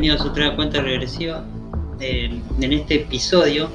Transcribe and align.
bienvenidos 0.00 0.24
otra 0.30 0.46
a 0.46 0.54
Cuenta 0.54 0.80
Regresiva. 0.80 1.44
En 1.98 2.72
este 2.72 2.94
episodio 2.94 3.68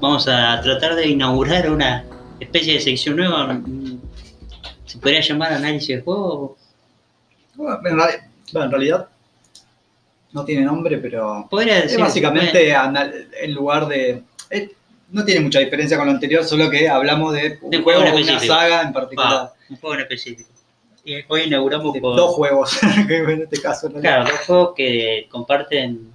vamos 0.00 0.28
a 0.28 0.60
tratar 0.60 0.94
de 0.94 1.08
inaugurar 1.08 1.68
una 1.68 2.04
especie 2.38 2.74
de 2.74 2.80
sección 2.80 3.16
nueva. 3.16 3.54
mm, 3.54 3.98
¿Se 4.86 4.98
podría 4.98 5.20
llamar 5.20 5.52
análisis 5.52 5.88
de 5.96 6.02
juego? 6.02 6.56
Bueno, 7.56 7.80
en, 7.86 7.96
reali- 7.96 8.22
bueno, 8.52 8.66
en 8.66 8.70
realidad 8.70 9.08
no 10.30 10.44
tiene 10.44 10.62
nombre, 10.62 10.98
pero 10.98 11.48
Podría 11.50 11.80
es 11.80 11.98
básicamente 11.98 12.72
en 12.72 13.52
lugar 13.52 13.88
de... 13.88 14.22
no 15.10 15.24
tiene 15.24 15.40
mucha 15.40 15.58
diferencia 15.58 15.96
con 15.96 16.06
lo 16.06 16.12
anterior, 16.12 16.44
solo 16.44 16.70
que 16.70 16.88
hablamos 16.88 17.32
de 17.34 17.58
un 17.60 17.70
De 17.70 17.78
juego 17.78 18.00
juego 18.02 18.16
una 18.16 18.38
saga 18.38 18.82
en 18.82 18.92
particular. 18.92 19.52
un 19.68 19.76
juego 19.78 19.94
en 19.96 20.00
específico. 20.02 20.50
Y 21.04 21.16
hoy 21.28 21.42
inauguramos 21.42 21.92
De 21.92 22.00
con 22.00 22.16
dos 22.16 22.34
juegos, 22.34 22.78
en 22.82 23.42
este 23.42 23.60
caso. 23.60 23.92
claro, 23.92 24.24
dos 24.30 24.40
juegos 24.46 24.72
que 24.74 25.26
comparten 25.30 26.10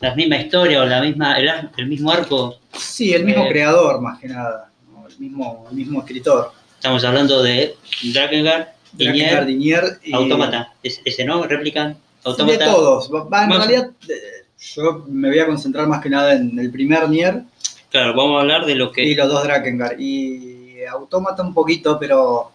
la 0.00 0.14
misma 0.14 0.36
historia 0.36 0.82
o 0.82 0.84
la 0.84 1.00
misma, 1.02 1.36
el, 1.38 1.86
mismo 1.86 2.10
arco. 2.12 2.56
Sí, 2.72 3.12
el 3.12 3.24
mismo 3.24 3.44
Eh, 3.44 3.48
creador 3.48 4.00
más 4.00 4.20
que 4.20 4.28
nada, 4.28 4.70
¿no? 4.92 5.08
el, 5.08 5.18
mismo, 5.18 5.66
el 5.70 5.76
mismo 5.76 5.98
escritor. 6.00 6.52
Estamos 6.76 7.02
hablando 7.04 7.42
de 7.42 7.74
Drakengard, 8.12 8.68
Drakengard, 8.92 9.46
Nier, 9.46 9.46
Dinier 9.46 9.98
y... 10.04 10.12
Automata. 10.14 10.72
Es- 10.82 11.00
Ese, 11.04 11.24
¿no? 11.24 11.42
Replicant, 11.42 11.96
De 11.96 12.02
Automata. 12.22 12.64
todos. 12.66 13.12
Va- 13.12 13.24
va, 13.24 13.44
en 13.44 13.50
realidad, 13.50 13.90
eh, 14.08 14.46
yo 14.74 15.04
me 15.08 15.28
voy 15.28 15.40
a 15.40 15.46
concentrar 15.46 15.88
más 15.88 16.00
que 16.00 16.08
nada 16.08 16.34
en 16.34 16.56
el 16.58 16.70
primer 16.70 17.08
Nier 17.08 17.42
Claro, 17.90 18.14
vamos 18.14 18.36
a 18.38 18.42
hablar 18.42 18.64
de 18.66 18.74
lo 18.76 18.92
que. 18.92 19.02
y 19.02 19.14
los 19.16 19.28
dos 19.28 19.42
Drakengard. 19.42 19.98
Y 19.98 20.84
Automata 20.84 21.42
un 21.42 21.52
poquito, 21.52 21.98
pero 21.98 22.52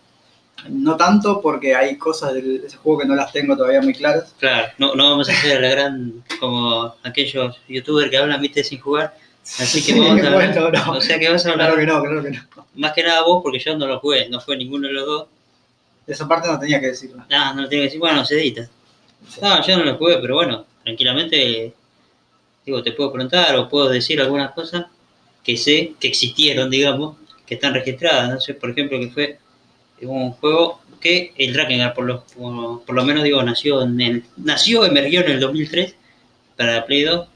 no 0.70 0.96
tanto 0.96 1.42
porque 1.42 1.76
hay 1.76 1.98
cosas 1.98 2.34
de 2.34 2.62
ese 2.66 2.78
juego 2.78 3.00
que 3.00 3.08
no 3.08 3.16
las 3.16 3.32
tengo 3.32 3.56
todavía 3.56 3.82
muy 3.82 3.94
claras. 3.94 4.34
Claro, 4.40 4.72
no, 4.78 4.96
no 4.96 5.12
vamos 5.12 5.30
a 5.30 5.34
hacer 5.34 5.62
la 5.62 5.70
gran. 5.70 6.24
como 6.40 6.96
aquellos 7.04 7.58
youtubers 7.68 8.10
que 8.10 8.18
hablan, 8.18 8.42
viste, 8.42 8.64
sin 8.64 8.80
jugar. 8.80 9.16
Así 9.60 9.84
que 9.84 10.00
vamos 10.00 10.24
a 10.24 10.28
hablar. 10.28 10.34
bueno, 10.34 10.70
no. 10.72 10.92
O 10.94 11.02
sea 11.02 11.20
que 11.20 11.30
vas 11.30 11.46
a 11.46 11.52
hablar 11.52 11.74
Claro 11.74 11.82
que 11.82 11.88
no, 11.88 12.02
claro 12.02 12.24
que 12.24 12.32
no. 12.32 12.66
más 12.76 12.94
que 12.94 13.04
nada 13.04 13.24
vos, 13.24 13.42
porque 13.44 13.60
yo 13.60 13.78
no 13.78 13.88
lo 13.88 14.00
jugué, 14.00 14.30
no 14.30 14.40
fue 14.40 14.56
ninguno 14.56 14.88
de 14.88 14.94
los 14.94 15.06
dos. 15.06 15.28
Esa 16.08 16.28
parte 16.28 16.48
no 16.48 16.60
tenía 16.60 16.80
que 16.80 16.88
decirla. 16.88 17.26
Ah, 17.32 17.54
no 17.56 17.64
lo 17.64 17.70
tengo 17.70 17.82
que 17.82 17.86
decir, 17.86 18.00
bueno, 18.00 18.26
se 18.26 18.36
edita. 18.36 18.70
No, 19.42 19.66
yo 19.66 19.78
no 19.78 19.84
lo 19.86 19.98
jugué, 19.98 20.18
pero 20.20 20.36
bueno, 20.36 20.66
tranquilamente, 20.84 21.74
digo, 22.66 22.84
te 22.84 22.92
puedo 22.92 23.12
preguntar 23.12 23.56
o 23.56 23.70
puedo 23.70 23.90
decir 23.90 24.22
algunas 24.22 24.52
cosas 24.52 24.86
que 25.44 25.58
sé 25.58 25.94
que 26.00 26.10
existieron, 26.10 26.70
digamos, 26.70 27.18
que 27.46 27.56
están 27.56 27.74
registradas. 27.74 28.30
No 28.30 28.40
sé, 28.40 28.54
por 28.54 28.70
ejemplo, 28.70 29.00
que 29.00 29.10
fue 29.10 29.40
un 30.06 30.32
juego 30.34 30.82
que 31.02 31.34
el 31.38 31.54
Drakengard, 31.54 31.94
por 31.94 32.06
lo, 32.06 32.24
por, 32.26 32.84
por 32.86 32.96
lo 32.96 33.04
menos, 33.06 33.24
digo, 33.24 33.42
nació 33.44 33.82
en 33.84 34.00
el, 34.00 34.24
nació, 34.38 34.86
emergió 34.86 35.22
en 35.22 35.32
el 35.32 35.40
2003 35.40 35.96
para 36.58 36.86
Play 36.86 37.04
2. 37.04 37.28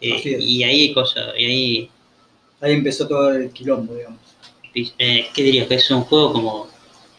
eh, 0.00 0.38
y 0.40 0.62
ahí 0.64 0.80
hay 0.88 0.92
cosas, 0.94 1.34
y 1.38 1.44
ahí, 1.46 1.90
Ahí 2.60 2.74
empezó 2.74 3.08
todo 3.08 3.32
el 3.34 3.50
quilombo, 3.50 3.94
digamos. 3.94 4.20
eh, 4.98 5.26
¿qué 5.34 5.42
dirías? 5.42 5.66
Que 5.66 5.74
es 5.74 5.90
un 5.90 6.02
juego 6.02 6.32
como 6.32 6.68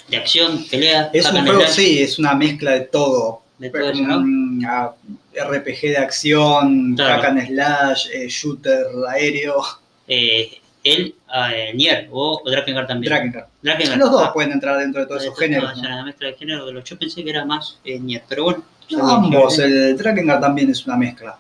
de 0.08 0.18
acción, 0.18 0.64
pelea, 0.72 1.10
Es 1.14 1.30
un 1.32 1.46
juego, 1.46 1.68
sí, 1.68 2.00
es 2.02 2.18
una 2.18 2.34
mezcla 2.34 2.72
de 2.72 2.82
todo. 2.82 3.42
de 3.58 3.68
Es 3.68 3.74
todo 3.74 3.90
eso, 3.90 4.00
como 4.00 4.08
¿no? 4.08 4.18
un 4.20 4.66
ah, 4.66 4.94
RPG 5.36 5.82
de 5.82 5.98
acción, 5.98 6.96
Claro. 6.96 7.22
hack 7.22 7.30
and 7.32 7.48
slash, 7.48 8.08
eh, 8.14 8.28
shooter 8.30 8.86
aéreo, 9.10 9.62
él, 10.08 11.16
eh, 11.34 11.72
Nier 11.74 12.08
o, 12.12 12.42
o 12.46 12.50
Drakengard 12.50 12.88
también. 12.88 13.12
Drakengard. 13.12 13.48
Drakengard. 13.62 13.98
Los 14.00 14.12
dos 14.12 14.22
Ah, 14.26 14.34
pueden 14.34 14.52
entrar 14.52 14.78
dentro 14.78 15.02
de 15.02 15.08
todos 15.08 15.24
esos 15.24 15.38
géneros. 15.38 15.72
es 15.72 15.78
¿no? 15.82 15.88
una 15.90 16.06
mezcla 16.06 16.28
de 16.28 16.34
género 16.36 16.66
de 16.66 16.74
los 16.74 16.84
yo 16.84 16.98
pensé 16.98 17.24
que 17.24 17.30
era 17.30 17.44
más 17.46 17.80
eh, 17.84 18.00
Nier, 18.00 18.24
pero 18.30 18.44
bueno. 18.46 18.64
No, 18.92 19.10
ambos, 19.10 19.58
yo- 19.58 19.64
el 19.64 19.98
Drakengard 19.98 20.42
también 20.42 20.70
es 20.70 20.86
una 20.86 20.98
mezcla, 20.98 21.38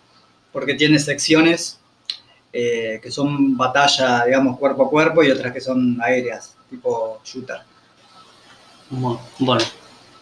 porque 0.52 0.74
tiene 0.76 0.98
secciones 0.98 1.80
eh, 2.54 3.00
que 3.04 3.12
son 3.12 3.58
batalla, 3.58 4.26
digamos, 4.26 4.58
cuerpo 4.60 4.86
a 4.86 4.90
cuerpo 4.90 5.24
y 5.24 5.30
otras 5.32 5.52
que 5.54 5.60
son 5.62 6.00
aéreas, 6.02 6.56
tipo 6.70 7.20
shooter. 7.26 7.58
Bueno, 9.40 9.64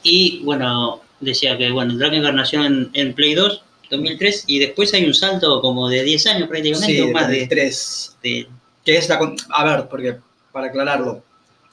y 0.03 0.41
bueno, 0.43 1.01
decía 1.19 1.57
que 1.57 1.71
bueno, 1.71 1.95
Drakengard 1.97 2.33
nació 2.35 2.63
en, 2.65 2.89
en 2.93 3.13
Play 3.13 3.33
2, 3.35 3.63
2003, 3.89 4.45
y 4.47 4.59
después 4.59 4.93
hay 4.93 5.05
un 5.05 5.13
salto 5.13 5.61
como 5.61 5.89
de 5.89 6.03
10 6.03 6.27
años 6.27 6.47
prácticamente, 6.47 6.93
Sí, 6.95 7.01
o 7.01 7.11
más 7.11 7.27
de 7.27 7.39
de, 7.41 7.47
3. 7.47 8.17
de- 8.23 8.47
Que 8.85 8.97
es 8.97 9.07
la. 9.09 9.19
A 9.49 9.63
ver, 9.63 9.87
porque 9.87 10.17
para 10.51 10.67
aclararlo, 10.67 11.23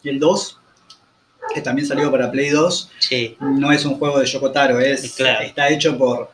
el 0.05 0.19
2, 0.19 0.59
que 1.55 1.61
también 1.61 1.87
salió 1.87 2.11
para 2.11 2.31
Play 2.31 2.51
2, 2.51 2.91
sí, 2.99 3.37
no 3.41 3.73
es 3.73 3.85
un 3.85 3.99
juego 3.99 4.19
de 4.21 4.27
Yokotaro, 4.27 4.79
es, 4.81 5.15
Claro. 5.15 5.45
está 5.45 5.69
hecho 5.69 5.97
por 5.97 6.31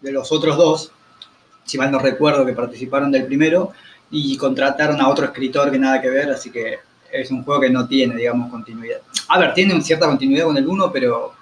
de 0.00 0.12
los 0.12 0.30
otros 0.30 0.56
dos, 0.56 0.92
si 1.64 1.76
mal 1.76 1.90
no 1.90 1.98
recuerdo 1.98 2.46
que 2.46 2.52
participaron 2.52 3.10
del 3.10 3.26
primero, 3.26 3.72
y 4.10 4.36
contrataron 4.36 5.00
a 5.00 5.08
otro 5.08 5.26
escritor 5.26 5.70
que 5.70 5.78
nada 5.78 6.00
que 6.00 6.08
ver, 6.08 6.30
así 6.30 6.50
que 6.50 6.78
es 7.12 7.30
un 7.30 7.42
juego 7.42 7.60
que 7.60 7.70
no 7.70 7.86
tiene, 7.86 8.16
digamos, 8.16 8.50
continuidad. 8.50 9.00
A 9.28 9.38
ver, 9.38 9.54
tiene 9.54 9.80
cierta 9.82 10.06
continuidad 10.06 10.44
con 10.44 10.56
el 10.56 10.66
1, 10.66 10.92
pero 10.92 11.34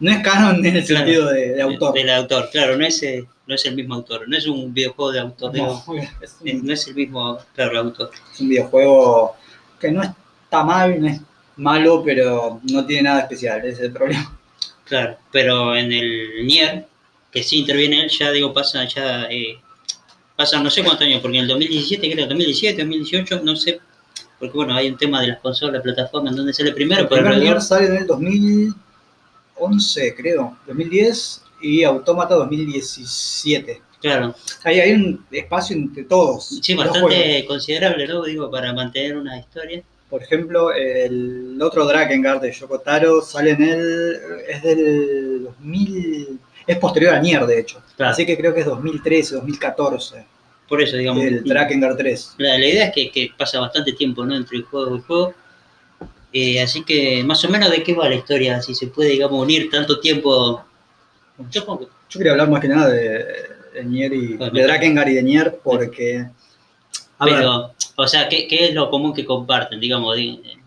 no 0.00 0.10
es 0.10 0.18
canon 0.22 0.64
en 0.64 0.76
el 0.76 0.84
Claro. 0.84 1.04
sentido 1.06 1.26
de, 1.30 1.52
de 1.54 1.62
autor. 1.62 1.94
del 1.94 2.10
autor, 2.10 2.48
claro, 2.50 2.76
no 2.76 2.84
es, 2.86 3.02
eh, 3.02 3.24
no 3.46 3.54
es 3.54 3.64
el 3.66 3.74
mismo 3.76 3.94
autor, 3.94 4.28
no 4.28 4.36
es 4.36 4.46
un 4.46 4.72
videojuego 4.72 5.12
de 5.12 5.20
autor, 5.20 5.56
No, 5.56 5.84
es, 6.22 6.36
eh, 6.44 6.54
un, 6.56 6.66
no 6.66 6.72
es 6.72 6.86
el 6.88 6.94
mismo, 6.94 7.38
claro, 7.54 7.70
el 7.72 7.76
autor. 7.78 8.10
es 8.34 8.40
un 8.40 8.48
videojuego 8.48 9.36
que 9.78 9.90
no 9.92 10.02
está 10.02 10.64
mal, 10.64 11.00
no 11.00 11.08
es 11.08 11.20
malo, 11.56 12.02
pero 12.04 12.60
no 12.70 12.84
tiene 12.86 13.02
nada 13.04 13.20
especial, 13.20 13.60
ese 13.60 13.68
es 13.72 13.80
el 13.80 13.92
problema. 13.92 14.36
Claro, 14.84 15.16
pero 15.30 15.76
en 15.76 15.92
el 15.92 16.44
Nier, 16.46 16.86
que 17.30 17.42
sí 17.44 17.58
interviene 17.60 18.02
él, 18.02 18.10
ya 18.10 18.32
digo, 18.32 18.52
pasa 18.52 18.84
ya, 18.86 19.24
eh, 19.30 19.56
pasa 20.36 20.60
no 20.62 20.68
sé 20.70 20.82
cuántos 20.82 21.06
años, 21.06 21.20
porque 21.20 21.36
en 21.38 21.42
el 21.44 21.48
2017, 21.48 22.10
creo, 22.10 22.26
2017, 22.26 22.82
2018, 22.82 23.40
no 23.44 23.54
sé, 23.54 23.80
porque 24.38 24.56
bueno, 24.56 24.74
hay 24.74 24.88
un 24.88 24.96
tema 24.96 25.20
de 25.20 25.28
las 25.28 25.38
consolas, 25.40 25.80
plataformas, 25.82 26.32
en 26.32 26.38
donde 26.38 26.52
sale 26.52 26.72
primero, 26.72 27.02
el 27.02 27.08
pero 27.08 27.20
primer 27.20 27.34
alrededor, 27.34 27.56
Nier 27.58 27.62
sale 27.62 27.86
en 27.86 27.96
el 27.98 28.06
2011, 29.60 30.14
creo, 30.16 30.56
2010 30.66 31.42
y 31.62 31.84
Autómata 31.84 32.34
2017. 32.36 33.82
claro, 34.00 34.34
Ahí 34.64 34.80
hay 34.80 34.92
un 34.92 35.24
espacio 35.30 35.76
entre 35.76 36.04
todos. 36.04 36.58
sí, 36.62 36.74
bastante 36.74 37.44
considerable, 37.46 38.06
¿no? 38.08 38.22
Digo, 38.24 38.50
para 38.50 38.72
mantener 38.72 39.16
una 39.16 39.38
historia. 39.38 39.82
Por 40.08 40.22
ejemplo, 40.22 40.72
el 40.72 41.56
otro 41.62 41.86
Drakengard 41.86 42.40
de 42.40 42.50
Yokotaro 42.52 43.20
sale 43.22 43.50
en 43.52 43.62
el. 43.62 44.16
es 44.48 44.62
del 44.62 45.44
2000. 45.44 46.40
es 46.66 46.78
posterior 46.78 47.14
a 47.14 47.20
Nier, 47.20 47.46
de 47.46 47.60
hecho. 47.60 47.80
Claro. 47.96 48.12
Así 48.12 48.26
que 48.26 48.36
creo 48.36 48.52
que 48.52 48.60
es 48.60 48.66
2013, 48.66 49.36
2014, 49.36 50.24
Por 50.68 50.82
eso, 50.82 50.96
digamos, 50.96 51.22
el 51.22 51.44
Drakengard 51.44 51.96
3. 51.96 52.34
la, 52.38 52.58
la 52.58 52.66
idea 52.66 52.86
es 52.86 52.92
que, 52.92 53.10
que 53.12 53.30
pasa 53.38 53.60
bastante 53.60 53.92
tiempo, 53.92 54.24
¿no? 54.24 54.34
Entre 54.34 54.56
el 54.56 54.64
juego 54.64 54.90
y 54.94 54.96
el 54.98 55.02
juego. 55.02 55.34
Eh, 56.32 56.60
así 56.62 56.84
que, 56.84 57.24
más 57.24 57.44
o 57.44 57.48
menos, 57.48 57.70
¿de 57.70 57.82
qué 57.82 57.94
va 57.94 58.08
la 58.08 58.14
historia? 58.14 58.62
Si 58.62 58.74
se 58.74 58.86
puede, 58.86 59.10
digamos, 59.10 59.42
unir 59.42 59.68
tanto 59.70 59.98
tiempo. 60.00 60.64
Yo 61.50 61.64
quería 62.12 62.32
hablar 62.32 62.50
más 62.50 62.60
que 62.60 62.68
nada 62.68 62.88
de, 62.88 63.24
de 63.74 63.84
Nier 63.84 64.12
y. 64.12 64.34
Bueno. 64.34 64.52
de 64.52 64.62
Drakengard 64.62 65.08
y 65.08 65.14
de 65.14 65.22
Nier 65.22 65.58
porque. 65.62 66.28
A 67.18 67.26
ver, 67.26 67.44
o 67.96 68.06
sea, 68.06 68.28
¿qué, 68.28 68.48
qué 68.48 68.68
es 68.68 68.74
lo 68.74 68.88
común 68.88 69.12
que 69.12 69.26
comparten, 69.26 69.78
digamos? 69.78 70.16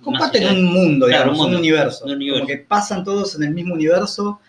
comparten 0.04 0.48
un 0.50 0.66
mundo, 0.66 1.08
Claro, 1.08 1.32
digamos, 1.32 1.48
un 1.48 1.56
universo. 1.56 2.06
un 2.06 2.12
universo. 2.12 2.42
Como 2.42 2.48
que 2.48 2.58
pasan 2.58 3.04
todos 3.04 3.36
en 3.36 3.44
el 3.44 3.52
mismo 3.52 3.74
universo. 3.74 4.40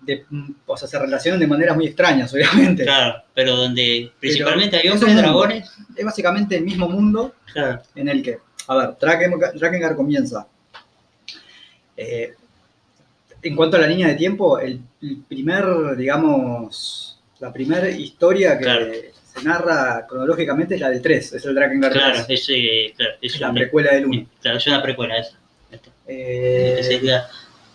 De, 0.00 0.26
o 0.66 0.76
sea, 0.76 0.88
se 0.88 0.98
relacionan 0.98 1.40
de 1.40 1.46
maneras 1.46 1.76
muy 1.76 1.86
extrañas, 1.86 2.32
obviamente. 2.34 2.82
Claro, 2.84 3.22
pero 3.34 3.56
donde 3.56 4.10
principalmente 4.18 4.76
hay 4.76 4.88
es 4.88 4.94
hombres, 4.94 5.16
dragones. 5.16 5.70
Es 5.96 6.04
básicamente 6.04 6.56
el 6.56 6.64
mismo 6.64 6.88
mundo 6.88 7.34
Claro, 7.52 7.80
en 7.94 8.08
el 8.08 8.22
que, 8.22 8.38
a 8.66 8.76
ver, 8.76 8.96
Drakengard 9.54 9.96
comienza. 9.96 10.46
Eh, 11.96 12.34
en 13.42 13.56
cuanto 13.56 13.76
a 13.76 13.80
la 13.80 13.86
línea 13.86 14.08
de 14.08 14.14
tiempo, 14.14 14.58
el, 14.58 14.80
el 15.02 15.18
primer, 15.28 15.96
digamos, 15.96 17.20
la 17.40 17.52
primera 17.52 17.88
historia 17.90 18.56
que 18.56 18.64
Claro. 18.64 18.86
se 19.34 19.42
narra 19.44 20.06
cronológicamente 20.08 20.76
es 20.76 20.80
la 20.80 20.90
del 20.90 21.02
3, 21.02 21.32
es 21.34 21.44
el 21.44 21.54
Drakengard 21.54 21.92
claro, 21.92 22.24
3, 22.24 22.40
es, 22.40 22.48
eh, 22.50 22.94
claro, 22.96 23.14
es 23.20 23.34
es 23.34 23.40
la 23.40 23.52
precuela 23.52 23.92
del 23.92 24.06
1. 24.06 24.26
Claro, 24.40 24.58
es 24.58 24.66
una 24.66 24.82
precuela 24.82 25.18
esa. 25.18 25.36
Eh, 26.06 27.00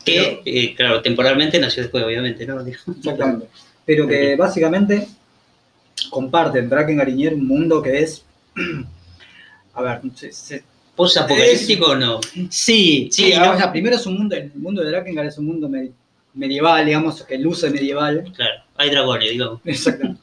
Que 0.05 0.41
eh, 0.45 0.75
claro, 0.75 1.01
temporalmente 1.01 1.59
nació 1.59 1.83
después, 1.83 2.03
obviamente, 2.03 2.45
¿no? 2.47 2.61
Exactamente. 2.65 3.47
Pero 3.85 4.07
que 4.07 4.35
básicamente 4.35 5.07
comparten 6.09 6.69
Drakengard 6.69 7.09
y 7.09 7.13
Nier 7.13 7.33
un 7.33 7.47
mundo 7.47 7.81
que 7.81 7.99
es. 7.99 8.23
A 9.73 9.81
ver, 9.81 10.01
se- 10.15 10.31
se- 10.31 10.63
¿Post-apocalíptico 10.99 11.85
o 11.91 11.95
no? 11.95 12.19
sí, 12.49 13.07
Sí, 13.09 13.33
¿no? 13.33 13.51
o 13.53 13.57
sea, 13.57 13.71
primero 13.71 13.95
es 13.95 14.05
un 14.05 14.17
mundo, 14.17 14.35
el 14.35 14.51
mundo 14.55 14.81
de 14.83 14.89
Drakengard 14.91 15.27
es 15.27 15.37
un 15.37 15.45
mundo 15.45 15.69
me- 15.69 15.91
medieval, 16.33 16.85
digamos, 16.85 17.23
que 17.23 17.37
luce 17.37 17.69
medieval. 17.69 18.25
Claro, 18.35 18.63
hay 18.75 18.89
dragones, 18.89 19.29
digamos. 19.31 19.61
Exactamente. 19.63 20.21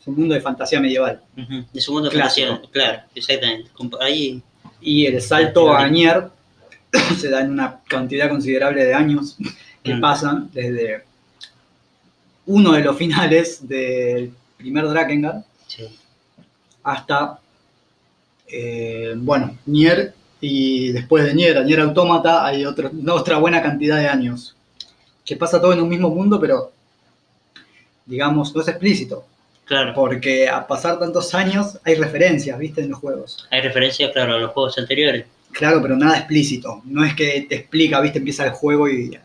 Es 0.00 0.06
un 0.08 0.16
mundo 0.16 0.34
de 0.34 0.40
fantasía 0.40 0.80
medieval. 0.80 1.20
Ujú, 1.36 1.64
De 1.72 1.80
su 1.80 1.92
mundo 1.92 2.10
Clásico. 2.10 2.48
fantasía, 2.48 2.70
claro, 2.72 3.02
exactamente. 3.14 3.70
Ahí, 4.00 4.42
Y 4.80 5.06
el 5.06 5.20
salto 5.22 5.72
a 5.72 5.86
Nier 5.88 6.28
se 7.18 7.28
da 7.30 7.42
en 7.42 7.50
una 7.52 7.80
cantidad 7.86 8.28
considerable 8.28 8.84
de 8.84 8.94
años 8.94 9.36
que 9.84 9.94
Mm. 9.94 10.00
pasan 10.00 10.50
desde 10.52 11.04
uno 12.46 12.72
de 12.72 12.80
los 12.80 12.96
finales 12.96 13.68
del 13.68 14.32
primer 14.56 14.88
Drakengard 14.88 15.42
Sí. 15.68 15.84
hasta, 16.82 17.38
eh, 18.52 19.14
bueno, 19.16 19.56
Nier 19.66 20.14
y 20.40 20.92
después 20.92 21.24
de 21.24 21.34
Nier, 21.34 21.58
a 21.58 21.62
Nier 21.64 21.80
Automata, 21.80 22.44
hay 22.46 22.64
otro- 22.64 22.90
otra 23.12 23.38
buena 23.38 23.62
cantidad 23.62 23.96
de 23.98 24.08
años. 24.08 24.56
Que 25.24 25.36
pasa 25.36 25.60
todo 25.60 25.72
en 25.72 25.80
un 25.80 25.88
mismo 25.88 26.10
mundo, 26.10 26.40
pero 26.40 26.72
digamos, 28.06 28.54
no 28.54 28.62
es 28.62 28.68
explícito. 28.68 29.24
Claro. 29.64 29.94
Porque 29.94 30.48
a 30.48 30.66
pasar 30.66 30.98
tantos 30.98 31.32
años 31.34 31.78
hay 31.84 31.94
referencias, 31.94 32.58
¿viste? 32.58 32.80
En 32.80 32.90
los 32.90 32.98
juegos. 32.98 33.46
Hay 33.50 33.60
referencia, 33.60 34.12
claro, 34.12 34.34
a 34.34 34.38
los 34.38 34.50
juegos 34.50 34.76
anteriores. 34.78 35.26
Claro, 35.52 35.80
pero 35.82 35.96
nada 35.96 36.16
explícito. 36.18 36.80
No 36.84 37.04
es 37.04 37.14
que 37.14 37.46
te 37.48 37.56
explica, 37.56 38.00
¿viste? 38.00 38.18
Empieza 38.18 38.44
el 38.46 38.50
juego 38.52 38.88
y 38.88 39.16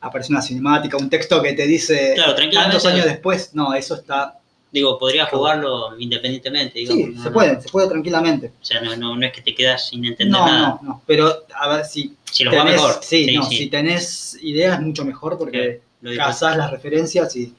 aparece 0.00 0.32
una 0.32 0.42
cinemática, 0.42 0.98
un 0.98 1.08
texto 1.08 1.40
que 1.40 1.54
te 1.54 1.66
dice 1.66 2.12
Claro, 2.14 2.34
tantos 2.34 2.84
años 2.84 3.06
después. 3.06 3.54
No, 3.54 3.72
eso 3.74 3.94
está. 3.94 4.34
Digo, 4.74 4.98
podrías 4.98 5.28
Claro. 5.28 5.38
jugarlo 5.38 6.00
independientemente, 6.00 6.80
digamos. 6.80 7.04
Sí, 7.04 7.12
no, 7.14 7.22
se 7.22 7.28
no. 7.28 7.32
puede, 7.32 7.60
se 7.62 7.68
puede 7.68 7.88
tranquilamente. 7.88 8.52
O 8.60 8.64
sea, 8.64 8.80
no, 8.80 8.96
no, 8.96 9.14
no 9.16 9.24
es 9.24 9.32
que 9.32 9.40
te 9.40 9.54
quedas 9.54 9.86
sin 9.88 10.04
entender 10.04 10.36
No, 10.36 10.44
nada. 10.46 10.80
no, 10.82 10.88
no. 10.88 11.02
Pero 11.06 11.44
a 11.54 11.68
ver 11.68 11.84
si 11.84 12.16
Si 12.24 12.42
lo 12.42 12.50
tenés, 12.50 12.72
mejor. 12.72 12.98
sí, 13.00 13.36
no, 13.36 13.44
si 13.44 13.68
tenés 13.68 14.36
ideas, 14.42 14.80
mucho 14.80 15.04
mejor 15.04 15.38
porque 15.38 15.80
digo. 16.00 16.16
cazás 16.16 16.56
las 16.56 16.72
referencias 16.72 17.36
y 17.36 17.54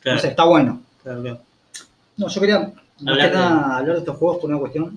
Claro, 0.00 0.16
no 0.16 0.22
sé, 0.22 0.28
está 0.28 0.44
bueno. 0.44 0.80
claro, 1.02 1.20
claro. 1.22 1.40
No, 2.16 2.28
yo 2.28 2.40
quería 2.40 2.72
Hablar 3.06 3.30
que 3.30 3.36
nada 3.36 3.76
hablar 3.78 3.94
de 3.94 3.98
estos 4.00 4.16
juegos 4.16 4.38
por 4.38 4.50
una 4.50 4.58
cuestión 4.60 4.96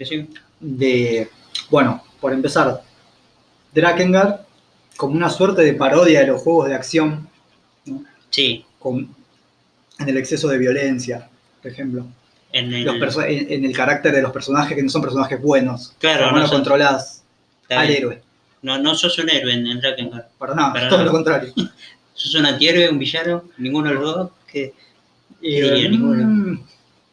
Sí, 0.00 0.26
de, 0.58 1.28
bueno, 1.68 2.02
por 2.20 2.32
empezar, 2.32 2.82
Drakengard 3.74 4.40
como 4.96 5.14
una 5.16 5.28
suerte 5.28 5.60
de 5.62 5.74
parodia 5.74 6.20
de 6.20 6.28
los 6.28 6.40
juegos 6.40 6.68
de 6.68 6.74
acción, 6.74 7.28
Sí, 8.30 8.64
con, 8.78 9.14
en 9.98 10.08
el 10.08 10.16
exceso 10.16 10.48
de 10.48 10.58
violencia, 10.58 11.28
por 11.62 11.70
ejemplo, 11.70 12.06
en 12.52 12.72
el. 12.72 12.84
Los 12.84 12.96
perso- 12.96 13.24
en, 13.26 13.50
en 13.52 13.64
el 13.64 13.74
carácter 13.74 14.12
de 14.14 14.22
los 14.22 14.32
personajes 14.32 14.76
que 14.76 14.82
no 14.82 14.88
son 14.90 15.02
personajes 15.02 15.40
buenos, 15.40 15.94
Claro, 15.98 16.30
no 16.30 16.38
no 16.38 16.46
son- 16.46 16.56
controlás 16.58 17.22
está 17.62 17.80
al 17.80 17.86
bien. 17.88 17.98
héroe, 18.00 18.22
No, 18.62 18.78
no 18.78 18.94
sos 18.94 19.18
un 19.18 19.28
héroe 19.30 19.52
en, 19.54 19.66
en 19.66 19.80
Drakengard. 19.80 20.26
para 20.38 20.54
nada, 20.54 20.72
Para 20.72 20.88
todo 20.88 20.98
nada. 20.98 21.04
lo 21.06 21.12
contrario. 21.12 21.52
Sos 22.14 22.34
un 22.36 22.46
antihéroe, 22.46 22.88
un 22.88 22.98
villano, 22.98 23.44
ninguno 23.58 23.90
de 23.90 23.94
los 23.96 24.04
dos. 24.04 24.30
Y, 24.54 24.70
diría? 25.60 25.86
Ninguno. 25.90 26.24
mm, 26.26 26.64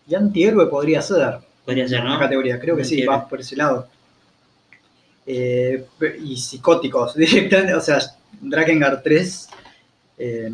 y 0.07 0.15
antihéroe 0.15 0.67
podría 0.67 1.01
ser. 1.01 1.39
podría 1.65 1.85
ser, 1.89 1.99
Una 2.01 2.13
¿no? 2.13 2.19
categoría, 2.19 2.57
creo 2.57 2.77
que 2.77 2.85
sí, 2.85 3.05
va 3.05 3.27
por 3.27 3.41
ese 3.41 3.57
lado. 3.57 3.89
Eh, 5.25 5.85
y 6.23 6.37
psicóticos, 6.37 7.15
directamente, 7.17 7.73
o 7.75 7.81
sea, 7.81 7.99
Drakengard 8.41 9.01
3, 9.03 9.49
eh, 10.19 10.51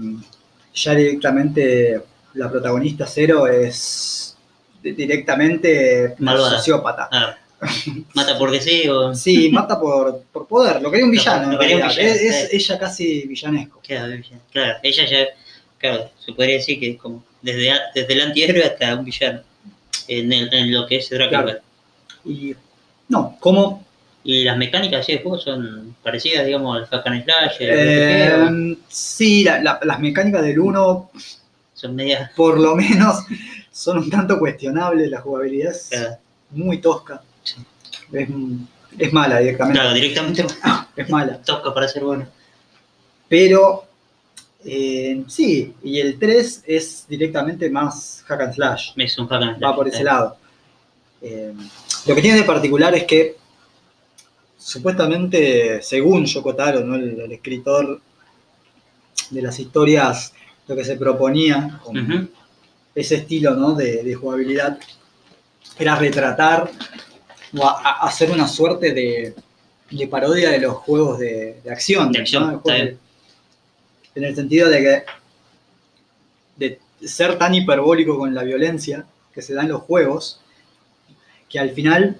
ya 0.74 0.96
directamente 0.96 2.02
la 2.34 2.50
protagonista 2.50 3.06
cero 3.08 3.48
es 3.48 4.36
di- 4.82 4.92
directamente 4.92 6.16
Malvada. 6.20 6.58
sociópata. 6.58 7.10
Ah, 7.12 7.38
mata 8.14 8.38
porque 8.38 8.62
sí 8.62 8.88
o. 8.88 9.14
Sí, 9.14 9.50
mata 9.52 9.80
por, 9.80 10.22
por 10.32 10.48
poder, 10.48 10.82
lo 10.82 10.90
quería 10.90 11.06
un 11.06 11.12
villano, 11.12 11.58
quería 11.60 11.76
un 11.78 11.82
realidad. 11.84 12.14
villano, 12.18 12.30
es, 12.30 12.54
ella 12.54 12.80
casi 12.80 13.22
villanesco. 13.28 13.82
Claro, 13.86 14.14
ella- 14.14 14.40
claro, 14.52 14.78
ella 14.84 15.06
ya. 15.06 15.26
Claro, 15.78 16.10
se 16.24 16.34
podría 16.34 16.56
decir 16.56 16.80
que 16.80 16.92
es 16.92 16.98
como. 16.98 17.24
Desde, 17.42 17.72
desde 17.96 18.14
el 18.14 18.22
antihéroe 18.22 18.64
hasta 18.64 18.96
un 18.96 19.06
villano. 19.06 19.42
En, 20.08 20.32
el- 20.34 20.54
en 20.54 20.72
lo 20.74 20.86
que 20.88 20.98
es 20.98 21.10
Drakengard. 21.10 21.46
Claro. 21.46 21.60
Y 22.26 22.56
no, 23.08 23.38
como 23.40 23.86
Y 24.24 24.44
las 24.44 24.58
mecánicas 24.58 25.08
de 25.08 25.20
juego 25.20 25.38
son 25.40 25.96
parecidas, 26.04 26.46
digamos, 26.46 26.78
al 26.78 26.86
Hack 26.88 27.08
and 27.08 27.24
Slash. 27.24 27.56
el 27.62 27.70
eh, 27.72 28.78
sí, 28.90 29.44
la- 29.46 29.62
la- 29.64 29.80
las 29.84 30.00
mecánicas 30.00 30.44
del 30.44 30.60
1 30.60 31.10
son 31.80 31.96
medias. 31.96 32.32
por 32.36 32.60
lo 32.60 32.76
menos 32.76 33.24
son 33.72 34.00
un 34.00 34.10
tanto 34.10 34.38
cuestionables, 34.38 35.10
la 35.10 35.22
jugabilidad 35.22 35.72
es 35.72 35.88
Claro, 35.90 36.18
muy 36.52 36.80
tosca. 36.80 37.22
Sí. 37.44 37.56
Es, 38.12 38.28
es 38.98 39.14
mala 39.14 39.40
directamente, 39.40 39.80
claro, 39.80 39.94
directamente 39.96 40.46
es 40.96 41.10
mala. 41.10 41.42
toca 41.42 41.74
para 41.74 41.88
ser 41.88 42.04
bueno. 42.04 42.28
Pero 43.30 43.86
eh, 44.66 45.24
sí, 45.28 45.74
y 45.84 46.00
el 46.00 46.20
3 46.20 46.64
es 46.68 47.06
directamente 47.08 47.70
más 47.70 48.24
hack 48.28 48.42
and 48.42 48.54
slash, 48.56 48.92
Es 48.98 49.18
un 49.18 49.28
Hack 49.28 49.42
and 49.44 49.58
Slash. 49.58 49.70
va 49.72 49.76
por 49.76 49.88
ese 49.88 50.04
lado. 50.04 50.36
Eh, 51.22 51.54
lo 52.08 52.16
que 52.16 52.22
tiene 52.22 52.40
de 52.40 52.44
particular 52.44 52.94
es 52.96 53.04
que 53.06 53.38
supuestamente, 54.58 55.82
según 55.82 56.26
Yoko 56.26 56.56
Taro, 56.56 56.82
¿no? 56.82 56.96
el, 56.96 57.20
el 57.22 57.32
escritor 57.32 58.02
de 59.30 59.42
las 59.42 59.60
historias, 59.60 60.34
lo 60.70 60.76
que 60.76 60.86
se 60.86 60.96
proponía 60.96 61.80
con 61.84 61.98
ese 62.96 63.16
estilo 63.16 63.56
¿no? 63.56 63.74
de, 63.74 64.04
de 64.04 64.14
jugabilidad 64.16 64.78
era 65.78 65.96
retratar 65.96 66.70
o 67.58 67.66
a- 67.68 67.82
a- 67.82 68.08
hacer 68.08 68.30
una 68.32 68.48
suerte 68.48 68.94
de, 68.94 69.34
de 69.92 70.08
parodia 70.08 70.52
de 70.52 70.60
los 70.60 70.76
juegos 70.76 71.20
de, 71.20 71.60
de 71.64 71.72
acción. 71.72 72.12
De 72.12 72.20
acción, 72.20 72.44
¿no? 72.54 72.62
En 74.16 74.24
el 74.24 74.36
sentido 74.36 74.70
de 74.70 74.80
que 74.82 75.04
de 76.58 76.80
ser 77.08 77.38
tan 77.38 77.56
hiperbólico 77.56 78.18
con 78.18 78.34
la 78.36 78.44
violencia 78.44 79.06
que 79.34 79.42
se 79.42 79.54
da 79.54 79.62
en 79.64 79.70
los 79.70 79.82
juegos, 79.82 80.40
que 81.50 81.58
al 81.60 81.72
final 81.72 82.18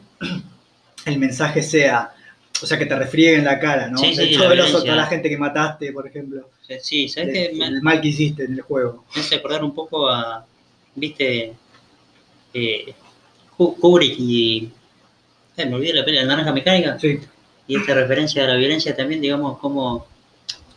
el 1.06 1.20
mensaje 1.20 1.62
sea, 1.62 2.14
o 2.62 2.66
sea, 2.66 2.78
que 2.78 2.86
te 2.86 2.96
refrieguen 2.96 3.46
la 3.46 3.60
cara, 3.60 3.88
¿no? 3.88 3.98
Sí, 3.98 4.16
De 4.16 4.28
sí, 4.28 4.34
todo 4.38 4.54
la 4.56 4.66
toda 4.72 4.96
la 4.96 5.06
gente 5.06 5.30
que 5.30 5.38
mataste, 5.38 5.92
por 5.94 6.08
ejemplo, 6.08 6.50
Sí, 6.82 7.08
¿sabes 7.10 7.34
de- 7.34 7.50
qué? 7.52 7.56
Me, 7.58 7.66
el 7.68 7.82
mal 7.82 8.00
que 8.02 8.10
hiciste 8.10 8.44
en 8.46 8.54
el 8.54 8.62
juego. 8.62 9.06
me 9.16 9.22
hace 9.22 9.36
acordar 9.36 9.64
un 9.64 9.74
poco 9.74 10.08
a. 10.10 10.46
¿Viste? 10.96 11.54
Eh, 12.54 12.94
Ku- 13.58 13.76
Kubrick 13.80 14.16
y. 14.20 14.70
eh, 15.58 15.66
me 15.66 15.76
olvidé 15.76 15.94
la 15.94 16.06
pelea, 16.06 16.22
la 16.24 16.30
naranja 16.30 16.54
mecánica. 16.54 16.98
Sí, 17.00 17.20
Y 17.68 17.76
esta 17.78 17.94
referencia 17.94 18.44
a 18.46 18.48
la 18.48 18.56
violencia 18.56 18.96
también, 18.96 19.22
digamos, 19.22 19.60
como 19.60 20.08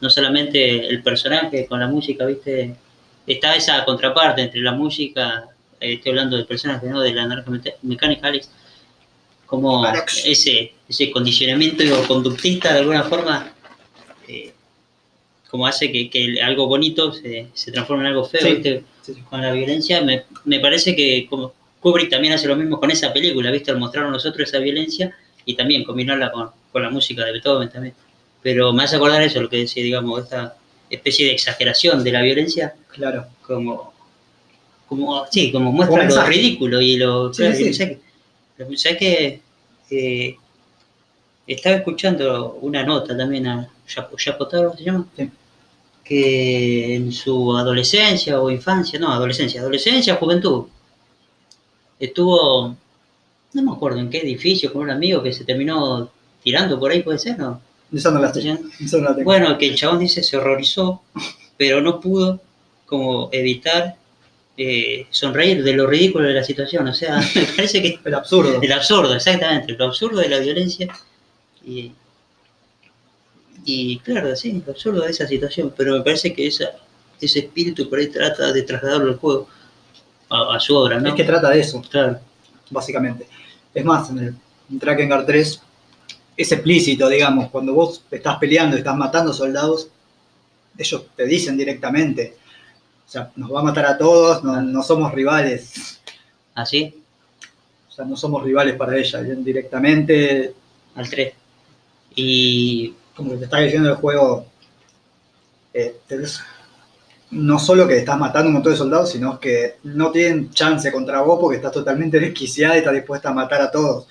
no 0.00 0.10
solamente 0.10 0.88
el 0.88 1.02
personaje 1.02 1.66
con 1.66 1.78
la 1.80 1.86
música, 1.86 2.26
¿viste? 2.26 2.74
Está 3.26 3.54
esa 3.54 3.84
contraparte 3.84 4.42
entre 4.42 4.60
la 4.60 4.72
música, 4.72 5.44
eh, 5.80 5.94
estoy 5.94 6.10
hablando 6.10 6.36
del 6.36 6.46
personaje, 6.46 6.86
¿no? 6.88 7.00
De 7.00 7.12
la 7.14 7.26
naranja 7.26 7.50
mecánica, 7.82 8.26
Alex, 8.28 8.50
como 9.52 9.86
ese, 10.24 10.72
ese 10.88 11.10
condicionamiento 11.10 11.84
conductista 12.08 12.72
de 12.72 12.78
alguna 12.78 13.02
forma, 13.02 13.52
eh, 14.26 14.50
como 15.50 15.66
hace 15.66 15.92
que, 15.92 16.08
que 16.08 16.40
algo 16.40 16.66
bonito 16.66 17.12
se, 17.12 17.48
se 17.52 17.70
transforme 17.70 18.04
en 18.04 18.08
algo 18.12 18.24
feo, 18.24 18.40
Sí. 18.40 18.54
¿viste? 18.54 18.82
sí, 19.02 19.12
sí. 19.12 19.20
con 19.28 19.42
la 19.42 19.52
violencia, 19.52 20.00
me, 20.00 20.24
me 20.46 20.58
parece 20.58 20.96
que 20.96 21.26
como 21.28 21.52
Kubrick 21.80 22.08
también 22.08 22.32
hace 22.32 22.48
lo 22.48 22.56
mismo 22.56 22.80
con 22.80 22.90
esa 22.90 23.12
película, 23.12 23.50
¿viste? 23.50 23.70
Al 23.70 23.78
mostrar 23.78 24.06
a 24.06 24.10
nosotros 24.10 24.48
esa 24.48 24.58
violencia 24.58 25.14
y 25.44 25.54
también 25.54 25.84
combinarla 25.84 26.32
con, 26.32 26.48
con 26.72 26.82
la 26.82 26.88
música 26.88 27.22
de 27.22 27.32
Beethoven 27.32 27.68
también. 27.68 27.94
Pero 28.42 28.72
me 28.72 28.84
hace 28.84 28.96
acordar 28.96 29.20
eso, 29.20 29.42
lo 29.42 29.50
que 29.50 29.58
decía, 29.58 29.82
digamos, 29.82 30.22
esta 30.22 30.56
especie 30.88 31.26
de 31.26 31.32
exageración 31.32 32.02
de 32.02 32.12
la 32.12 32.22
violencia, 32.22 32.74
claro. 32.88 33.26
como, 33.46 33.92
como 34.88 35.26
sí, 35.30 35.52
como 35.52 35.72
muestra 35.72 36.08
lo 36.08 36.24
ridículo 36.24 36.80
y 36.80 36.96
lo... 36.96 37.34
Sí, 37.34 37.42
claro. 37.42 37.98
¿Sabes 38.76 38.98
qué? 38.98 39.40
Eh, 39.90 40.36
estaba 41.46 41.76
escuchando 41.76 42.58
una 42.62 42.82
nota 42.84 43.16
también 43.16 43.46
a 43.46 43.68
Japo 43.86 44.16
Japo 44.18 44.48
Taro, 44.48 44.74
¿se 44.76 44.84
llama? 44.84 45.06
Sí. 45.16 45.30
que 46.04 46.96
en 46.96 47.12
su 47.12 47.56
adolescencia 47.56 48.40
o 48.40 48.50
infancia, 48.50 48.98
no, 48.98 49.12
adolescencia, 49.12 49.60
adolescencia, 49.60 50.16
juventud, 50.16 50.66
estuvo, 51.98 52.76
no 53.52 53.62
me 53.62 53.72
acuerdo 53.72 54.00
en 54.00 54.10
qué 54.10 54.18
edificio, 54.18 54.72
con 54.72 54.82
un 54.82 54.90
amigo 54.90 55.22
que 55.22 55.32
se 55.32 55.44
terminó 55.44 56.10
tirando 56.42 56.78
por 56.78 56.90
ahí, 56.90 57.02
puede 57.02 57.18
ser, 57.18 57.38
¿no? 57.38 57.60
Esa 57.92 58.10
no 58.10 58.20
la 58.20 58.32
tengo. 58.32 58.58
Esa 58.80 58.98
no 58.98 59.04
la 59.04 59.14
tengo. 59.14 59.24
Bueno, 59.24 59.56
que 59.58 59.68
el 59.68 59.76
chabón 59.76 59.98
dice 60.00 60.22
se 60.22 60.36
horrorizó, 60.36 61.02
pero 61.56 61.80
no 61.80 62.00
pudo 62.00 62.40
como 62.86 63.28
evitar 63.32 63.96
eh, 64.56 65.06
sonreír 65.10 65.62
de 65.62 65.72
lo 65.72 65.86
ridículo 65.86 66.28
de 66.28 66.34
la 66.34 66.44
situación, 66.44 66.86
o 66.88 66.94
sea, 66.94 67.20
me 67.34 67.44
parece 67.44 67.82
que 67.82 67.98
el 68.04 68.14
absurdo. 68.14 68.60
el 68.60 68.72
absurdo, 68.72 69.14
exactamente, 69.14 69.72
lo 69.72 69.86
absurdo 69.86 70.20
de 70.20 70.28
la 70.28 70.38
violencia 70.38 70.88
y, 71.64 71.92
y 73.64 73.98
claro, 74.00 74.34
sí, 74.36 74.62
lo 74.64 74.72
absurdo 74.72 75.02
de 75.02 75.10
esa 75.10 75.26
situación, 75.26 75.72
pero 75.76 75.96
me 75.96 76.02
parece 76.02 76.32
que 76.34 76.46
esa, 76.46 76.70
ese 77.20 77.40
espíritu 77.40 77.88
por 77.88 77.98
ahí 77.98 78.08
trata 78.08 78.52
de 78.52 78.62
trasladarlo 78.62 79.12
al 79.12 79.18
juego, 79.18 79.48
a, 80.28 80.56
a 80.56 80.60
su 80.60 80.76
obra, 80.76 81.00
¿no? 81.00 81.10
Es 81.10 81.14
que 81.14 81.24
trata 81.24 81.50
de 81.50 81.60
eso, 81.60 81.82
Claro, 81.90 82.18
básicamente. 82.70 83.26
Es 83.74 83.84
más, 83.84 84.10
en 84.10 84.18
el 84.18 84.34
en 84.72 84.78
Drakengard 84.78 85.26
3 85.26 85.60
es 86.36 86.52
explícito, 86.52 87.08
digamos, 87.08 87.50
cuando 87.50 87.74
vos 87.74 88.02
estás 88.10 88.38
peleando 88.38 88.76
y 88.76 88.78
estás 88.78 88.96
matando 88.96 89.32
soldados, 89.32 89.88
ellos 90.78 91.04
te 91.14 91.26
dicen 91.26 91.56
directamente, 91.56 92.36
sea, 93.12 93.30
nos 93.36 93.52
va 93.52 93.60
a 93.60 93.64
matar 93.64 93.86
a 93.86 93.98
todos, 93.98 94.42
no, 94.42 94.60
no 94.60 94.82
somos 94.82 95.12
rivales, 95.12 96.00
así, 96.54 96.94
o 97.88 97.92
sea, 97.92 98.04
no 98.04 98.16
somos 98.16 98.42
rivales 98.42 98.74
para 98.74 98.96
ella, 98.96 99.20
directamente, 99.22 100.54
al 100.94 101.10
3. 101.10 101.34
Y 102.14 102.94
como 103.14 103.32
que 103.32 103.36
te 103.36 103.44
está 103.44 103.58
diciendo 103.58 103.90
el 103.90 103.96
juego, 103.96 104.46
eh, 105.74 105.96
no 107.32 107.58
solo 107.58 107.86
que 107.86 107.98
estás 107.98 108.18
matando 108.18 108.48
un 108.48 108.54
montón 108.54 108.72
de 108.72 108.78
soldados, 108.78 109.10
sino 109.10 109.38
que 109.38 109.76
no 109.84 110.10
tienen 110.10 110.50
chance 110.50 110.90
contra 110.90 111.22
vos 111.22 111.38
porque 111.40 111.56
estás 111.56 111.72
totalmente 111.72 112.18
desquiciada 112.18 112.74
y 112.74 112.78
estás 112.78 112.94
dispuesta 112.94 113.30
a 113.30 113.34
matar 113.34 113.60
a 113.62 113.70
todos. 113.70 114.06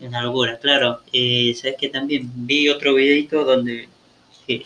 Es 0.00 0.08
una 0.08 0.22
locura, 0.22 0.58
claro. 0.58 1.00
Eh, 1.12 1.54
Sabes 1.54 1.76
que 1.78 1.88
también 1.88 2.30
vi 2.34 2.68
otro 2.68 2.94
videito 2.94 3.44
donde. 3.44 3.88
eh, 4.48 4.62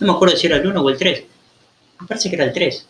no 0.00 0.06
me 0.08 0.12
acuerdo 0.14 0.36
si 0.36 0.46
era 0.46 0.56
el 0.56 0.66
1 0.66 0.80
o 0.80 0.90
el 0.90 0.96
3. 0.98 1.24
Me 2.00 2.06
parece 2.06 2.28
que 2.28 2.36
era 2.36 2.46
el 2.46 2.52
3. 2.52 2.86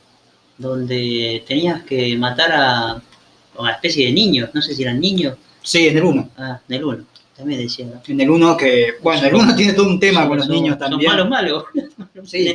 Donde 0.58 1.42
tenías 1.46 1.82
que 1.82 2.16
matar 2.16 2.52
a, 2.52 3.02
una 3.58 3.72
especie 3.72 4.06
de 4.06 4.12
niños. 4.12 4.50
No 4.52 4.62
sé 4.62 4.74
si 4.74 4.82
eran 4.82 5.00
niños. 5.00 5.36
Sí, 5.62 5.88
en 5.88 5.96
el 5.98 6.04
1. 6.04 6.30
Ah, 6.38 6.60
del 6.68 6.84
1. 6.84 7.04
También 7.36 7.60
decía. 7.60 7.86
¿no? 7.86 8.00
En 8.06 8.20
el 8.20 8.30
1 8.30 8.56
que, 8.56 8.94
bueno, 9.02 9.26
el 9.26 9.34
1 9.34 9.56
tiene 9.56 9.72
todo 9.72 9.88
un 9.88 9.98
tema 10.00 10.28
con 10.28 10.36
los 10.38 10.46
Son- 10.46 10.54
niños 10.54 10.78
son 10.78 10.90
también. 10.90 11.10
malos, 11.10 11.28
malos. 11.28 11.64
Sí. 12.24 12.54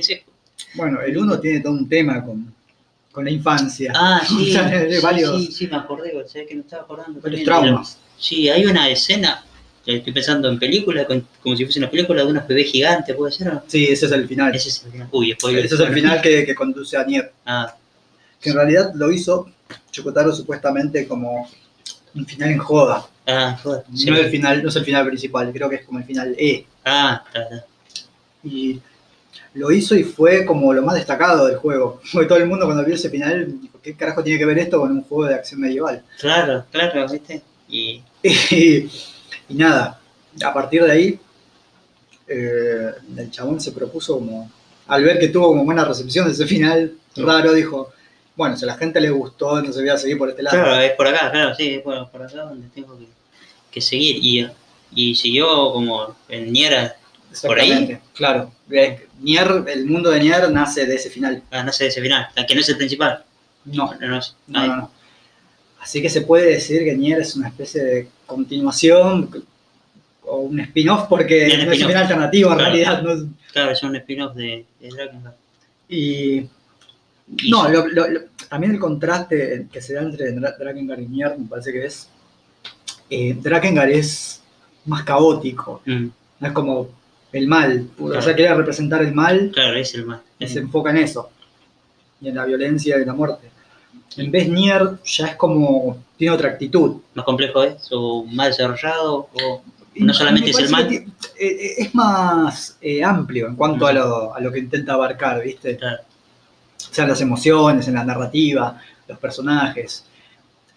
Bueno, 0.76 1.02
el 1.02 1.18
1 1.18 1.40
tiene 1.40 1.60
todo 1.60 1.74
un 1.74 1.90
tema 1.90 2.24
con, 2.24 2.54
con 3.12 3.26
la 3.26 3.32
infancia. 3.32 3.92
Ah, 3.96 4.22
sí. 4.28 4.50
O 4.50 4.54
sea, 4.54 4.90
sí, 4.90 5.00
varios- 5.02 5.38
sí, 5.38 5.52
sí, 5.52 5.68
me 5.68 5.78
acordé. 5.78 6.12
Sabes 6.28 6.48
que 6.48 6.56
me 6.56 6.62
estaba 6.62 6.84
acordando. 6.84 7.20
De 7.20 7.44
traumas. 7.44 7.98
Sí, 8.18 8.48
hay 8.50 8.66
una 8.66 8.90
escena. 8.90 9.44
Estoy 9.86 10.12
pensando 10.12 10.50
en 10.50 10.60
película, 10.60 11.06
como 11.06 11.56
si 11.56 11.64
fuese 11.64 11.80
una 11.80 11.90
película 11.90 12.22
de 12.26 12.30
unos 12.30 12.46
bebés 12.46 12.70
gigantes, 12.72 13.16
¿puede 13.16 13.32
ser? 13.32 13.48
o 13.48 13.54
no? 13.54 13.64
Sí, 13.68 13.86
ese 13.86 14.06
es 14.08 14.12
el 14.12 14.28
final. 14.28 14.54
Ese 14.54 14.68
es 14.68 14.84
el 14.86 14.92
final. 14.92 15.08
Uy, 15.14 15.32
spoiler. 15.32 15.66
Ese 15.66 15.76
es 15.76 15.80
el 15.82 15.94
final 15.94 16.22
que, 16.22 16.46
que 16.46 16.54
conduce 16.54 16.98
a 16.98 17.06
Nier. 17.06 17.32
Ah, 17.46 17.74
Que 18.42 18.50
en 18.52 18.56
realidad 18.56 18.92
lo 18.96 19.12
hizo 19.12 19.50
Chocotaro 19.92 20.34
supuestamente 20.34 21.08
como 21.08 21.50
un 22.16 22.26
final 22.26 22.52
en 22.52 22.58
joda. 22.60 23.06
ah, 23.28 23.58
joder. 23.62 23.84
sí. 23.96 24.10
No, 24.10 24.16
es 24.16 24.26
el 24.26 24.32
final, 24.32 24.64
no 24.64 24.70
es 24.70 24.76
el 24.76 24.86
final 24.86 25.08
principal, 25.08 25.52
creo 25.52 25.70
que 25.70 25.76
es 25.78 25.86
como 25.86 26.00
el 26.00 26.06
final 26.06 26.36
E. 26.38 26.66
Ah, 26.86 27.24
está, 27.28 27.42
está. 27.44 27.66
Y 28.44 28.80
lo 29.54 29.72
hizo 29.72 29.96
y 29.96 30.04
fue 30.04 30.46
como 30.46 30.72
lo 30.74 30.84
más 30.84 30.96
destacado 30.96 31.48
del 31.48 31.58
juego. 31.58 32.00
Porque 32.14 32.28
todo 32.28 32.38
el 32.38 32.48
mundo 32.48 32.66
cuando 32.66 32.86
vio 32.86 32.96
ese 32.96 33.10
final, 33.10 33.56
¿qué 33.82 33.96
carajo 33.96 34.24
tiene 34.24 34.40
que 34.40 34.46
ver 34.46 34.60
esto 34.60 34.80
con 34.80 34.92
un 34.92 35.04
juego 35.04 35.26
de 35.26 35.36
acción 35.36 35.60
medieval? 35.62 36.04
Claro, 36.20 36.66
claro, 36.72 37.08
¿viste? 37.10 37.42
Y 37.68 38.02
Y, 38.24 38.90
y 39.50 39.56
nada, 39.56 40.00
a 40.44 40.54
partir 40.54 40.84
de 40.84 40.92
ahí, 40.92 41.20
eh, 42.28 42.92
el 43.16 43.32
chabón 43.32 43.60
se 43.62 43.72
propuso 43.72 44.16
como, 44.16 44.52
al 44.88 45.04
ver 45.04 45.20
que 45.20 45.30
tuvo 45.30 45.48
como 45.48 45.64
buena 45.66 45.86
recepción 45.86 46.26
de 46.28 46.34
ese 46.34 46.46
final 46.46 46.94
raro, 47.16 47.54
dijo, 47.54 47.90
bueno, 48.38 48.56
si 48.56 48.64
a 48.64 48.68
la 48.68 48.78
gente 48.78 49.02
le 49.02 49.10
gustó, 49.10 49.58
entonces 49.60 49.82
voy 49.82 49.90
a 49.90 49.98
seguir 49.98 50.18
por 50.18 50.30
este 50.30 50.44
lado. 50.44 50.58
claro, 50.64 50.80
es 50.82 50.92
por 50.94 51.08
acá, 51.08 51.30
claro, 51.32 51.56
sí, 51.56 51.74
es 51.76 51.82
por, 51.82 52.10
por 52.10 52.22
acá 52.24 52.44
donde 52.44 52.68
tengo 52.70 52.98
que, 52.98 53.06
que 53.72 53.82
seguir. 53.82 54.18
Y, 54.22 54.48
y 54.94 55.16
siguió 55.16 55.48
como 55.74 56.16
en 56.30 56.54
Niera, 56.54 56.96
por 57.44 57.60
ahí. 57.60 57.98
Claro. 58.14 58.52
Nier, 59.20 59.64
el 59.68 59.86
mundo 59.86 60.10
de 60.12 60.20
Nier 60.22 60.50
nace 60.52 60.86
de 60.86 60.96
ese 60.96 61.10
final. 61.10 61.42
ah, 61.52 61.70
sé, 61.72 61.86
de 61.86 61.90
ese 61.90 62.02
final, 62.02 62.30
que 62.48 62.54
no 62.56 62.62
es 62.62 62.70
el 62.70 62.78
principal. 62.78 63.24
No, 63.66 63.92
No, 64.00 64.08
no, 64.08 64.20
no, 64.48 64.68
no. 64.78 64.92
Así 65.82 66.02
que 66.02 66.10
se 66.10 66.22
puede 66.22 66.52
decir 66.52 66.84
que 66.84 66.96
Nier 66.96 67.20
es 67.22 67.36
una 67.36 67.48
especie 67.50 67.84
de 67.84 68.08
continuación 68.26 69.46
o 70.24 70.38
un 70.40 70.60
spin-off 70.60 71.08
porque 71.08 71.48
es 71.48 71.54
un 71.66 71.74
final 71.74 71.96
alternativo 72.04 72.52
en 72.52 72.60
realidad. 72.60 73.02
No 73.02 73.12
es- 73.14 73.24
Claro, 73.54 73.72
es 73.72 73.82
un 73.84 73.96
spin-off 73.96 74.36
de, 74.36 74.66
de 74.80 74.90
Dragon 74.90 75.24
Ball. 75.24 75.34
Y- 75.90 76.48
no, 77.50 77.68
lo- 77.70 77.88
lo- 77.88 78.08
lo- 78.08 78.22
también 78.50 78.74
el 78.74 78.80
contraste 78.80 79.68
que 79.72 79.82
se 79.82 79.94
da 79.94 80.02
entre 80.02 80.34
Dra- 80.36 80.58
Drakengard 80.58 81.00
y 81.02 81.08
Nier 81.08 81.38
me 81.38 81.46
parece 81.48 81.72
que 81.72 81.86
es. 81.86 82.10
Eh, 83.10 83.36
Drakengard 83.40 83.90
es 83.90 84.42
más 84.86 85.04
caótico, 85.04 85.82
Mm, 85.86 86.08
no 86.40 86.48
es 86.48 86.54
como 86.54 86.90
el 87.34 87.48
mal. 87.48 87.88
O 88.00 88.22
sea, 88.22 88.36
quería 88.36 88.54
representar 88.54 89.02
el 89.02 89.14
mal 89.14 89.52
claro, 89.54 89.78
es 89.78 89.94
el 89.96 90.06
más. 90.06 90.22
y 90.40 90.48
se 90.48 90.60
enfoca 90.60 90.92
en 90.92 90.98
eso, 90.98 91.30
y 92.22 92.30
en 92.30 92.36
la 92.36 92.46
violencia 92.46 92.98
y 93.00 93.06
la 93.06 93.14
muerte. 93.14 93.50
En 94.16 94.32
vez 94.32 94.48
Nier 94.50 94.98
ya 95.06 95.28
es 95.28 95.36
como, 95.36 95.98
tiene 96.18 96.34
otra 96.34 96.50
actitud. 96.50 96.98
más 97.14 97.26
complejo 97.26 97.64
es, 97.64 97.90
o 97.92 98.24
más 98.24 98.48
desarrollado, 98.58 99.30
o 99.34 99.62
No 99.96 100.14
solamente 100.14 100.54
me 100.54 100.64
es 100.64 100.72
el 100.72 100.88
ti- 100.88 100.96
eh, 101.40 101.48
eh, 101.48 101.74
es 101.80 101.96
más 101.96 102.78
eh, 102.82 103.04
amplio 103.04 103.48
en 103.48 103.56
cuanto 103.56 103.86
Ujú. 103.86 103.88
a, 103.88 103.94
lo, 103.94 104.36
a 104.36 104.40
lo 104.40 104.52
que 104.52 104.60
intenta 104.60 104.94
abarcar, 104.94 105.44
¿viste? 105.44 105.76
claro, 105.78 106.00
sea, 106.94 107.04
en 107.04 107.10
las 107.12 107.22
emociones, 107.22 107.88
en 107.88 107.94
la 107.96 108.04
narrativa, 108.04 108.80
los 109.08 109.18
personajes. 109.20 110.06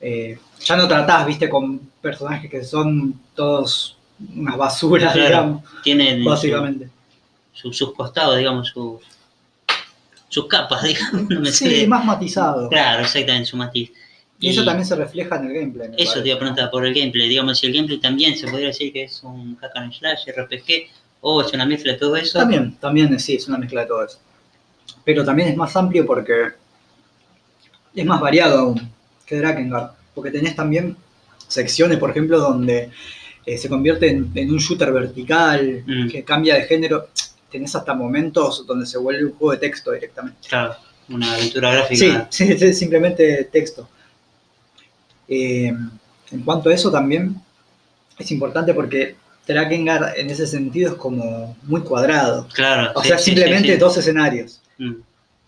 Eh, 0.00 0.38
ya 0.64 0.76
no 0.76 0.88
tratás, 0.88 1.26
¿viste? 1.26 1.49
Con 1.49 1.79
personajes 2.00 2.50
que 2.50 2.64
son 2.64 3.14
todos 3.35 3.97
unas 4.35 4.57
basuras, 4.57 5.12
Claro. 5.12 5.29
digamos, 5.29 5.64
tienen 5.83 6.25
básicamente. 6.25 6.88
su- 7.52 7.73
sus 7.73 7.93
costados, 7.95 8.38
digamos, 8.38 8.69
sus, 8.69 9.00
sus 10.29 10.47
capas, 10.47 10.83
digamos. 10.85 11.29
No 11.29 11.40
me 11.40 11.50
Sí, 11.52 11.87
más 11.87 12.05
matizado. 12.05 12.69
Claro, 12.69 13.02
exactamente, 13.02 13.47
su 13.47 13.57
matiz. 13.57 13.90
Y 14.43 14.49
eso 14.49 14.64
también 14.64 14.87
se 14.87 14.97
refleja 14.97 15.37
en 15.37 15.47
el 15.49 15.52
gameplay. 15.55 15.90
me 15.90 15.97
Eso 15.99 16.23
te 16.23 16.29
iba 16.29 16.37
a 16.37 16.38
preguntar 16.38 16.71
por 16.71 16.87
el 16.87 16.95
gameplay. 16.95 17.29
Digamos, 17.29 17.59
si 17.59 17.67
el 17.67 17.75
gameplay 17.75 17.99
también 17.99 18.38
se 18.38 18.47
podría 18.49 18.69
decir 18.69 18.90
que 18.93 19.02
es 19.05 19.23
un 19.23 19.55
hack 19.57 19.73
and 19.76 19.93
slash, 19.93 20.21
RPG, 20.35 20.88
o 21.21 21.43
es 21.43 21.52
una 21.52 21.67
mezcla 21.67 21.93
de 21.93 21.99
todo 21.99 22.17
eso. 22.17 22.38
También, 22.38 22.75
también 22.76 23.21
sí, 23.21 23.35
es 23.35 23.47
una 23.49 23.59
mezcla 23.59 23.83
de 23.83 23.87
todo 23.88 24.02
eso. 24.07 24.19
Pero 25.04 25.25
también 25.25 25.49
es 25.49 25.57
más 25.57 25.75
amplio 25.76 26.07
porque 26.07 26.49
es 27.95 28.04
más 28.07 28.21
variado 28.21 28.59
aún 28.59 28.90
que 29.26 29.37
Drakengard. 29.37 29.90
Porque 30.14 30.30
tenés 30.30 30.54
también 30.57 30.97
secciones, 31.49 31.99
por 31.99 32.11
ejemplo, 32.11 32.38
donde 32.38 32.90
eh, 33.47 33.59
se 33.59 33.69
convierte 33.69 34.09
en, 34.11 34.30
en 34.35 34.50
un 34.50 34.59
shooter 34.59 34.92
vertical, 34.92 35.83
Mm. 35.87 36.09
que 36.09 36.25
cambia 36.25 36.54
de 36.57 36.62
género. 36.64 37.09
Tenés 37.50 37.75
hasta 37.75 37.95
momentos 37.95 38.64
donde 38.66 38.87
se 38.87 38.99
vuelve 38.99 39.25
un 39.25 39.33
juego 39.33 39.52
de 39.52 39.59
texto 39.59 39.90
directamente. 39.92 40.49
Claro, 40.49 40.76
una 41.09 41.33
aventura 41.35 41.73
gráfica. 41.73 42.26
sí, 42.30 42.57
sí, 42.59 42.75
simplemente 42.75 43.45
texto. 43.50 43.88
Eh, 45.26 45.73
en 46.33 46.42
cuanto 46.45 46.71
a 46.71 46.75
eso 46.75 46.90
también 46.90 47.35
es 48.19 48.30
importante 48.30 48.75
porque 48.75 49.16
Drakengard 49.47 50.16
en 50.16 50.30
ese 50.30 50.47
sentido 50.47 50.92
es 50.92 50.97
como 50.97 51.57
muy 51.64 51.80
cuadrado. 51.80 52.47
Claro. 52.52 52.92
O 52.95 53.02
sí, 53.02 53.09
sea, 53.09 53.19
simplemente 53.19 53.76
dos 53.76 53.97
escenarios. 53.97 54.60
Mm, 54.80 54.94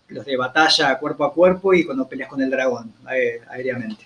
Los 0.09 0.25
de 0.25 0.37
batalla 0.37 0.97
cuerpo 0.99 1.23
a 1.25 1.33
cuerpo 1.33 1.73
y 1.73 1.83
cuando 1.85 2.07
peleas 2.07 2.29
con 2.29 2.41
el 2.41 2.49
dragón 2.51 2.93
aé- 3.05 3.41
aéreamente. 3.49 4.05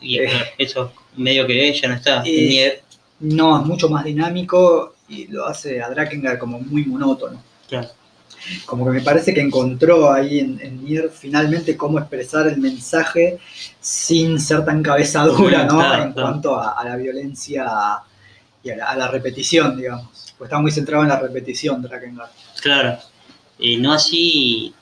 Y 0.00 0.18
Eh. 0.18 0.28
eso 0.58 0.92
medio 1.16 1.46
que 1.46 1.72
ya 1.72 1.88
no 1.88 1.94
está. 1.94 2.22
Eh, 2.26 2.82
No, 3.20 3.60
es 3.60 3.64
mucho 3.66 3.88
más 3.88 4.04
dinámico 4.04 4.96
y 5.08 5.28
lo 5.28 5.46
hace 5.46 5.80
a 5.80 5.88
Drakengard 5.90 6.38
como 6.38 6.58
muy 6.60 6.84
monótono. 6.84 7.42
claro. 7.68 7.88
Como 8.66 8.84
que 8.86 8.90
me 8.90 9.00
parece 9.02 9.32
que 9.32 9.40
encontró 9.40 10.10
ahí 10.12 10.40
en, 10.40 10.58
en 10.60 10.82
Nier 10.84 11.10
finalmente 11.10 11.76
cómo 11.76 12.00
expresar 12.00 12.48
el 12.48 12.56
mensaje 12.56 13.38
sin 13.80 14.40
ser 14.40 14.64
tan 14.64 14.82
cabeza 14.82 15.24
dura, 15.26 15.62
¿no? 15.64 15.78
claro, 15.78 16.02
en 16.02 16.12
claro. 16.12 16.28
cuanto 16.28 16.56
a, 16.58 16.72
a 16.72 16.84
la 16.84 16.96
violencia 16.96 17.64
y 18.64 18.70
a 18.70 18.76
la, 18.76 18.86
a 18.86 18.96
la 18.96 19.06
repetición, 19.06 19.76
digamos. 19.76 20.34
Pues 20.36 20.48
está 20.48 20.58
muy 20.58 20.72
centrado 20.72 21.04
en 21.04 21.10
la 21.10 21.20
repetición 21.20 21.80
Drakengard. 21.82 22.30
Claro. 22.60 22.98
Eh, 23.62 23.76
no 23.78 23.92
así 23.92 24.74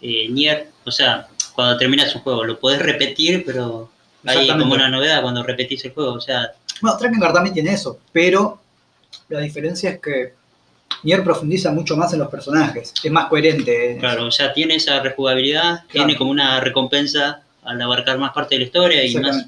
eh, 0.00 0.28
Nier, 0.30 0.68
o 0.84 0.90
sea, 0.90 1.28
cuando 1.54 1.76
terminas 1.78 2.14
un 2.14 2.22
juego 2.22 2.44
lo 2.44 2.58
podés 2.58 2.80
repetir, 2.80 3.44
pero 3.46 3.90
hay 4.24 4.48
como 4.48 4.74
una 4.74 4.88
novedad 4.88 5.22
cuando 5.22 5.42
repetís 5.42 5.84
el 5.84 5.92
juego. 5.92 6.12
O 6.14 6.20
sea, 6.20 6.52
Bueno, 6.80 6.96
Drakengard 6.98 7.32
también 7.34 7.54
tiene 7.54 7.72
eso, 7.72 7.98
pero 8.12 8.60
la 9.28 9.40
diferencia 9.40 9.90
es 9.90 10.00
que 10.00 10.34
Nier 11.04 11.22
profundiza 11.22 11.70
mucho 11.70 11.96
más 11.96 12.12
en 12.12 12.18
los 12.20 12.28
personajes, 12.28 12.92
es 13.02 13.10
más 13.12 13.26
coherente. 13.26 13.92
en 13.92 13.98
claro, 13.98 14.26
o 14.26 14.30
sea, 14.30 14.52
tiene 14.52 14.74
esa 14.76 15.00
rejugabilidad, 15.00 15.84
tiene 15.90 16.16
como 16.16 16.30
una 16.30 16.60
recompensa 16.60 17.42
al 17.62 17.80
abarcar 17.82 18.18
más 18.18 18.32
parte 18.32 18.54
de 18.54 18.60
la 18.60 18.64
historia 18.64 19.04
y 19.04 19.14
más, 19.16 19.46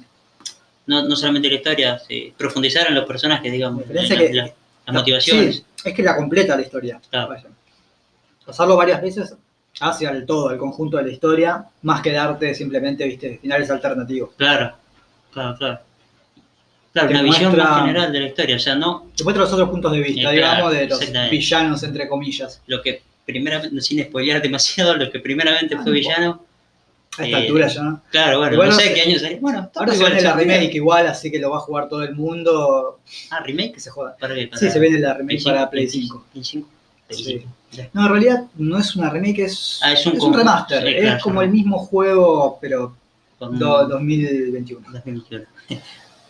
no, 0.87 1.03
no 1.09 1.17
solamente 1.17 1.49
la 1.49 1.55
historia, 1.57 1.99
sí, 2.07 2.33
profundizar 2.37 2.87
en 2.89 2.95
los 2.95 3.05
personajes, 3.07 3.51
digamos, 3.51 3.85
La 3.89 4.03
en 4.03 4.09
la- 4.09 4.17
que- 4.19 4.33
la- 4.35 4.45
las 4.87 4.95
motivaciones. 4.95 5.57
Sí, 5.57 5.65
es 5.85 5.95
que 5.95 6.03
la 6.03 6.17
completa 6.17 6.57
la 6.57 6.63
historia. 6.63 7.01
Claro. 7.11 7.29
Vaya. 7.29 7.45
Pasarlo 8.51 8.77
varias 8.77 9.01
veces 9.01 9.35
hacia 9.81 10.11
el 10.11 10.27
todo, 10.27 10.51
el 10.51 10.59
conjunto 10.59 10.97
de 10.97 11.05
la 11.05 11.11
historia, 11.11 11.65
más 11.83 12.01
que 12.03 12.13
darte 12.13 12.53
simplemente, 12.55 13.05
viste, 13.07 13.39
finales 13.41 13.71
alternativos. 13.71 14.31
Claro, 14.37 14.75
claro, 15.33 15.57
claro. 15.57 15.79
Claro, 16.93 17.07
Te 17.09 17.15
una 17.15 17.23
visión 17.23 17.57
más 17.57 17.81
general 17.83 18.13
de 18.13 18.19
la 18.21 18.27
historia, 18.27 18.57
o 18.57 18.59
sea, 18.59 18.75
no 18.75 19.07
Te 19.17 19.23
muestra 19.23 19.45
los 19.45 19.53
otros 19.53 19.71
puntos 19.71 19.93
de 19.93 20.01
vista, 20.01 20.29
Eh, 20.31 20.35
digamos, 20.35 20.73
de 20.73 20.89
los 20.89 21.01
villanos, 21.31 21.83
entre 21.85 22.09
comillas. 22.09 22.61
lo 22.67 22.83
que 22.83 23.03
primeramente, 23.25 23.81
sin 23.81 24.03
spoilear 24.03 24.43
demasiado, 24.43 24.97
lo 24.97 25.09
que 25.09 25.21
primeramente 25.21 25.77
Ah, 25.77 25.83
fue 25.85 25.87
no 25.87 25.93
villano, 25.93 26.45
A 27.17 27.25
esta 27.25 27.39
Eh, 27.39 27.43
altura 27.43 27.69
ya. 27.69 28.01
claro, 28.11 28.39
bueno, 28.39 28.53
Igual 28.55 28.69
no 28.71 28.75
no 28.75 28.81
sé 28.81 28.93
qué 28.95 29.01
año 29.03 29.19
salió. 29.21 29.39
Bueno, 29.41 29.71
Ahora 29.77 29.93
se 29.95 30.05
viene 30.05 30.21
la 30.21 30.33
remake 30.35 30.75
igual, 30.75 31.07
así 31.07 31.31
que 31.31 31.39
lo 31.39 31.51
va 31.51 31.59
a 31.59 31.61
jugar 31.61 31.89
todo 31.89 32.03
el 32.03 32.15
mundo. 32.17 32.99
Ah, 33.31 33.41
remake. 33.41 33.75
Que 33.75 33.81
se 33.81 33.91
joda. 33.91 34.17
¿Para? 34.19 34.35
Para 34.35 34.57
Sí, 34.59 34.69
se 34.71 34.79
viene 34.81 34.99
la 34.99 35.15
remake 35.15 35.43
para 35.45 35.59
5, 35.61 35.71
Play 35.71 35.89
5. 35.89 36.25
Play 36.33 36.45
5. 36.45 36.69
Play 36.69 36.80
Sí. 37.17 37.25
5. 37.25 37.45
Ya. 37.73 37.89
No, 37.93 38.07
en 38.07 38.13
realidad 38.13 38.45
no 38.57 38.79
es 38.79 38.97
una 38.97 39.11
remake, 39.11 39.41
es, 39.45 39.79
Ah, 39.83 39.93
es 39.93 40.05
un 40.07 40.17
es 40.17 40.23
un 40.25 40.35
remaster. 40.35 40.83
sí, 40.83 40.89
es 40.89 41.01
claro, 41.03 41.21
como 41.23 41.41
ya. 41.41 41.47
el 41.47 41.53
mismo 41.53 41.79
juego, 41.79 42.59
pero 42.61 42.97
Con 43.39 43.59
do- 43.59 43.87
2021. 43.87 44.87
2021. 44.93 45.45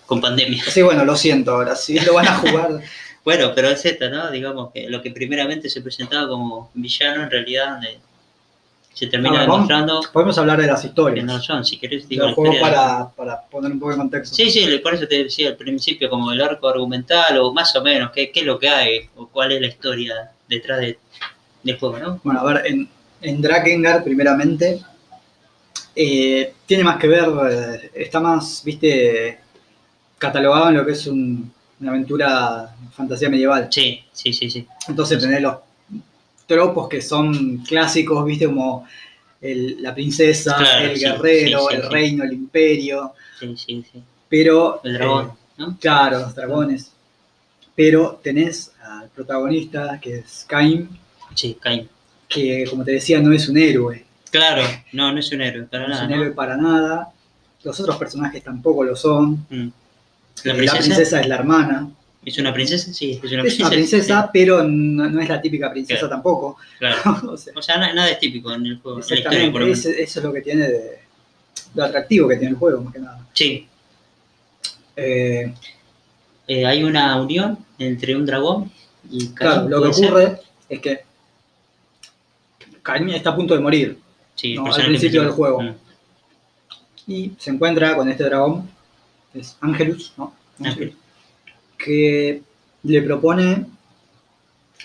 Con 0.06 0.20
pandemia. 0.20 0.62
Sí, 0.64 0.82
bueno, 0.82 1.04
lo 1.04 1.16
siento 1.16 1.52
ahora. 1.52 1.76
Sí, 1.76 1.98
lo 2.00 2.14
van 2.14 2.28
a 2.28 2.34
jugar. 2.36 2.80
Bueno, 3.22 3.52
pero 3.54 3.68
es 3.68 3.84
esta, 3.84 4.08
¿no? 4.08 4.30
Digamos 4.30 4.70
que 4.72 4.88
lo 4.88 5.02
que 5.02 5.10
primeramente 5.10 5.68
se 5.68 5.82
presentaba 5.82 6.26
como 6.26 6.70
villano, 6.72 7.22
en 7.24 7.30
realidad, 7.30 7.78
eh, 7.84 7.98
se 8.94 9.08
termina 9.08 9.40
vamos- 9.40 9.56
demostrando 9.68 10.00
Podemos 10.10 10.38
hablar 10.38 10.58
de 10.58 10.66
las 10.66 10.80
que 10.80 10.86
historias. 10.88 11.26
no 11.26 11.34
lo 11.36 11.42
son. 11.42 11.62
Si 11.62 11.76
querés, 11.78 12.08
digo, 12.08 12.24
la 12.26 12.32
juego 12.32 12.54
para, 12.58 13.10
para 13.10 13.42
poner 13.42 13.72
un 13.72 13.78
poco 13.78 13.92
de 13.92 13.98
contexto. 13.98 14.34
Sí, 14.34 14.50
sí, 14.50 14.66
por 14.82 14.94
eso 14.94 15.06
te 15.06 15.24
decía 15.24 15.50
al 15.50 15.56
principio, 15.56 16.08
como 16.08 16.32
el 16.32 16.40
arco 16.40 16.66
argumental, 16.70 17.36
o 17.38 17.52
más 17.52 17.76
o 17.76 17.82
menos, 17.82 18.10
qué, 18.10 18.30
qué 18.32 18.40
es 18.40 18.46
lo 18.46 18.58
que 18.58 18.70
hay, 18.70 19.00
o 19.16 19.28
cuál 19.28 19.52
es 19.52 19.60
la 19.60 19.66
historia 19.66 20.30
detrás 20.50 20.80
de, 20.80 20.98
del 21.62 21.78
juego, 21.78 21.98
¿no? 21.98 22.20
Bueno, 22.22 22.40
a 22.40 22.52
ver, 22.52 22.66
en, 22.66 22.86
en 23.22 23.40
Drakengard, 23.40 24.04
primeramente, 24.04 24.82
eh, 25.94 26.52
tiene 26.66 26.84
más 26.84 26.98
que 26.98 27.08
ver, 27.08 27.28
eh, 27.50 27.90
está 27.94 28.20
más, 28.20 28.62
viste, 28.64 29.38
catalogado 30.18 30.68
en 30.68 30.76
lo 30.76 30.86
que 30.86 30.92
es 30.92 31.06
un- 31.06 31.52
una 31.80 31.90
aventura 31.90 32.74
fantasía 32.92 33.28
medieval. 33.30 33.68
Sí, 33.70 34.00
sí, 34.12 34.32
sí, 34.32 34.50
sí. 34.50 34.66
Entonces 34.88 35.18
tenés 35.18 35.40
los 35.40 35.56
tropos 36.46 36.88
que 36.88 37.00
son 37.00 37.58
clásicos, 37.58 38.24
viste, 38.26 38.46
como 38.46 38.86
el- 39.40 39.82
la 39.82 39.94
princesa, 39.94 40.56
Claro, 40.56 40.86
el 40.90 40.96
sí, 40.98 41.04
guerrero, 41.04 41.60
sí, 41.60 41.66
sí, 41.70 41.74
el 41.76 41.90
reino, 41.90 42.24
el 42.24 42.32
imperio, 42.34 43.14
Sí, 43.38 43.54
sí, 43.56 43.84
sí. 43.90 44.02
pero... 44.28 44.80
El 44.84 44.94
dragón, 44.94 45.26
eh, 45.28 45.30
¿no? 45.58 45.76
claro, 45.80 46.18
los 46.20 46.34
dragones. 46.34 46.92
Pero 47.74 48.20
tenés 48.22 48.72
al 48.98 49.08
protagonista, 49.10 49.98
que 50.00 50.18
es 50.18 50.44
Cain, 50.48 50.88
Sí, 51.34 51.56
Cain. 51.60 51.88
que 52.28 52.64
como 52.68 52.84
te 52.84 52.92
decía, 52.92 53.20
no 53.20 53.32
es 53.32 53.48
un 53.48 53.56
héroe. 53.58 54.04
Claro, 54.30 54.62
no, 54.92 55.12
no 55.12 55.18
es 55.18 55.30
un 55.32 55.40
héroe, 55.42 55.64
para 55.64 55.86
no 55.86 55.92
es 55.94 56.00
nada. 56.00 56.06
un 56.06 56.12
héroe 56.12 56.30
para 56.32 56.56
nada. 56.56 57.08
Los 57.62 57.78
otros 57.80 57.96
personajes 57.96 58.42
tampoco 58.42 58.84
lo 58.84 58.96
son. 58.96 59.46
Mm. 59.50 59.66
Eh, 59.68 59.70
¿La 60.44 60.52
La 60.52 60.58
princesa? 60.58 60.82
princesa 60.84 61.20
es 61.20 61.26
la 61.28 61.34
hermana. 61.36 61.90
¿Es 62.24 62.38
una 62.38 62.52
princesa? 62.52 62.92
Sí, 62.92 63.18
es 63.22 63.32
una 63.32 63.42
Es 63.44 63.58
una 63.58 63.70
princesa, 63.70 64.30
pero 64.32 64.62
no, 64.62 65.08
no 65.08 65.20
es 65.20 65.28
la 65.28 65.40
típica 65.40 65.70
princesa 65.70 66.00
Claro. 66.00 66.14
tampoco. 66.14 66.56
claro. 66.78 66.98
O 67.32 67.36
sea, 67.36 67.52
O 67.56 67.62
sea, 67.62 67.78
na- 67.78 67.92
nada 67.94 68.10
es 68.10 68.18
típico 68.18 68.52
en 68.52 68.66
el 68.66 68.78
juego, 68.78 69.00
en 69.00 69.06
la 69.08 69.14
historia 69.16 69.52
por 69.52 69.60
lo 69.62 69.66
exactamente, 69.68 70.02
eso, 70.02 70.10
eso 70.10 70.20
es 70.20 70.24
lo 70.24 70.32
que 70.32 70.40
tiene 70.42 70.68
de 70.68 70.98
lo 71.74 71.84
atractivo 71.84 72.28
que 72.28 72.36
tiene 72.36 72.50
el 72.52 72.56
juego, 72.58 72.82
más 72.82 72.92
que 72.92 72.98
nada. 73.00 73.26
Sí, 73.32 73.66
Eh, 74.96 75.52
eh, 76.46 76.66
hay 76.66 76.82
una 76.84 77.20
unión 77.20 77.58
entre 77.78 78.14
un 78.16 78.26
dragón 78.26 78.70
y 79.10 79.28
claro, 79.28 79.68
lo 79.68 79.82
que 79.82 79.88
ocurre 79.88 80.40
es 80.68 80.80
que 80.80 81.00
Cain 82.82 83.08
está 83.10 83.30
a 83.30 83.36
punto 83.36 83.54
de 83.54 83.60
morir 83.60 83.98
Sí, 84.34 84.54
no, 84.54 84.60
al 84.62 84.64
personaje 84.66 84.88
principio 84.90 85.22
del 85.22 85.30
juego. 85.32 85.62
Mm. 85.62 85.74
y 87.08 87.32
se 87.38 87.50
encuentra 87.50 87.94
con 87.96 88.08
este 88.08 88.24
dragón, 88.24 88.70
es 89.34 89.56
Angelus, 89.60 90.12
¿no? 90.16 90.32
Ángel. 90.62 90.94
que 91.76 92.42
le 92.82 93.02
propone 93.02 93.66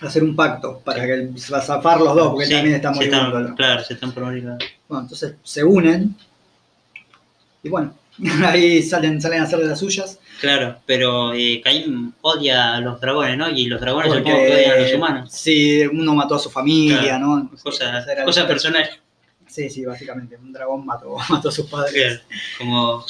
hacer 0.01 0.23
un 0.23 0.35
pacto 0.35 0.79
para 0.79 1.05
que 1.05 1.29
va 1.53 1.57
a 1.57 1.61
zafar 1.61 1.99
los 2.01 2.15
dos, 2.15 2.27
porque 2.29 2.43
él 2.45 2.49
Sí, 2.49 2.55
también 2.81 2.81
se 2.95 3.05
están- 3.05 3.55
Claro, 3.55 3.83
se 3.83 3.93
están 3.93 4.11
por 4.13 4.23
morir. 4.23 4.43
Bueno, 4.87 5.03
entonces 5.03 5.35
se 5.43 5.63
unen 5.63 6.15
y 7.63 7.69
bueno, 7.69 7.93
ahí 8.45 8.81
salen, 8.81 9.21
salen 9.21 9.41
a 9.41 9.43
hacer 9.43 9.59
de 9.59 9.67
las 9.67 9.79
suyas. 9.79 10.19
Claro, 10.39 10.79
pero 10.85 11.33
eh, 11.33 11.61
Caín 11.63 12.13
odia 12.21 12.75
a 12.75 12.81
los 12.81 12.99
dragones, 12.99 13.37
¿no? 13.37 13.49
Y 13.49 13.65
los 13.65 13.79
dragones 13.79 14.07
Porque, 14.07 14.29
supongo 14.29 14.45
que 14.45 14.53
odian 14.53 14.71
a 14.71 14.81
los 14.81 14.93
humanos. 14.93 15.31
Sí, 15.31 15.81
uno 15.85 16.13
mató 16.13 16.35
a 16.35 16.39
su 16.39 16.49
familia, 16.49 17.01
Claro, 17.01 17.27
¿no? 17.27 17.51
Cosas 17.61 18.05
cosas 18.23 18.45
personales. 18.45 18.89
Sí, 19.47 19.69
sí, 19.69 19.85
básicamente. 19.85 20.37
Un 20.37 20.51
dragón 20.51 20.85
mató, 20.85 21.15
mató 21.29 21.49
a 21.49 21.51
sus 21.51 21.67
padres. 21.67 21.93
Claro, 21.93 22.21
como, 22.57 23.05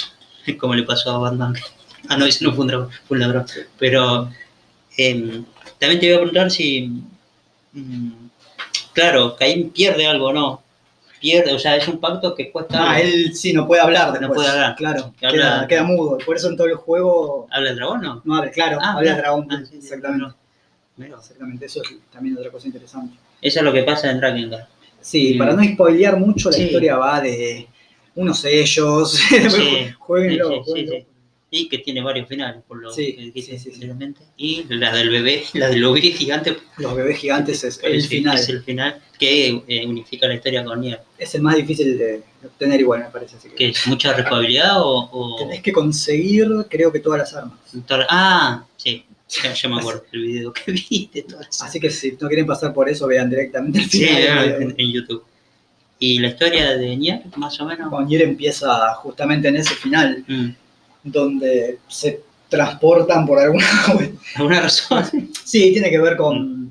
como 0.60 0.76
le 0.76 0.84
pasó 0.84 1.12
a 1.12 1.18
Batman. 1.18 1.56
Ah, 2.08 2.18
no, 2.18 2.28
ese 2.28 2.46
no 2.46 2.54
fue 2.54 2.62
un 2.62 2.68
dragón, 2.68 2.92
fue 3.08 3.18
un 3.18 3.22
ladrón. 3.22 3.48
Pero 3.80 4.30
em, 4.96 5.44
también 5.80 6.00
te 6.00 6.06
iba 6.06 6.18
a 6.18 6.20
preguntar 6.20 6.52
si. 6.52 7.02
mm, 7.74 8.12
claro, 8.94 9.36
Caín 9.36 9.72
pierde 9.72 10.06
algo, 10.06 10.32
¿no? 10.32 10.62
Pierde, 11.26 11.54
o 11.54 11.58
sea, 11.60 11.76
es 11.76 11.88
un 11.88 12.00
pacto 12.00 12.36
que 12.36 12.52
cuesta. 12.52 12.92
Ah, 12.92 13.02
él 13.02 13.34
sí 13.36 13.52
no 13.52 13.66
puede 13.66 13.82
hablar 13.82 14.12
después. 14.12 14.36
puede 14.36 14.48
hablar. 14.50 14.76
Claro, 14.76 15.12
Que 15.20 15.28
queda, 15.28 15.56
habla- 15.56 15.68
queda 15.68 15.84
mudo. 15.84 16.20
Por 16.24 16.36
eso 16.36 16.50
en 16.50 16.56
todo 16.56 16.68
el 16.68 16.76
juego 16.76 17.48
¿Habla 17.50 17.72
el 17.72 17.76
dragón, 17.78 18.02
no? 18.04 18.22
no 18.24 18.36
habla, 18.36 18.52
claro, 18.52 18.78
Ah, 18.80 18.94
habla 18.94 19.10
el 19.12 19.18
dragón. 19.18 19.48
Ah, 19.50 19.58
sí, 19.64 19.66
sí, 19.72 19.78
exactamente. 19.78 20.36
Exactamente, 21.00 21.66
eso 21.66 21.82
es 21.82 21.90
también 22.14 22.38
otra 22.38 22.52
cosa 22.52 22.68
interesante. 22.68 23.18
Eso 23.42 23.60
es 23.60 23.66
lo 23.66 23.74
que 23.74 23.82
pasa 23.82 24.12
en 24.12 24.20
Drakengard. 24.20 24.68
Sí, 25.02 25.34
para 25.34 25.54
no 25.54 25.64
spoilear 25.64 26.16
mucho, 26.18 26.52
la 26.52 26.58
historia 26.60 26.96
va 26.98 27.20
de 27.22 27.68
unos 28.14 28.40
sellos. 28.40 29.20
Jueguenlo, 30.00 30.64
jueguenlo. 30.64 31.06
Sí. 31.56 31.62
Y 31.64 31.70
que 31.70 31.78
tiene 31.80 32.02
varios 32.02 32.28
finales, 32.28 32.62
por 32.68 32.78
lo 32.82 32.92
Sí, 32.92 33.16
que 33.16 33.22
dijiste 33.24 33.52
sí, 33.54 33.58
sí, 33.58 33.64
sí. 33.64 33.74
anteriormente. 33.74 34.22
Y 34.38 34.66
la 34.70 34.94
del 34.96 35.10
bebé, 35.10 35.44
la 35.54 35.70
del 35.70 35.84
bebé 35.84 36.02
gigante, 36.02 36.58
Los 36.78 36.96
bebés 36.96 37.18
gigantes 37.18 37.64
es 37.64 37.80
el 37.84 38.02
final. 38.04 38.38
es 38.38 38.50
el 38.50 38.64
final 38.64 39.02
que 39.20 39.64
eh, 39.68 39.86
unifica 39.86 40.28
la 40.28 40.34
historia 40.36 40.64
con 40.66 40.82
Nier. 40.82 41.00
Es 41.18 41.34
el 41.36 41.42
más 41.42 41.56
difícil 41.56 41.98
de 41.98 42.22
obtener 42.44 42.80
igual, 42.82 43.00
me 43.02 43.10
parece. 43.10 43.38
Así 43.38 43.50
que 43.50 43.56
¿Qué 43.56 43.68
es? 43.70 43.88
¿Mucha 43.88 44.14
rejugabilidad 44.14 44.82
o...? 44.82 45.10
o- 45.12 45.36
tenés 45.38 45.62
que 45.62 45.72
conseguir, 45.72 46.48
creo 46.70 46.92
que 46.92 47.00
todas 47.00 47.20
las 47.20 47.34
armas. 47.34 47.58
Ah, 48.10 48.66
sí, 48.76 49.06
ya, 49.42 49.54
ya 49.54 49.70
me 49.70 49.76
acuerdo 49.80 50.04
el 50.12 50.22
video 50.22 50.52
que 50.54 50.72
vi 50.74 51.10
de 51.14 51.22
todas 51.24 51.48
esas. 51.48 51.70
Así 51.70 51.80
que 51.80 51.90
si 51.90 52.12
no 52.20 52.28
quieren 52.28 52.46
pasar 52.46 52.74
por 52.74 52.90
eso, 52.90 53.08
vean 53.08 53.30
directamente 53.30 53.80
el 53.80 53.90
Sí, 53.90 54.06
final. 54.06 54.62
en, 54.62 54.76
en 54.78 54.92
YouTube. 54.92 55.24
¿Y 55.98 56.20
la 56.20 56.28
historia 56.28 56.76
de 56.78 56.96
Nier, 56.98 57.22
más 57.38 57.58
o 57.62 57.66
menos? 57.66 57.90
Con 57.90 58.06
Nier 58.06 58.24
empieza 58.24 58.94
justamente 58.96 59.48
en 59.48 59.56
ese 59.56 59.74
final, 59.76 60.26
Mm, 60.28 60.50
donde 61.06 61.78
se 61.88 62.22
transportan 62.50 63.26
por 63.26 63.40
alguna... 63.40 63.66
¿Alguna 64.36 64.62
razón? 64.62 65.30
sí, 65.44 65.72
tiene 65.72 65.90
que 65.90 66.00
ver 66.00 66.18
con, 66.18 66.70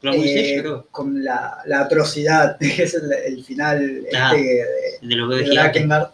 Con 0.00 0.10
algún 0.10 0.24
eh, 0.26 0.64
con 0.90 1.22
la, 1.24 1.58
la 1.66 1.80
atrocidad, 1.80 2.56
que 2.60 2.82
es 2.84 2.94
el, 2.94 3.12
el 3.12 3.44
final 3.44 4.06
Ah, 4.14 4.32
este 4.34 4.42
de, 4.42 5.08
De 5.08 5.14
los 5.16 5.28
de. 5.36 5.44
Drakengard, 5.44 6.08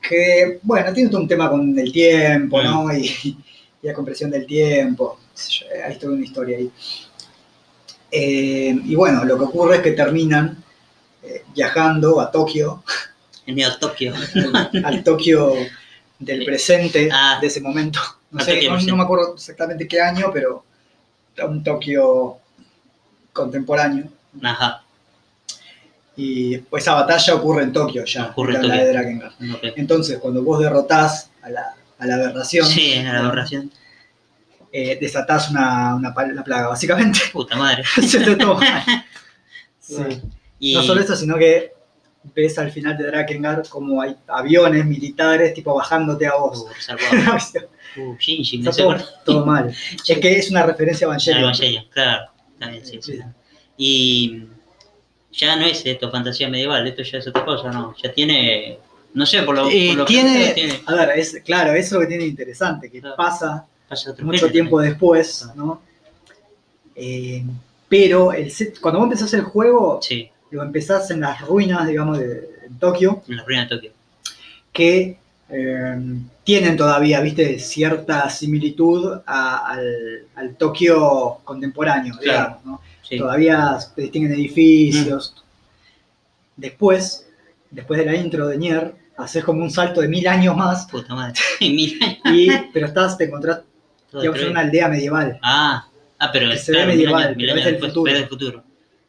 que, 0.00 0.58
bueno, 0.62 0.92
tiene 0.92 1.08
todo 1.10 1.20
un 1.22 1.28
tema 1.28 1.48
con 1.50 1.76
el 1.78 1.92
tiempo, 1.92 2.60
Mm. 2.60 2.64
¿no? 2.64 2.96
Y, 2.96 3.06
y 3.24 3.36
la 3.86 3.94
compresión 3.94 4.30
del 4.30 4.46
tiempo. 4.46 5.18
Hay 5.86 5.96
toda 5.98 6.12
una 6.12 6.24
historia 6.24 6.58
ahí. 6.58 6.70
Eh, 8.10 8.78
y 8.84 8.94
bueno, 8.94 9.24
lo 9.24 9.38
que 9.38 9.44
ocurre 9.44 9.76
es 9.76 9.82
que 9.82 9.92
terminan 9.92 10.62
eh, 11.22 11.44
viajando 11.54 12.20
a 12.20 12.30
Tokio, 12.30 12.82
En 13.46 13.54
Neo 13.56 13.76
Tokio. 13.78 14.12
al, 14.14 14.80
al 14.84 15.02
Tokio 15.04 15.54
del 16.24 16.44
presente 16.44 17.08
Ah. 17.12 17.38
de 17.40 17.46
ese 17.46 17.60
momento. 17.60 18.00
No 18.30 18.40
sé, 18.40 18.54
no, 18.62 18.70
presente. 18.72 18.90
no 18.90 18.96
me 18.96 19.02
acuerdo 19.02 19.34
exactamente 19.34 19.86
qué 19.86 20.00
año, 20.00 20.30
pero 20.32 20.64
un 21.46 21.62
Tokio 21.62 22.38
contemporáneo. 23.32 24.06
Ajá. 24.42 24.82
Y 26.16 26.58
pues 26.58 26.82
esa 26.82 26.94
batalla 26.94 27.34
ocurre 27.34 27.62
en 27.64 27.72
Tokio 27.72 28.04
ya, 28.04 28.26
Ocurre 28.30 28.56
en 28.56 28.62
Tokio. 28.62 28.76
de. 29.60 29.72
Entonces, 29.76 30.18
cuando 30.18 30.42
vos 30.42 30.60
derrotás 30.60 31.30
a 31.42 31.48
la, 31.50 31.74
a 31.98 32.06
la 32.06 32.14
aberración, 32.16 32.66
Sí, 32.66 32.96
la 33.02 33.20
aberración. 33.20 33.70
eh, 34.72 34.98
desatás 35.00 35.50
una, 35.50 35.94
una, 35.94 36.12
plaga, 36.14 36.68
básicamente. 36.68 37.20
Puta 37.32 37.56
madre. 37.56 37.84
Se 38.06 38.20
te 38.20 38.36
toma. 38.36 38.60
Sí. 39.84 39.96
Y, 40.60 40.74
No 40.74 40.82
solo 40.82 41.00
eso, 41.00 41.16
sino 41.16 41.36
que 41.36 41.72
ves 42.34 42.58
al 42.58 42.70
final 42.70 42.96
de 42.96 43.04
Drakengard 43.06 43.66
como 43.68 44.00
hay 44.00 44.16
aviones 44.28 44.84
militares 44.86 45.52
tipo 45.54 45.74
bajándote 45.74 46.26
a 46.26 46.34
vos. 46.36 46.66
Uh, 46.68 47.58
Uh, 47.94 48.16
Shinji, 48.18 48.66
hace 48.66 48.82
todo, 48.82 48.96
todo 49.22 49.44
mal. 49.44 49.68
Es 50.08 50.18
que 50.18 50.38
es 50.38 50.50
una 50.50 50.62
referencia 50.64 51.06
a 51.06 51.10
Ah, 51.10 51.12
Evangelion. 51.12 51.42
Evangelion, 51.42 51.84
claro. 51.90 52.26
Bien, 52.58 52.86
sí, 52.86 52.98
sí. 53.02 53.12
Sí. 53.12 53.20
Y 53.76 54.44
ya 55.32 55.56
no 55.56 55.66
es 55.66 55.84
esto 55.84 56.10
fantasía 56.10 56.48
medieval, 56.48 56.86
esto 56.86 57.02
ya 57.02 57.18
es 57.18 57.28
otra 57.28 57.44
cosa, 57.44 57.70
¿no? 57.70 57.94
Ya 58.02 58.10
tiene, 58.12 58.78
no 59.12 59.26
sé, 59.26 59.42
por 59.42 59.56
lo, 59.56 59.68
Eh, 59.68 59.88
por 59.88 59.96
lo 59.98 60.04
que 60.06 60.12
tiene, 60.14 60.80
a 60.86 60.94
ver, 60.94 61.18
es, 61.18 61.38
claro, 61.44 61.72
eso 61.74 61.86
es 61.86 61.92
lo 61.92 62.00
que 62.00 62.06
tiene 62.06 62.24
interesante, 62.24 62.90
que 62.90 63.00
Claro. 63.00 63.16
pasa 63.16 63.66
mucho 63.90 64.14
género, 64.24 64.50
tiempo 64.50 64.80
después, 64.80 65.46
¿no? 65.54 65.82
Eh, 66.94 67.44
pero 67.88 68.32
el 68.32 68.50
set- 68.50 68.80
cuando 68.80 69.00
vos 69.00 69.06
empezás 69.06 69.34
el 69.34 69.42
juego, 69.42 70.00
Sí, 70.02 70.30
lo 70.52 70.62
empezás 70.62 71.10
en 71.10 71.20
las 71.20 71.40
ruinas, 71.40 71.86
digamos, 71.88 72.18
de, 72.18 72.26
de 72.28 72.68
Tokio, 72.78 73.22
en 73.28 73.36
la 73.36 73.44
ruina 73.44 73.62
de 73.64 73.68
Tokio. 73.76 73.92
que 74.72 75.18
eh, 75.50 75.96
tienen 76.44 76.76
todavía, 76.76 77.20
viste, 77.20 77.58
cierta 77.58 78.30
similitud 78.30 79.20
a- 79.26 79.66
al, 79.72 80.26
al 80.36 80.54
Tokio 80.56 81.38
contemporáneo, 81.44 82.14
Claro. 82.18 82.22
digamos, 82.60 82.64
¿no? 82.64 82.80
Sí. 83.02 83.18
Todavía 83.18 83.78
se 83.80 84.00
distinguen 84.00 84.32
edificios. 84.32 85.34
Después, 86.56 87.26
después 87.70 87.98
de 88.00 88.06
la 88.06 88.14
intro 88.16 88.46
de 88.46 88.56
Nier, 88.58 88.94
haces 89.16 89.44
como 89.44 89.62
un 89.62 89.70
salto 89.70 90.00
de 90.00 90.08
mil 90.08 90.26
años 90.26 90.56
más, 90.56 90.86
Puta 90.86 91.14
madre. 91.14 91.34
Y, 91.60 91.98
pero 92.72 92.86
estás, 92.86 93.16
te 93.18 93.24
encontrás, 93.24 93.60
digamos, 94.12 94.40
en 94.40 94.50
una 94.50 94.60
aldea 94.60 94.88
medieval. 94.88 95.38
Ah, 95.42 95.86
ah, 96.18 96.30
pero 96.32 96.48
que 96.50 96.72
ve 96.72 96.78
mil 96.78 96.86
medieval, 96.86 97.22
años- 97.24 97.36
mil 97.36 97.46
pero 97.46 97.52
años 97.60 97.66
es 97.66 97.72
el 97.74 97.80
futuro. 97.80 98.04
pero 98.04 98.16
es 98.16 98.22
el 98.22 98.28
futuro. 98.28 98.64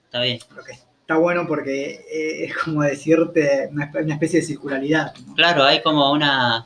Está 0.06 0.21
bien. 0.21 0.39
Lo 0.56 0.63
que 0.63 0.71
está 1.13 1.21
bueno 1.21 1.47
porque 1.47 2.06
eh, 2.12 2.45
es 2.45 2.58
como 2.58 2.84
decirte 2.84 3.69
una, 3.71 3.91
espe- 3.91 4.04
una 4.04 4.13
especie 4.15 4.39
de 4.41 4.45
circularidad. 4.45 5.13
¿no? 5.28 5.36
Claro, 5.36 5.63
hay 5.63 5.82
como 5.82 6.12
una. 6.12 6.65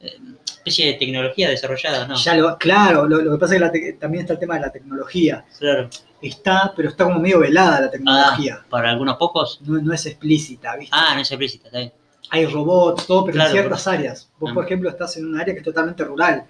eh, 0.00 0.18
especie 0.58 0.86
de 0.86 0.94
tecnología 0.94 1.50
desarrollada, 1.50 2.06
¿no? 2.08 2.14
Ya 2.16 2.34
lo, 2.36 2.56
claro, 2.56 3.06
lo, 3.06 3.20
lo 3.20 3.32
que 3.32 3.38
pasa 3.38 3.54
es 3.54 3.60
que 3.60 3.92
la 3.92 3.98
también 3.98 4.22
está 4.22 4.32
el 4.32 4.38
tema 4.38 4.54
de 4.54 4.60
la 4.62 4.72
tecnología. 4.72 5.44
Claro. 5.58 5.90
Está, 6.22 6.72
pero 6.74 6.88
está 6.88 7.04
como 7.04 7.20
medio 7.20 7.38
velada 7.40 7.82
la 7.82 7.90
tecnología. 7.90 8.60
Ah, 8.62 8.66
para 8.70 8.88
algunos 8.90 9.16
pocos. 9.18 9.60
No, 9.62 9.78
no 9.82 9.92
es 9.92 10.06
explícita, 10.06 10.74
¿viste? 10.76 10.96
Ah, 10.98 11.12
no 11.14 11.20
es 11.20 11.30
explícita, 11.30 11.66
está 11.68 11.78
bien. 11.80 11.92
Hay 12.30 12.46
robots, 12.46 13.06
todo, 13.06 13.26
pero 13.26 13.34
Claro, 13.34 13.50
en 13.50 13.56
ciertas 13.56 13.86
áreas. 13.86 14.30
Vos, 14.40 14.50
Ah. 14.50 14.54
por 14.54 14.64
ejemplo, 14.64 14.88
estás 14.88 15.16
en 15.18 15.26
un 15.26 15.38
área 15.38 15.52
que 15.52 15.58
es 15.60 15.64
totalmente 15.64 16.02
rural. 16.02 16.44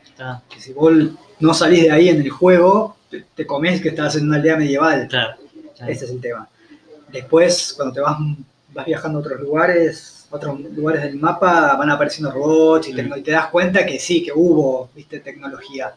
Que 0.48 0.60
si 0.60 0.72
vos 0.72 0.92
no 1.40 1.52
salís 1.52 1.82
de 1.82 1.90
ahí 1.90 2.08
en 2.08 2.20
el 2.22 2.30
juego, 2.30 2.96
te, 3.10 3.24
te 3.34 3.44
comés 3.44 3.82
que 3.82 3.88
estás 3.88 4.14
en 4.14 4.28
una 4.28 4.36
aldea 4.36 4.56
medieval. 4.56 5.08
claro. 5.08 5.34
Ese 5.88 6.04
es 6.04 6.10
el 6.12 6.20
tema. 6.20 6.48
Después, 7.14 7.72
cuando 7.76 7.94
te 7.94 8.00
vas, 8.00 8.16
vas 8.72 8.86
viajando 8.86 9.18
a 9.18 9.22
otros 9.22 9.40
lugares, 9.40 10.26
otros 10.30 10.60
lugares 10.60 11.02
del 11.04 11.16
mapa, 11.16 11.76
van 11.76 11.90
apareciendo 11.90 12.30
robots 12.32 12.88
y, 12.88 12.92
Mm. 12.92 13.12
y 13.18 13.22
te 13.22 13.30
das 13.30 13.46
cuenta 13.48 13.86
que 13.86 13.98
sí, 13.98 14.22
que 14.24 14.32
hubo, 14.34 14.90
viste, 14.94 15.20
tecnología. 15.20 15.92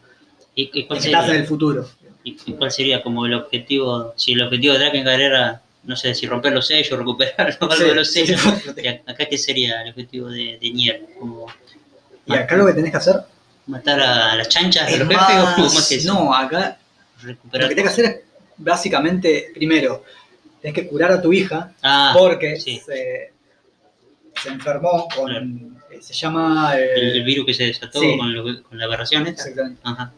¿Y, 0.54 0.70
y 0.72 0.86
cuál 0.86 0.98
estás 0.98 1.12
en 1.22 1.24
sería, 1.26 1.40
el 1.40 1.46
futuro. 1.46 1.88
y- 2.24 2.36
y 2.46 2.52
cuál 2.52 2.70
sería 2.70 3.02
como 3.02 3.26
el 3.26 3.34
objetivo? 3.34 4.12
Si 4.16 4.32
el 4.32 4.42
objetivo 4.42 4.74
de 4.74 4.80
Drakengard 4.80 5.20
era, 5.20 5.62
no 5.84 5.96
sé, 5.96 6.14
si 6.14 6.26
romper 6.26 6.52
los 6.52 6.66
sellos, 6.66 6.98
recuperar 6.98 7.56
algo 7.60 7.74
Sí, 7.74 7.84
de 7.84 7.94
los 7.94 8.10
sellos. 8.12 8.40
sí. 8.40 8.86
Acá, 9.06 9.24
¿qué 9.28 9.38
sería 9.38 9.82
el 9.82 9.90
objetivo 9.90 10.28
de, 10.28 10.58
de 10.60 10.70
Nier? 10.70 11.02
Como 11.18 11.46
Y 12.26 12.32
acá 12.34 12.56
lo 12.56 12.66
que 12.66 12.74
tenés 12.74 12.90
que 12.92 12.96
hacer 12.98 13.16
matar 13.66 14.00
a 14.00 14.34
las 14.36 14.48
chanchas 14.48 14.86
de 14.86 14.94
es 14.94 14.98
los 15.00 15.08
jefes 15.08 15.36
o 15.36 15.44
más... 15.44 15.74
más 15.74 15.88
que 15.88 15.94
eso? 15.96 16.14
No, 16.14 16.34
acá 16.34 16.78
lo 17.24 17.34
que 17.68 17.74
tenés 17.74 17.82
que 17.84 17.88
hacer 17.88 18.04
es 18.06 18.20
básicamente, 18.56 19.50
primero, 19.54 20.04
tenés 20.60 20.74
que 20.74 20.86
curar 20.88 21.12
a 21.12 21.22
tu 21.22 21.32
hija 21.32 21.72
Ah, 21.82 22.14
porque 22.16 22.58
sí. 22.60 22.80
se, 22.84 23.32
se 24.42 24.48
enfermó 24.48 25.06
con... 25.14 25.26
Claro. 25.26 25.46
eh, 25.90 25.98
Se 26.00 26.12
llama... 26.14 26.72
eh, 26.78 26.92
el, 26.96 27.08
el 27.18 27.24
virus 27.24 27.46
que 27.46 27.54
se 27.54 27.64
desató 27.64 28.00
sí. 28.00 28.16
con, 28.16 28.32
lo- 28.34 28.62
con 28.62 28.78
la 28.78 28.84
aberración 28.84 29.26
esta. 29.26 29.42
exactamente. 29.42 29.80
Ajá. 29.84 30.12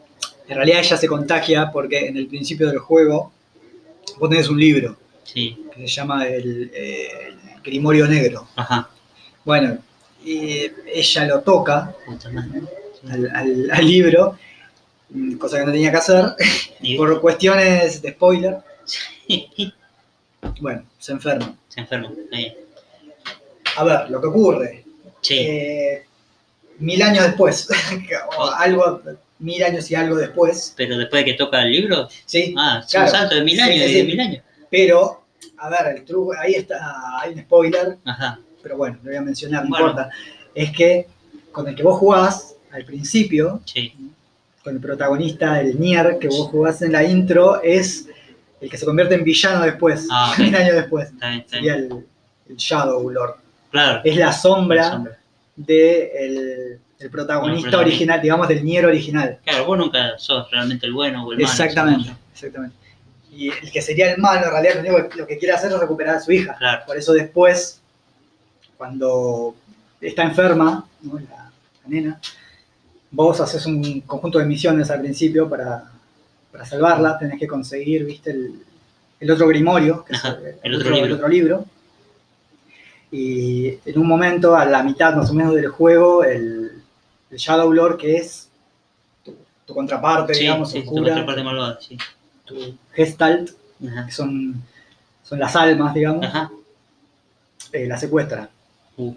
En 0.47 0.55
realidad 0.57 0.79
ella 0.79 0.97
se 0.97 1.07
contagia 1.07 1.71
porque 1.71 2.07
en 2.07 2.17
el 2.17 2.27
principio 2.27 2.67
del 2.67 2.79
juego 2.79 3.31
vos 4.19 4.29
tenés 4.29 4.49
un 4.49 4.59
libro 4.59 4.97
Sí, 5.23 5.65
que 5.73 5.81
se 5.81 5.87
llama 5.87 6.27
el, 6.27 6.69
eh, 6.73 7.07
el 7.29 7.61
Grimorio 7.63 8.05
Negro. 8.07 8.47
ajá. 8.55 8.89
Bueno, 9.45 9.77
y 10.25 10.69
ella 10.93 11.25
lo 11.25 11.39
toca 11.41 11.95
madre. 12.33 12.61
al, 13.09 13.29
al- 13.35 13.71
al 13.71 13.85
libro, 13.87 14.37
cosa 15.39 15.59
que 15.59 15.65
no 15.65 15.71
tenía 15.71 15.89
que 15.91 15.97
hacer, 15.97 16.25
Y- 16.81 16.97
por 16.97 17.21
cuestiones 17.21 18.01
de 18.01 18.11
spoiler. 18.11 18.57
Bueno, 20.59 20.83
se 20.99 21.11
enferma. 21.13 21.55
se 21.67 21.81
enferma. 21.81 22.11
bien. 22.31 22.53
A 23.77 23.83
ver, 23.83 24.09
lo 24.09 24.19
que 24.21 24.27
ocurre, 24.27 24.83
Sí, 25.21 25.37
eh, 25.37 26.03
mil 26.79 27.01
años 27.03 27.25
después, 27.25 27.67
o 28.37 28.43
algo, 28.51 29.01
mil 29.39 29.63
años 29.63 29.89
y 29.91 29.95
algo 29.95 30.15
después, 30.15 30.73
pero 30.75 30.97
después 30.97 31.23
de 31.23 31.31
que 31.31 31.37
toca 31.37 31.61
el 31.61 31.71
libro, 31.71 32.07
¿sí? 32.25 32.55
ah, 32.57 32.83
Claro. 32.89 33.05
un 33.05 33.11
salto 33.11 33.35
de 33.35 33.43
mil 33.43 33.59
años, 33.61 33.85
sí, 33.85 33.93
de 33.93 34.03
mil 34.03 34.19
años. 34.19 34.43
Pero, 34.69 35.23
a 35.57 35.69
ver, 35.69 35.97
el 35.97 36.05
truco, 36.05 36.33
ahí 36.39 36.53
está, 36.55 37.19
hay 37.21 37.33
un 37.33 37.39
spoiler, 37.41 37.97
Ajá, 38.03 38.39
pero 38.63 38.77
bueno, 38.77 38.97
lo 39.03 39.09
voy 39.09 39.17
a 39.17 39.21
mencionar, 39.21 39.63
no 39.63 39.69
Bueno. 39.69 39.87
importa. 39.89 40.09
Es 40.55 40.71
que 40.71 41.07
con 41.51 41.67
el 41.67 41.75
que 41.75 41.83
vos 41.83 41.99
jugás 41.99 42.55
al 42.71 42.83
principio, 42.83 43.61
sí. 43.65 43.93
con 44.63 44.73
el 44.75 44.81
protagonista, 44.81 45.61
el 45.61 45.79
Nier, 45.79 46.17
que 46.19 46.27
vos 46.29 46.49
jugás 46.49 46.81
en 46.81 46.93
la 46.93 47.03
intro, 47.03 47.61
es 47.61 48.07
el 48.61 48.69
que 48.69 48.77
se 48.77 48.85
convierte 48.85 49.15
en 49.15 49.23
villano 49.23 49.65
después, 49.65 50.07
Ah, 50.11 50.31
ok. 50.33 50.39
mil 50.39 50.55
años 50.55 50.75
después. 50.75 51.09
Está 51.09 51.29
bien, 51.29 51.39
está 51.41 51.55
Sería 51.57 51.75
bien. 51.77 51.91
el, 51.91 52.05
el 52.49 52.55
Shadow 52.57 53.09
Lord. 53.09 53.35
Claro. 53.71 54.01
Es 54.03 54.15
la 54.17 54.31
sombra 54.31 55.03
del 55.55 56.79
el 56.99 57.09
protagonista 57.09 57.09
El 57.09 57.09
protagonista. 57.09 57.77
original, 57.79 58.21
digamos, 58.21 58.47
del 58.47 58.63
Nier 58.63 58.85
original. 58.85 59.39
Claro, 59.43 59.65
vos 59.65 59.77
nunca 59.77 60.17
sos 60.17 60.49
realmente 60.51 60.85
el 60.85 60.93
bueno 60.93 61.25
o 61.25 61.31
el 61.31 61.39
malo. 61.39 61.49
Exactamente, 61.49 62.11
exactamente. 62.33 62.75
Y 63.31 63.49
el 63.49 63.71
que 63.71 63.81
sería 63.81 64.11
el 64.13 64.21
malo, 64.21 64.45
en 64.45 64.51
realidad, 64.51 64.73
lo 64.75 64.81
único 64.81 65.15
lo 65.17 65.25
que 65.25 65.37
quiere 65.37 65.53
hacer 65.55 65.71
es 65.71 65.79
recuperar 65.79 66.17
a 66.17 66.19
su 66.19 66.31
hija. 66.31 66.55
Claro, 66.59 66.83
Por 66.85 66.97
eso 66.97 67.13
después, 67.13 67.81
cuando 68.77 69.55
está 69.99 70.23
enferma, 70.23 70.85
¿no? 71.01 71.17
la, 71.19 71.25
la 71.83 71.87
nena, 71.87 72.19
vos 73.09 73.39
haces 73.39 73.65
un 73.65 74.01
conjunto 74.01 74.37
de 74.39 74.45
misiones 74.45 74.91
al 74.91 74.99
principio 75.01 75.49
para, 75.49 75.85
para 76.51 76.65
salvarla, 76.65 77.17
tenés 77.17 77.39
que 77.39 77.47
conseguir, 77.47 78.05
viste, 78.05 78.31
el, 78.31 78.59
el 79.19 79.31
otro 79.31 79.47
grimorio, 79.47 80.03
que 80.05 80.15
Ajá, 80.15 80.37
es 80.45 80.55
el 80.63 80.75
otro 80.75 80.91
libro. 80.91 81.15
otro 81.15 81.27
libro. 81.27 81.65
Y 83.11 83.67
en 83.85 83.97
un 83.99 84.07
momento, 84.07 84.55
a 84.55 84.65
la 84.65 84.83
mitad 84.83 85.15
más 85.15 85.29
o 85.29 85.33
menos 85.33 85.53
del 85.55 85.67
juego, 85.67 86.23
el, 86.23 86.71
Shadow 87.31 87.71
Lord, 87.71 87.97
que 87.97 88.17
es 88.17 88.49
tu, 89.23 89.35
tu 89.65 89.73
contraparte, 89.73 90.33
sí, 90.33 90.41
digamos, 90.41 90.69
sí, 90.71 90.79
tu 90.81 90.89
oscura, 90.89 91.13
contraparte 91.13 91.43
malvada, 91.43 91.79
sí. 91.79 91.97
tu 92.45 92.55
Gestalt, 92.93 93.51
Ajá, 93.87 94.05
que 94.05 94.11
son, 94.11 94.61
son 95.23 95.39
las 95.39 95.55
almas, 95.55 95.93
digamos, 95.93 96.25
ajá. 96.25 96.51
eh, 97.71 97.87
la 97.87 97.97
secuestra. 97.97 98.49
Uh, 98.97 99.13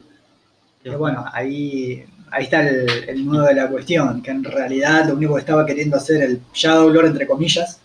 Que 0.83 0.91
bueno, 0.91 1.25
ahí, 1.33 2.05
ahí 2.35 2.45
está 2.45 2.69
el, 2.69 2.87
el 3.09 3.25
nudo 3.25 3.43
de 3.45 3.55
la 3.55 3.69
cuestión, 3.69 4.23
que 4.23 4.31
en 4.31 4.45
realidad 4.45 5.07
lo 5.09 5.15
único 5.15 5.35
que 5.35 5.41
estaba 5.41 5.65
queriendo 5.67 5.97
hacer 5.97 6.23
el 6.23 6.41
Shadow 6.53 6.91
Lord, 6.91 7.07
entre 7.07 7.27
comillas, 7.27 7.81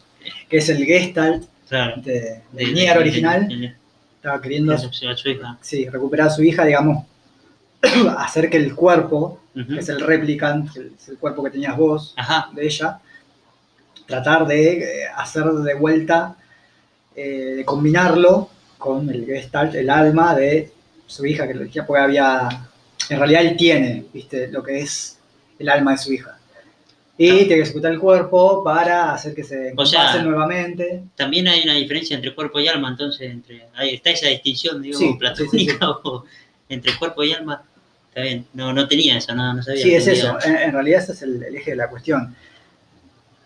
que 0.49 0.57
es 0.57 0.69
el 0.69 0.83
Gestalt 0.85 1.45
Claro. 1.69 2.01
de, 2.01 2.11
De- 2.11 2.41
del 2.51 2.67
de- 2.67 2.73
Nier 2.73 2.97
original, 2.97 3.47
de- 3.47 3.75
estaba 4.15 4.41
queriendo 4.41 4.73
sí, 5.61 5.87
recuperar 5.87 6.27
a 6.27 6.31
su 6.31 6.43
hija, 6.43 6.65
digamos, 6.65 7.05
hacer 8.17 8.49
que 8.49 8.57
el 8.57 8.75
cuerpo, 8.75 9.39
que 9.53 9.79
es 9.79 9.89
el 9.89 9.99
replicant, 10.01 10.71
que 10.73 10.79
es 10.99 11.09
el 11.09 11.17
cuerpo 11.17 11.43
que 11.43 11.51
tenías 11.51 11.77
vos 11.77 12.13
Ajá, 12.17 12.49
de 12.53 12.65
ella, 12.65 12.99
tratar 14.07 14.47
de 14.47 14.79
eh, 15.03 15.07
hacer 15.15 15.45
de 15.45 15.73
vuelta, 15.75 16.35
eh, 17.15 17.53
de 17.57 17.65
combinarlo 17.65 18.49
con 18.77 19.09
el 19.09 19.25
Gestalt, 19.25 19.75
el 19.75 19.89
alma 19.89 20.33
de 20.35 20.71
su 21.05 21.25
hija, 21.25 21.47
que 21.47 21.53
decía, 21.53 21.85
porque 21.85 22.01
había, 22.01 22.49
en 23.09 23.17
realidad 23.17 23.41
él 23.45 23.57
tiene, 23.57 24.05
viste, 24.13 24.47
lo 24.49 24.61
que 24.63 24.79
es 24.79 25.17
el 25.57 25.69
alma 25.69 25.91
de 25.91 25.97
su 25.97 26.13
hija. 26.13 26.35
Y 27.17 27.27
tiene 27.31 27.47
que 27.47 27.61
ejecutar 27.63 27.91
el 27.91 27.99
cuerpo 27.99 28.63
para 28.63 29.11
hacer 29.13 29.35
que 29.35 29.43
se 29.43 29.73
O 29.75 29.85
sea, 29.85 30.21
nuevamente. 30.23 31.03
también 31.15 31.49
hay 31.49 31.63
una 31.63 31.73
diferencia 31.73 32.15
entre 32.15 32.33
cuerpo 32.33 32.59
y 32.61 32.67
alma, 32.69 32.87
entonces 32.89 33.29
entre 33.29 33.65
ahí 33.75 33.95
está 33.95 34.11
esa 34.11 34.27
distinción, 34.27 34.81
digamos, 34.81 35.05
Sí, 35.05 35.15
platónica 35.19 35.73
sí, 35.73 35.77
sí, 35.77 35.77
sí. 35.81 35.85
o 36.03 36.25
entre 36.69 36.95
cuerpo 36.97 37.23
y 37.25 37.33
alma. 37.33 37.61
Está 38.07 38.21
bien, 38.21 38.45
no, 38.53 38.71
no 38.73 38.87
tenía 38.87 39.17
eso, 39.17 39.35
no, 39.35 39.53
no 39.53 39.61
sabía. 39.61 39.83
Sí, 39.83 39.93
es 39.93 40.07
eso. 40.07 40.37
En, 40.45 40.55
en 40.55 40.71
realidad 40.71 41.01
ese 41.03 41.11
es 41.11 41.21
el, 41.23 41.43
el 41.43 41.55
eje 41.57 41.71
de 41.71 41.77
la 41.77 41.89
cuestión. 41.89 42.33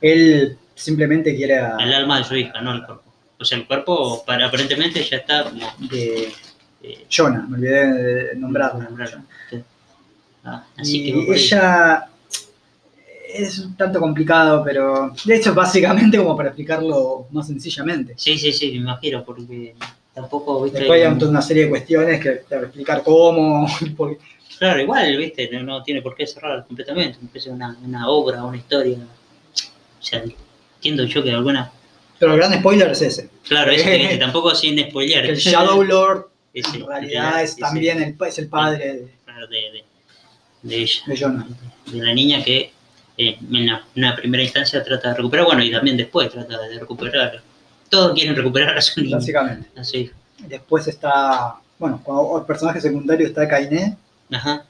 Él 0.01 0.57
simplemente 0.75 1.35
quiere 1.35 1.57
a- 1.59 1.77
El 1.79 1.93
alma 1.93 2.19
de 2.19 2.23
su 2.25 2.35
hija, 2.35 2.61
no 2.61 2.73
el 2.73 2.85
cuerpo. 2.85 3.03
O 3.39 3.45
sea, 3.45 3.57
el 3.57 3.65
cuerpo 3.67 4.23
para, 4.25 4.47
aparentemente 4.47 5.03
ya 5.03 5.17
está 5.17 5.43
como... 5.45 5.67
de 5.89 6.31
eh, 6.83 7.05
Jonah, 7.09 7.45
me 7.47 7.55
olvidé 7.57 7.93
de 7.93 8.35
nombrarla. 8.35 8.89
Sí. 9.49 9.63
Ah, 10.43 10.65
así 10.77 11.07
y 11.07 11.25
que 11.25 11.33
ella 11.33 12.09
es 13.33 13.59
un 13.59 13.75
tanto 13.75 13.99
complicado, 13.99 14.61
pero 14.63 15.13
de 15.25 15.35
hecho 15.35 15.53
básicamente 15.53 16.17
como 16.17 16.35
para 16.35 16.49
explicarlo 16.49 17.27
más 17.31 17.47
sencillamente. 17.47 18.13
Sí, 18.17 18.37
sí, 18.37 18.51
sí, 18.51 18.71
me 18.71 18.77
imagino, 18.77 19.23
porque 19.23 19.75
tampoco, 20.13 20.63
viste... 20.63 20.79
Después 20.79 21.05
hay 21.05 21.27
una 21.27 21.41
serie 21.41 21.63
de 21.63 21.69
cuestiones 21.69 22.21
que 22.21 22.29
te 22.31 22.55
voy 22.55 22.63
a 22.65 22.67
explicar 22.67 23.03
cómo, 23.03 23.67
porque- 23.97 24.19
Claro, 24.59 24.81
igual, 24.81 25.17
viste, 25.17 25.49
no, 25.51 25.63
no 25.63 25.83
tiene 25.83 26.01
por 26.01 26.15
qué 26.15 26.27
cerrar 26.27 26.65
completamente, 26.65 27.17
sea 27.39 27.53
una, 27.53 27.75
una 27.83 28.07
obra, 28.07 28.43
una 28.43 28.55
historia. 28.57 28.97
O 28.97 30.03
sea, 30.03 30.23
entiendo 30.75 31.05
yo 31.05 31.23
que 31.23 31.31
alguna... 31.31 31.71
pero 32.19 32.33
el 32.33 32.37
gran 32.39 32.53
spoiler 32.59 32.91
es 32.91 33.01
ese. 33.01 33.29
Claro, 33.47 33.71
eso 33.71 33.83
que 33.85 34.17
tampoco 34.19 34.53
sin 34.53 34.79
spoilear. 34.79 35.25
Que 35.25 35.31
el 35.31 35.37
Shadow 35.37 35.83
Lord 35.83 36.27
En 36.53 36.85
realidad 36.87 37.41
es 37.43 37.55
también 37.57 38.01
el, 38.01 38.15
es 38.27 38.37
el 38.39 38.47
padre 38.47 39.07
de, 40.61 40.81
ella, 40.81 41.01
de 41.87 41.97
la 41.97 42.13
niña 42.13 42.43
que 42.43 42.71
eh, 43.17 43.37
en 43.51 43.65
la- 43.67 43.83
una 43.95 44.15
primera 44.15 44.43
instancia 44.43 44.83
trata 44.83 45.09
de 45.09 45.15
recuperar, 45.15 45.45
bueno, 45.45 45.63
y 45.63 45.71
también 45.71 45.97
después 45.97 46.29
trata 46.31 46.59
de 46.61 46.79
recuperar. 46.79 47.41
Todos 47.89 48.13
quieren 48.13 48.35
recuperar 48.35 48.77
a 48.77 48.81
su 48.81 49.01
niña, 49.01 49.17
Básicamente. 49.17 49.67
a 49.79 49.83
su 49.83 49.97
hija. 49.97 50.13
Después 50.39 50.87
está, 50.87 51.55
bueno, 51.77 52.01
como 52.03 52.37
el 52.39 52.45
personaje 52.45 52.81
secundario 52.81 53.27
está 53.27 53.47
Kainé 53.47 53.95
Ajá, 54.31 54.65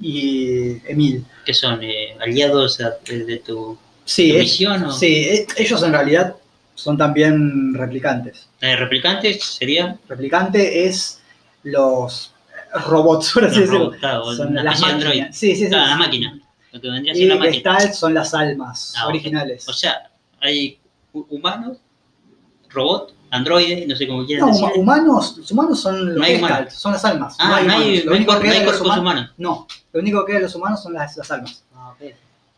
y 0.00 0.76
Emil. 0.90 1.24
que 1.44 1.54
son 1.54 1.82
eh, 1.82 2.16
aliados 2.20 2.80
a- 2.80 2.96
de, 3.06 3.24
de 3.24 3.38
tu, 3.38 3.76
Sí, 4.04 4.30
tu 4.30 4.36
es- 4.36 4.42
misión 4.42 4.84
o 4.84 4.92
sí, 4.92 5.44
ellos 5.56 5.82
en 5.82 5.92
realidad 5.92 6.36
son 6.74 6.96
también 6.96 7.74
replicantes. 7.74 8.48
Eh, 8.60 8.76
replicantes 8.76 9.42
serían 9.44 9.98
Replicante 10.08 10.86
es 10.86 11.20
los 11.64 12.32
robots, 12.86 13.32
por 13.32 13.44
así 13.44 13.54
los 13.60 13.60
decirlo. 13.60 13.78
robots, 13.86 13.98
claro, 13.98 14.32
Son 14.34 14.54
las 14.54 14.80
máquinas. 14.80 15.36
Sí, 15.36 15.54
sí, 15.54 15.64
sí. 15.64 15.68
Claro, 15.68 15.86
la 15.90 15.96
máquina, 15.96 16.40
lo 16.72 16.80
que 16.80 16.88
vendría 16.90 17.12
a 17.12 17.16
Y 17.16 17.20
ser 17.20 17.28
la 17.28 17.34
máquina. 17.36 17.52
Gestalt 17.54 17.94
son 17.94 18.14
las 18.14 18.34
almas 18.34 18.94
Ah, 18.98 19.06
originales. 19.08 19.68
O 19.68 19.72
sea, 19.72 20.10
hay 20.40 20.78
hu- 21.12 21.26
humanos, 21.30 21.78
robot, 22.70 23.14
androides, 23.30 23.86
no 23.86 23.96
sé 23.96 24.06
cómo 24.06 24.24
quieran 24.26 24.46
no, 24.46 24.52
decir. 24.52 24.64
huma- 24.68 24.76
humanos, 24.76 25.36
los 25.38 25.50
humanos 25.50 25.80
son 25.80 26.14
los 26.14 26.28
No 26.28 26.36
humanos. 26.38 26.74
son 26.74 26.92
las 26.92 27.04
almas. 27.04 27.36
Ah, 27.38 27.60
no 27.64 27.72
hay, 27.74 28.02
no 28.04 28.12
hay 28.12 28.18
hay 28.18 28.24
cuerpos 28.24 28.80
humanos- 28.80 28.98
humanos. 29.00 29.30
No, 29.38 29.66
lo 29.92 30.00
único 30.00 30.24
que 30.24 30.32
hay 30.32 30.38
de 30.38 30.44
los 30.44 30.54
humanos 30.54 30.82
son 30.82 30.92
las, 30.94 31.16
las 31.16 31.30
almas. 31.30 31.62
Ah, 31.74 31.94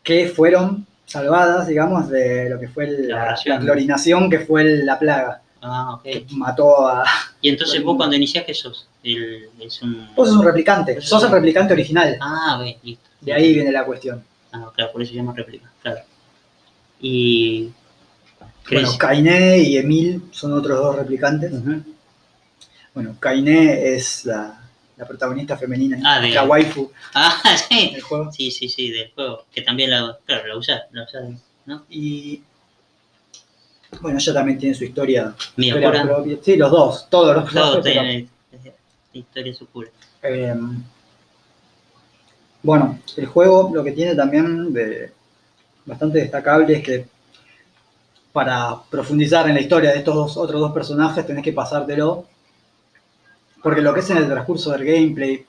que 0.03 0.27
fueron 0.27 0.85
salvadas, 1.05 1.67
digamos, 1.67 2.09
de 2.09 2.49
lo 2.49 2.59
que 2.59 2.67
fue 2.69 2.87
La 2.87 3.07
la, 3.15 3.21
aberración. 3.21 3.55
la 3.55 3.61
clorinación, 3.61 4.29
que 4.29 4.39
fue 4.39 4.63
la 4.63 4.97
plaga, 4.97 5.41
Ah, 5.61 5.93
ok. 5.95 6.03
que 6.03 6.25
mató 6.31 6.87
a... 6.87 7.03
Y 7.41 7.49
entonces 7.49 7.83
vos 7.83 7.95
cuando 7.97 8.15
iniciás, 8.15 8.45
¿qué 8.45 8.53
sos? 8.53 8.87
El, 9.03 9.49
es 9.59 9.81
un... 9.81 10.09
Vos 10.15 10.27
sos 10.29 10.37
un 10.37 10.45
replicante, 10.45 10.99
sos 11.01 11.23
el 11.23 11.31
replicante 11.31 11.73
original. 11.73 12.17
Ah, 12.19 12.59
ok, 12.59 12.77
listo. 12.83 13.09
De 13.19 13.33
ahí 13.33 13.53
viene 13.53 13.71
la 13.71 13.85
cuestión. 13.85 14.23
Ah, 14.51 14.71
claro, 14.75 14.91
por 14.91 15.01
eso 15.01 15.11
se 15.11 15.17
llama 15.17 15.33
réplica, 15.35 15.71
claro. 15.81 16.01
Y... 16.99 17.69
Bueno. 18.71 18.97
Kainé 18.97 19.59
y 19.59 19.77
Emil 19.77 20.23
son 20.31 20.53
otros 20.53 20.77
dos 20.77 20.95
replicantes. 20.95 21.51
Bueno, 22.93 23.15
Kainé 23.19 23.95
es 23.95 24.25
la, 24.25 24.61
la 24.97 25.05
protagonista 25.05 25.57
femenina, 25.57 25.99
Ah, 26.05 26.19
de- 26.21 26.29
la 26.29 26.43
waifu 26.43 26.91
Ah, 27.13 27.41
sí. 27.69 27.91
del 27.91 28.01
juego. 28.01 28.31
Sí, 28.31 28.51
sí, 28.51 28.69
sí, 28.69 28.91
del 28.91 29.11
juego. 29.13 29.45
Que 29.51 29.61
también 29.61 29.89
la, 29.89 30.17
claro, 30.25 30.47
la 30.47 30.57
usás, 30.57 30.81
la 30.91 31.03
usás, 31.03 31.23
¿no? 31.65 31.85
Y 31.89 32.41
bueno, 33.99 34.17
ella 34.19 34.33
también 34.33 34.57
tiene 34.57 34.75
su 34.75 34.83
historia, 34.85 35.33
pura. 35.55 36.03
propia. 36.03 36.37
Sí, 36.41 36.55
los 36.55 36.71
dos, 36.71 37.07
todos 37.09 37.35
los 37.35 37.51
Todo 37.51 37.81
personajes, 37.81 37.83
pero, 37.83 38.61
tiene 38.61 38.75
historia 39.13 39.53
su 39.53 39.67
cura. 39.67 39.89
eh, 40.23 40.55
bueno, 42.63 42.99
el 43.17 43.25
juego 43.25 43.71
lo 43.73 43.83
que 43.83 43.91
tiene 43.91 44.15
también 44.15 44.71
de 44.73 45.11
bastante 45.85 46.19
destacable 46.19 46.75
es 46.77 46.83
que 46.83 47.05
para 48.31 48.77
profundizar 48.89 49.47
en 49.49 49.55
la 49.55 49.61
historia 49.61 49.91
de 49.91 49.97
estos 49.97 50.15
dos- 50.15 50.37
otros 50.37 50.61
dos 50.61 50.71
personajes 50.71 51.25
tenés 51.25 51.43
que 51.43 51.51
pasártelo. 51.53 52.25
Porque 53.61 53.81
lo 53.81 53.93
que 53.93 53.99
es 53.99 54.09
en 54.09 54.17
el 54.17 54.27
transcurso 54.27 54.71
del 54.71 54.85
gameplay, 54.85 55.45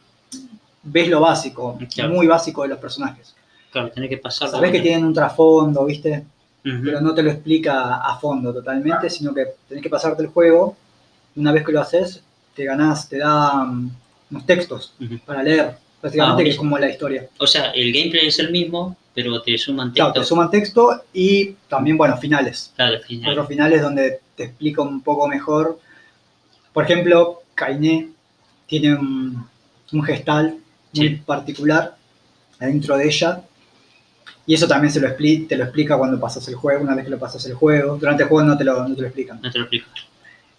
ves 0.83 1.09
lo 1.09 1.21
básico, 1.21 1.79
Claro. 1.95 2.13
muy 2.13 2.27
básico 2.27 2.63
de 2.63 2.69
los 2.69 2.79
personajes. 2.79 3.35
Claro, 3.71 3.91
tenés 3.91 4.11
que 4.11 4.19
pasarlo. 4.19 4.53
Sabés 4.57 4.73
que 4.73 4.81
tienen 4.81 5.05
un 5.05 5.15
trasfondo, 5.15 5.85
¿viste? 5.87 6.25
Pero 6.63 7.01
no 7.01 7.13
te 7.15 7.23
lo 7.23 7.31
explica 7.31 7.97
a 7.97 8.19
fondo 8.19 8.53
totalmente, 8.53 9.11
sino 9.11 9.35
que 9.35 9.47
tenés 9.69 9.83
que 9.83 9.91
pasarte 9.91 10.23
el 10.23 10.29
juego. 10.29 10.77
Una 11.37 11.51
vez 11.53 11.65
que 11.65 11.73
lo 11.73 11.81
haces, 11.81 12.23
te 12.55 12.65
ganás, 12.65 13.09
te 13.09 13.19
da 13.19 13.65
mm, 13.65 13.91
unos 14.31 14.47
textos 14.47 14.95
para 15.27 15.43
leer. 15.43 15.77
Básicamente, 16.03 16.43
Ah, 16.43 16.45
que 16.45 16.51
es 16.51 16.57
como 16.57 16.79
la 16.79 16.89
historia. 16.91 17.29
O 17.39 17.47
sea, 17.47 17.71
el 17.71 17.93
gameplay 17.93 18.27
es 18.27 18.39
el 18.39 18.51
mismo, 18.51 18.97
pero 19.15 19.41
te 19.43 19.57
suman 19.59 19.91
Claro, 19.93 20.13
textos. 20.13 20.25
te 20.25 20.29
suman 20.29 20.51
texto 20.51 21.03
y 21.13 21.53
también, 21.69 21.97
bueno, 21.97 22.17
finales. 22.17 22.73
Claro, 22.77 22.97
al 22.97 23.03
final. 23.03 23.31
Otros 23.33 23.49
finales 23.49 23.83
donde 23.83 24.21
te 24.37 24.45
explica 24.45 24.83
un 24.83 25.01
poco 25.01 25.27
mejor. 25.29 25.79
Por 26.73 26.85
ejemplo, 26.85 27.43
Kainé 27.55 28.09
tiene 28.67 28.95
un, 28.95 29.47
un 29.93 30.03
gestal 30.03 30.57
muy 30.95 31.09
Sí. 31.09 31.15
particular 31.25 31.97
adentro 32.61 32.97
de 32.97 33.07
ella. 33.07 33.43
Y 34.47 34.55
eso 34.55 34.67
también 34.67 34.93
se 34.93 35.01
lo 35.01 35.09
expli- 35.09 35.47
te 35.47 35.57
lo 35.57 35.65
explica 35.65 35.97
cuando 35.97 36.19
pasas 36.19 36.47
el 36.49 36.55
juego, 36.57 36.83
una 36.83 36.95
vez 36.95 37.05
que 37.05 37.11
lo 37.11 37.19
pasas 37.19 37.45
el 37.47 37.55
juego. 37.55 37.97
Durante 37.97 38.25
el 38.25 38.29
juego 38.29 38.47
no 38.49 38.59
te 38.59 38.65
lo, 38.65 38.87
no 38.89 38.95
te 38.95 39.01
lo 39.03 39.07
explican. 39.07 39.41
No 39.41 39.51
te 39.51 39.59
lo 39.59 39.65
explico. 39.65 39.87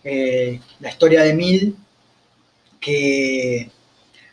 Eh, 0.04 0.60
la 0.80 0.90
historia 0.90 1.24
de 1.24 1.34
Mil, 1.34 1.76
que 2.80 3.70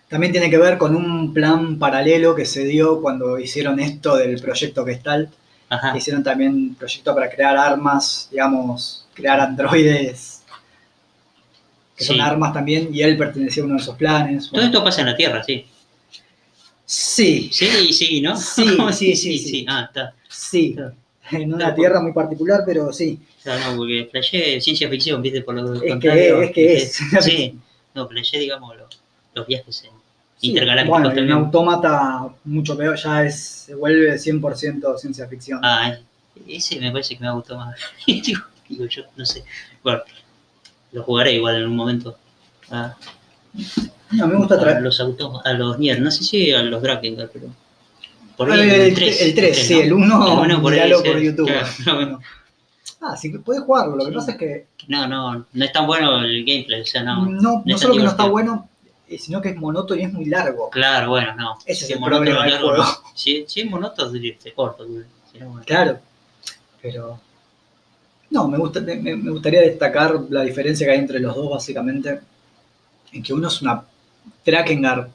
también 0.09 0.33
tiene 0.33 0.51
que 0.51 0.59
ver 0.59 0.79
con 0.79 0.95
un 0.97 1.33
plan 1.33 1.79
paralelo 1.79 2.35
que 2.35 2.45
se 2.47 2.65
dio 2.65 3.01
cuando 3.01 3.39
hicieron 3.39 3.79
esto 3.81 4.17
del 4.17 4.41
proyecto 4.41 4.85
Gestalt. 4.85 5.31
Ajá. 5.69 5.97
Hicieron 5.97 6.25
también 6.25 6.53
un 6.53 6.75
proyecto 6.75 7.15
para 7.15 7.31
crear 7.31 7.57
armas, 7.57 8.29
digamos, 8.31 9.07
crear 9.15 9.39
androides, 9.41 10.43
que 11.97 12.03
Sí. 12.05 12.09
son 12.09 12.21
armas 12.21 12.53
también, 12.53 12.89
y 12.93 13.03
él 13.03 13.17
pertenecía 13.17 13.63
a 13.63 13.67
uno 13.67 13.77
de 13.77 13.83
esos 13.83 13.95
planes. 13.97 14.45
Todo 14.45 14.53
Bueno, 14.55 14.67
esto 14.67 14.83
pasa 14.83 15.01
en 15.03 15.07
la 15.07 15.17
Tierra, 15.17 15.45
sí. 15.45 15.65
Sí, 16.91 17.49
Sí, 17.53 17.93
sí, 17.93 18.21
¿no? 18.21 18.37
Sí, 18.41 18.67
sí, 18.93 19.17
sí, 19.17 19.39
sí. 19.39 19.67
Ah, 19.69 19.85
está. 19.89 20.15
sí, 20.29 20.77
en 21.33 21.55
una 21.55 21.73
tierra 21.75 22.01
muy 22.01 22.13
particular, 22.13 22.63
pero 22.67 22.93
sí, 22.93 23.19
Claro, 23.43 23.71
no, 23.71 23.77
porque 23.79 24.09
flashé 24.11 24.61
ciencia 24.61 24.89
ficción, 24.91 25.23
¿viste? 25.23 25.41
Por 25.43 25.55
lo 25.55 25.75
Es 25.75 25.81
que- 25.81 25.89
contrario, 25.89 26.43
es 26.43 26.51
que 26.53 26.77
es. 26.77 26.99
Sí. 27.23 27.59
No, 27.95 28.07
flashé, 28.09 28.39
digamos, 28.39 28.77
lo- 28.77 28.89
los 29.35 29.47
viajes 29.47 29.85
en 29.85 29.91
Sí, 30.39 30.49
intergalácticos 30.49 30.91
Bueno, 31.01 31.07
y 31.07 31.11
un 31.11 31.17
también. 31.17 31.39
autómata 31.39 32.29
mucho 32.45 32.77
peor, 32.77 32.97
ya 32.97 33.25
es, 33.27 33.39
se 33.41 33.75
vuelve 33.75 34.19
100% 34.19 34.97
ciencia 34.99 35.27
ficción. 35.29 35.61
Ah, 35.63 35.97
ese 36.49 36.81
me 36.81 36.91
parece 36.91 37.17
que 37.17 37.23
me 37.25 37.31
gustó 37.33 37.57
más. 37.57 37.77
digo, 38.07 38.41
digo 38.69 38.87
yo, 38.87 39.03
no 39.17 39.25
sé. 39.27 39.45
Bueno, 39.83 40.01
lo 40.93 41.03
jugaré 41.05 41.35
igual 41.35 41.57
en 41.57 41.67
un 41.67 41.77
momento. 41.77 42.17
Ah, 42.71 42.97
No, 44.13 44.27
me 44.27 44.35
gusta 44.37 44.55
a 44.57 44.61
traer. 44.61 44.83
los 44.83 44.99
autos, 45.01 45.41
a 45.45 45.53
los 45.53 45.79
Nier, 45.79 46.01
no 46.01 46.11
sé 46.11 46.25
si 46.25 46.53
a 46.53 46.63
los 46.63 46.83
Drakengard, 46.83 47.31
pero. 47.33 47.47
Por 48.37 48.51
Ah, 48.51 48.55
ahí, 48.55 48.71
el, 48.71 48.95
tres, 48.95 49.21
el 49.23 49.35
3, 49.35 49.57
sí, 49.57 49.81
el 49.81 49.93
1, 49.93 50.45
El 50.45 50.61
por 50.61 50.73
ahí, 50.73 50.91
por 50.93 51.19
YouTube. 51.19 51.47
claro, 51.47 51.69
no, 51.87 51.95
Bueno. 51.95 52.21
Ah, 53.03 53.17
sí, 53.17 53.31
puedes 53.39 53.63
jugarlo. 53.63 53.97
Lo 53.97 54.05
que 54.05 54.11
Sí. 54.11 54.17
pasa 54.17 54.31
es 54.33 54.37
que 54.39 54.67
No, 54.89 55.07
no, 55.07 55.47
no 55.53 55.65
es 55.65 55.73
tan 55.73 55.87
bueno 55.87 56.21
el 56.23 56.45
gameplay, 56.45 56.81
o 56.83 56.87
sea, 56.87 57.03
no. 57.03 57.27
no, 57.27 57.63
solo 57.79 57.95
que 57.95 58.03
no 58.03 58.11
está 58.11 58.25
bueno, 58.27 58.69
eh, 59.09 59.19
sino 59.19 59.41
que 59.41 59.51
es 59.51 59.57
monótono 59.57 60.01
y 60.01 60.05
es 60.05 60.13
muy 60.13 60.25
largo. 60.27 60.71
Claro, 60.71 61.11
bueno, 61.11 61.35
no. 61.37 61.59
Ese 61.67 61.85
es 61.85 61.91
el 61.91 62.01
problema 62.03 62.45
del 62.45 62.59
juego. 62.59 62.77
no. 62.79 62.85
Si, 63.15 63.45
si 63.47 63.61
es 63.61 63.71
monótono, 63.71 64.11
se 64.39 64.53
corto. 64.53 64.85
dure. 64.85 65.05
Si 65.33 65.39
no, 65.39 65.49
bueno. 65.51 65.65
Claro, 65.67 65.99
pero 66.83 67.21
no, 68.31 68.49
me, 68.49 68.59
gusta, 68.59 68.81
me, 68.81 68.97
me 68.97 69.31
gustaría 69.31 69.61
destacar 69.61 70.15
la 70.31 70.43
diferencia 70.43 70.87
que 70.87 70.93
hay 70.93 70.99
entre 70.99 71.21
los 71.21 71.35
dos, 71.37 71.51
básicamente, 71.51 72.21
en 73.13 73.23
que 73.23 73.33
uno 73.33 73.49
es 73.49 73.61
una 73.63 73.85
Drakengard. 74.45 75.09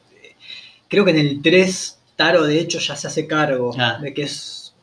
Creo 0.87 1.03
que 1.05 1.11
en 1.11 1.17
el 1.17 1.41
3, 1.41 1.99
Taro, 2.15 2.43
de 2.43 2.59
hecho, 2.59 2.79
ya 2.79 2.95
se 2.95 3.07
hace 3.07 3.27
cargo 3.27 3.73
Ah. 3.77 3.97
de 4.01 4.13
que 4.13 4.23
es, 4.23 4.73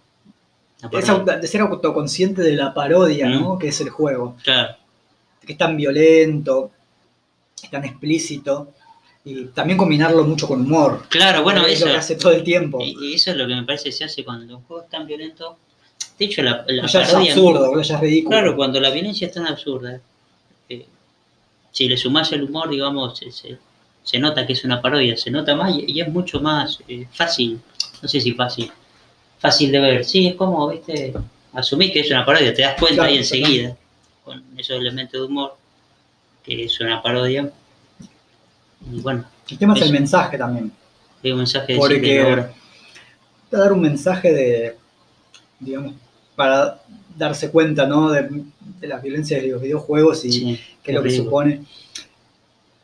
es 0.92 1.08
auto- 1.08 1.38
de 1.38 1.46
ser 1.46 1.60
autoconsciente 1.62 2.42
de 2.42 2.56
la 2.56 2.74
parodia, 2.74 3.28
¿no? 3.28 3.58
Que 3.58 3.68
es 3.68 3.80
el 3.80 3.88
juego. 3.90 4.36
Claro, 4.42 4.76
Que 5.46 5.52
es 5.52 5.58
tan 5.58 5.76
violento, 5.76 6.70
es 7.62 7.70
tan 7.70 7.84
explícito, 7.84 8.72
y 9.24 9.44
también 9.46 9.78
combinarlo 9.78 10.24
mucho 10.24 10.46
con 10.48 10.60
humor. 10.62 11.04
claro, 11.08 11.42
bueno, 11.42 11.64
es 11.66 11.74
eso. 11.74 11.86
lo 11.86 11.92
que 11.92 11.98
hace 11.98 12.16
todo 12.16 12.32
el 12.32 12.42
tiempo. 12.42 12.80
Y 12.82 13.14
eso 13.14 13.30
es 13.30 13.36
lo 13.36 13.46
que 13.46 13.54
me 13.54 13.62
parece 13.62 13.84
que 13.84 13.92
se 13.92 14.04
hace 14.04 14.24
cuando 14.24 14.56
un 14.58 14.62
juego 14.64 14.82
es 14.82 14.88
tan 14.90 15.06
violento. 15.06 15.56
De 16.18 16.24
hecho, 16.26 16.42
la, 16.42 16.64
la 16.66 16.86
ya 16.86 17.02
es 17.02 17.14
absurdo, 17.14 17.80
ya 17.80 17.94
es 17.94 18.00
ridículo. 18.00 18.30
Claro, 18.36 18.56
cuando 18.56 18.80
la 18.80 18.90
violencia 18.90 19.26
es 19.28 19.32
tan 19.32 19.46
absurda, 19.46 20.00
si 21.72 21.88
le 21.88 21.96
sumás 21.96 22.30
el 22.32 22.44
humor, 22.44 22.70
digamos, 22.70 23.18
se, 23.18 23.32
se- 23.32 23.58
se 24.04 24.18
nota 24.18 24.46
que 24.46 24.52
es 24.54 24.64
una 24.64 24.80
parodia, 24.82 25.16
se 25.16 25.30
nota 25.30 25.54
más 25.56 25.74
y, 25.76 25.84
y 25.92 26.00
es 26.00 26.08
mucho 26.08 26.40
más 26.40 26.78
eh, 26.88 27.06
fácil, 27.12 27.60
no 28.02 28.08
sé 28.08 28.20
si 28.20 28.32
fácil, 28.32 28.70
fácil 29.38 29.72
de 29.72 29.80
ver. 29.80 30.04
Sí, 30.04 30.26
es 30.28 30.34
como, 30.34 30.68
viste, 30.68 31.12
asumís 31.52 31.92
que 31.92 32.00
es 32.00 32.10
una 32.10 32.24
parodia, 32.24 32.52
te 32.54 32.62
das 32.62 32.74
cuenta 32.78 32.94
Claro, 32.96 33.10
ahí 33.10 33.18
enseguida, 33.18 33.76
con 34.24 34.42
esos 34.56 34.76
elementos 34.76 35.20
de 35.20 35.26
humor, 35.26 35.56
que 36.44 36.64
es 36.64 36.80
una 36.80 37.00
parodia. 37.02 37.50
Y 38.90 39.00
bueno, 39.00 39.24
el 39.48 39.58
tema 39.58 39.74
es 39.74 39.82
el 39.82 39.92
mensaje 39.92 40.36
también. 40.38 40.72
un 41.24 41.36
mensaje 41.36 41.74
de 41.74 41.78
Porque 41.78 42.52
a 43.52 43.56
dar 43.56 43.72
un 43.72 43.80
mensaje 43.80 44.32
de, 44.32 44.76
digamos, 45.60 45.94
para 46.34 46.80
darse 47.16 47.50
cuenta, 47.50 47.86
¿no? 47.86 48.10
De, 48.10 48.28
de 48.80 48.86
las 48.86 49.02
violencias 49.02 49.42
de 49.42 49.48
los 49.48 49.62
videojuegos 49.62 50.24
y 50.24 50.32
Sí, 50.32 50.60
qué 50.82 50.92
es 50.92 50.94
lo 50.94 51.02
que 51.02 51.10
supone. 51.10 51.62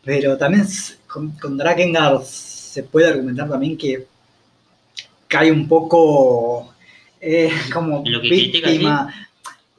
Pero 0.04 0.36
también 0.38 0.66
con, 1.06 1.30
con 1.32 1.56
Drakengard 1.56 2.22
se 2.24 2.82
puede 2.82 3.08
argumentar 3.08 3.48
también 3.48 3.76
que 3.76 4.06
cae 5.26 5.52
un 5.52 5.68
poco 5.68 6.72
eh, 7.20 7.50
como 7.72 8.02
En 8.04 8.12
lo 8.12 8.20
que 8.20 8.28
critica, 8.28 8.68
víctima. 8.70 9.28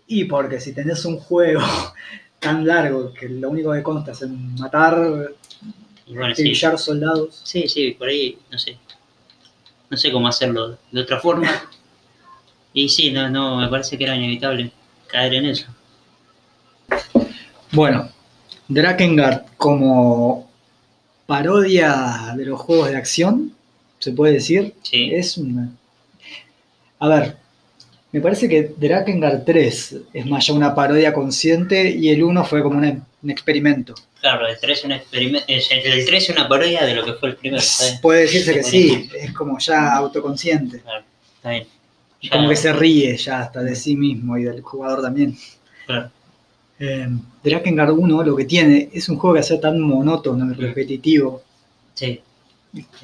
Y 0.07 0.25
porque 0.25 0.59
si 0.59 0.73
tenés 0.73 1.05
un 1.05 1.17
juego 1.17 1.61
tan 2.39 2.65
largo 2.65 3.13
que 3.13 3.29
lo 3.29 3.49
único 3.49 3.73
que 3.73 3.83
consta 3.83 4.11
es 4.11 4.21
en 4.21 4.55
matar, 4.55 5.33
Y 6.05 6.15
bueno, 6.15 6.35
sí. 6.35 6.53
soldados. 6.55 7.41
Sí, 7.43 7.67
sí, 7.67 7.91
por 7.91 8.07
ahí, 8.07 8.37
no 8.51 8.57
sé. 8.57 8.77
No 9.89 9.97
sé 9.97 10.11
cómo 10.11 10.27
hacerlo 10.27 10.77
de 10.91 11.01
otra 11.01 11.19
forma. 11.19 11.49
Y 12.73 12.89
sí, 12.89 13.11
no, 13.11 13.29
no, 13.29 13.57
me 13.57 13.67
parece 13.67 13.97
que 13.97 14.03
era 14.03 14.15
inevitable 14.15 14.71
caer 15.07 15.33
en 15.35 15.45
eso. 15.47 15.65
Bueno, 17.71 18.09
Drakengard 18.67 19.45
como 19.57 20.49
parodia 21.25 22.33
de 22.35 22.45
los 22.45 22.59
juegos 22.61 22.89
de 22.89 22.97
acción, 22.97 23.53
se 23.99 24.11
puede 24.11 24.33
decir, 24.33 24.73
Sí. 24.81 25.11
es 25.13 25.37
una... 25.37 25.69
A 26.99 27.07
ver, 27.07 27.37
me 28.11 28.21
parece 28.21 28.49
que 28.49 28.73
Drakengard 28.75 29.43
3 29.45 29.95
es 30.13 30.25
más 30.25 30.47
ya 30.47 30.53
una 30.53 30.73
parodia 30.73 31.13
consciente 31.13 31.89
y 31.91 32.09
el 32.09 32.23
1 32.23 32.43
fue 32.45 32.63
como 32.63 32.79
un, 32.79 33.03
un 33.21 33.29
experimento. 33.29 33.93
Claro, 34.19 34.47
el 34.47 34.59
3 34.59 34.79
es 34.79 34.85
un 34.85 34.91
experimento. 34.93 35.45
El 35.47 36.05
3 36.05 36.23
es 36.23 36.29
una 36.29 36.47
parodia 36.49 36.85
de 36.85 36.95
lo 36.95 37.05
que 37.05 37.13
fue 37.13 37.29
el 37.29 37.35
primero. 37.35 37.63
Puede 38.01 38.21
decirse 38.21 38.53
que 38.53 38.63
sí, 38.63 39.09
es 39.17 39.31
como 39.33 39.59
ya 39.59 39.93
autoconsciente, 39.95 40.81
Claro, 40.81 41.03
está 41.35 41.49
bien. 41.51 41.67
Ya, 42.21 42.31
como 42.31 42.49
que 42.49 42.55
se 42.55 42.73
ríe 42.73 43.15
ya 43.17 43.39
hasta 43.41 43.61
de 43.63 43.75
sí 43.75 43.95
mismo 43.95 44.37
y 44.37 44.43
del 44.43 44.61
jugador 44.61 45.01
también. 45.01 45.37
claro, 45.85 46.11
Eh, 46.79 47.07
Drakengard 47.43 47.91
1 47.91 48.23
lo 48.23 48.35
que 48.35 48.45
tiene 48.45 48.89
es 48.93 49.09
un 49.09 49.17
juego 49.17 49.33
que 49.35 49.39
hace 49.41 49.57
tan 49.57 49.79
monótono 49.81 50.49
y 50.51 50.53
repetitivo 50.55 51.41
sí, 51.93 52.21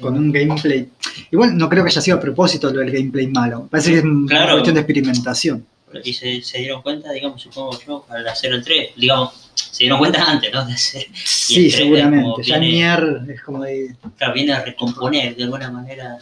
con 0.00 0.16
un 0.16 0.30
gameplay. 0.32 0.88
Igual 1.30 1.56
no 1.58 1.68
creo 1.68 1.82
que 1.84 1.90
haya 1.90 2.00
sido 2.00 2.16
a 2.16 2.20
propósito 2.20 2.70
lo 2.70 2.80
del 2.80 2.90
gameplay 2.90 3.26
malo. 3.26 3.66
Parece 3.70 3.90
que 3.92 3.98
es 3.98 4.04
una 4.04 4.50
cuestión 4.52 4.74
de 4.74 4.80
experimentación. 4.80 5.66
Y 6.04 6.12
se, 6.12 6.42
se 6.42 6.58
dieron 6.58 6.82
cuenta, 6.82 7.10
digamos, 7.12 7.40
supongo 7.40 7.78
yo, 7.86 8.04
al 8.10 8.26
hacer 8.28 8.52
el 8.52 8.62
3, 8.62 8.90
digamos, 8.96 9.50
se 9.54 9.84
dieron 9.84 9.98
cuenta 9.98 10.24
antes, 10.30 10.52
¿no? 10.52 10.64
De 10.66 10.72
hacer, 10.74 11.06
Sí, 11.14 11.70
seguramente. 11.70 12.42
Ya 12.42 12.58
viene- 12.58 12.76
Nier 12.76 13.22
es 13.28 13.40
como 13.42 13.62
de. 13.62 13.94
claro, 14.18 14.34
viene 14.34 14.52
a 14.52 14.64
recomponer 14.64 15.36
de 15.36 15.44
alguna 15.44 15.70
manera, 15.70 16.18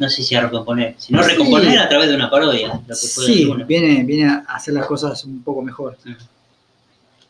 no 0.00 0.08
sé 0.08 0.22
si 0.24 0.34
a 0.34 0.40
recomponer, 0.40 0.94
sino 0.98 1.22
Sí. 1.22 1.30
recomponer 1.30 1.78
a 1.78 1.88
través 1.88 2.08
de 2.08 2.16
una 2.16 2.28
parodia, 2.30 2.68
lo 2.68 2.80
que 2.88 2.94
fue 3.06 3.24
Sí, 3.26 3.42
alguna. 3.44 3.64
viene, 3.64 4.02
viene 4.02 4.24
a 4.30 4.38
hacer 4.48 4.74
las 4.74 4.86
cosas 4.86 5.22
un 5.24 5.42
poco 5.42 5.62
mejor. 5.62 5.96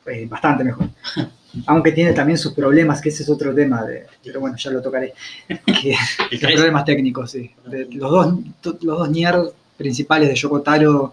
Eh, 0.06 0.26
bastante 0.28 0.64
mejor. 0.64 0.88
Aunque 1.66 1.92
tiene 1.92 2.12
también 2.12 2.38
sus 2.38 2.52
problemas, 2.52 3.00
que 3.00 3.08
ese 3.10 3.22
es 3.24 3.28
otro 3.28 3.54
tema, 3.54 3.82
de, 3.84 4.06
pero 4.24 4.40
bueno, 4.40 4.56
ya 4.56 4.70
lo 4.70 4.80
tocaré. 4.80 5.12
Que, 5.66 5.94
los 6.30 6.40
3, 6.40 6.54
problemas 6.54 6.84
técnicos, 6.84 7.30
sí. 7.32 7.50
De- 7.66 7.86
los, 7.92 8.10
dos, 8.10 8.34
los 8.82 8.98
dos 8.98 9.10
Nier 9.10 9.36
principales 9.76 10.28
de 10.28 10.34
Yoko 10.36 10.62
Taro 10.62 11.12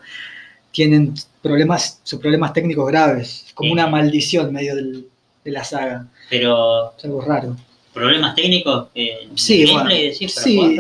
tienen 0.72 1.14
problemas, 1.42 2.00
sus 2.04 2.20
problemas 2.20 2.54
técnicos 2.54 2.88
graves, 2.88 3.46
como 3.56 3.70
Sí. 3.70 3.74
una 3.74 3.88
maldición 3.88 4.48
en 4.48 4.54
medio 4.54 4.76
del- 4.76 5.08
de 5.44 5.52
la 5.52 5.64
saga. 5.64 6.06
pero 6.30 6.94
Es 6.98 7.06
algo 7.06 7.22
raro. 7.22 7.56
problemas 7.94 8.36
técnicos, 8.36 8.90
eh, 8.94 9.30
Sí, 9.36 9.64
bueno, 9.66 9.84
para 9.84 9.96
sí. 9.96 10.78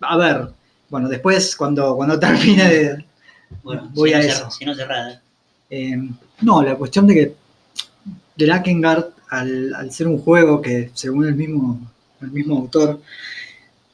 A 0.00 0.16
ver, 0.16 0.48
bueno, 0.88 1.08
después 1.08 1.56
cuando, 1.56 1.96
cuando 1.96 2.18
termine 2.20 2.64
de... 2.68 3.04
bueno, 3.62 3.90
voy 3.94 4.10
si 4.10 4.14
a 4.14 4.18
no 4.18 4.24
eso. 4.24 4.36
cerra- 4.38 4.50
si 4.50 4.64
no 4.64 4.74
cerrada. 4.74 5.22
eh, 5.70 5.96
no, 6.42 6.62
la 6.62 6.76
cuestión 6.76 7.06
de 7.06 7.14
que 7.14 7.34
The 8.36 8.46
Lakengard, 8.46 9.06
al, 9.30 9.74
al 9.74 9.90
ser 9.92 10.06
un 10.08 10.18
juego 10.18 10.60
que, 10.60 10.90
según 10.94 11.26
el 11.26 11.34
mismo, 11.34 11.80
el 12.20 12.30
mismo 12.30 12.56
autor, 12.58 13.00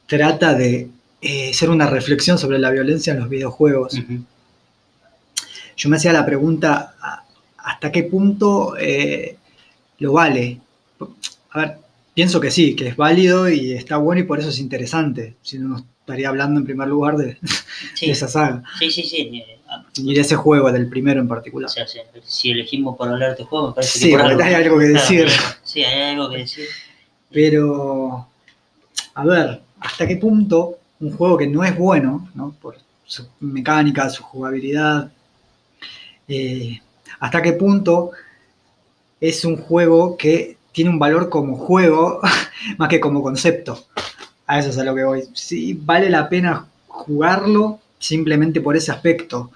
trata 0.07 0.53
de 0.53 0.89
eh, 1.21 1.53
ser 1.53 1.69
una 1.69 1.87
reflexión 1.87 2.37
sobre 2.37 2.59
la 2.59 2.69
violencia 2.71 3.13
en 3.13 3.19
los 3.19 3.29
videojuegos, 3.29 3.99
yo 5.77 5.89
me 5.89 5.97
hacía 5.97 6.13
la 6.13 6.25
pregunta, 6.25 6.95
¿a- 7.01 7.23
¿hasta 7.57 7.91
qué 7.91 8.03
punto 8.03 8.75
eh, 8.77 9.37
lo 9.99 10.13
vale? 10.13 10.59
A 11.51 11.59
ver, 11.59 11.77
pienso 12.13 12.39
que 12.39 12.51
sí, 12.51 12.75
que 12.75 12.87
es 12.89 12.95
válido 12.95 13.49
y 13.49 13.73
está 13.73 13.97
bueno 13.97 14.21
y 14.21 14.25
por 14.25 14.39
eso 14.39 14.49
es 14.49 14.59
interesante. 14.59 15.35
Si 15.41 15.57
no, 15.59 15.77
estaría 16.01 16.29
hablando 16.29 16.59
en 16.59 16.65
primer 16.65 16.87
lugar 16.87 17.17
de, 17.17 17.37
Sí, 17.95 18.07
de 18.07 18.11
esa 18.11 18.27
saga 18.27 18.63
sí, 18.79 18.91
sí, 18.91 19.03
sí. 19.03 19.43
ah, 19.69 19.85
y 19.95 20.13
de 20.13 20.21
ese 20.21 20.35
juego, 20.35 20.71
del 20.71 20.87
primero 20.89 21.21
en 21.21 21.27
particular. 21.27 21.69
O 21.69 21.73
sea, 21.73 21.85
si, 22.23 22.51
elegimos 22.51 22.97
por 22.97 23.07
hablar 23.07 23.29
de 23.29 23.33
este 23.33 23.43
juego, 23.45 23.69
me 23.69 23.73
parece 23.75 23.99
Sí, 23.99 24.09
que 24.09 24.17
por 24.17 24.21
algo. 24.25 24.43
hay 24.43 24.53
algo 24.53 24.79
que 24.79 24.89
Claro, 24.91 24.99
decir. 25.01 25.27
Sí, 25.63 25.83
hay 25.83 26.11
algo 26.15 26.29
que 26.29 26.37
decir. 26.37 26.65
Pero, 27.31 28.27
a 29.13 29.25
ver, 29.25 29.61
¿hasta 29.79 30.07
qué 30.07 30.17
punto 30.17 30.77
un 30.99 31.11
juego 31.15 31.37
que 31.37 31.47
no 31.47 31.63
es 31.63 31.75
bueno, 31.77 32.29
¿no? 32.35 32.55
por 32.61 32.77
su 33.05 33.25
mecánica, 33.39 34.09
su 34.09 34.23
jugabilidad, 34.23 35.11
eh, 36.27 36.79
hasta 37.19 37.41
qué 37.41 37.53
punto 37.53 38.11
es 39.19 39.43
un 39.45 39.57
juego 39.57 40.17
que 40.17 40.57
tiene 40.71 40.89
un 40.89 40.99
valor 40.99 41.29
como 41.29 41.55
juego 41.57 42.21
más 42.77 42.89
que 42.89 42.99
como 42.99 43.21
concepto? 43.21 43.85
A 44.47 44.59
eso 44.59 44.69
es 44.69 44.77
a 44.77 44.83
lo 44.83 44.95
que 44.95 45.03
voy. 45.03 45.23
Sí, 45.33 45.77
vale 45.79 46.09
la 46.09 46.27
pena 46.29 46.67
jugarlo 46.87 47.79
simplemente 47.99 48.61
por 48.61 48.75
ese 48.75 48.91
aspecto. 48.91 49.51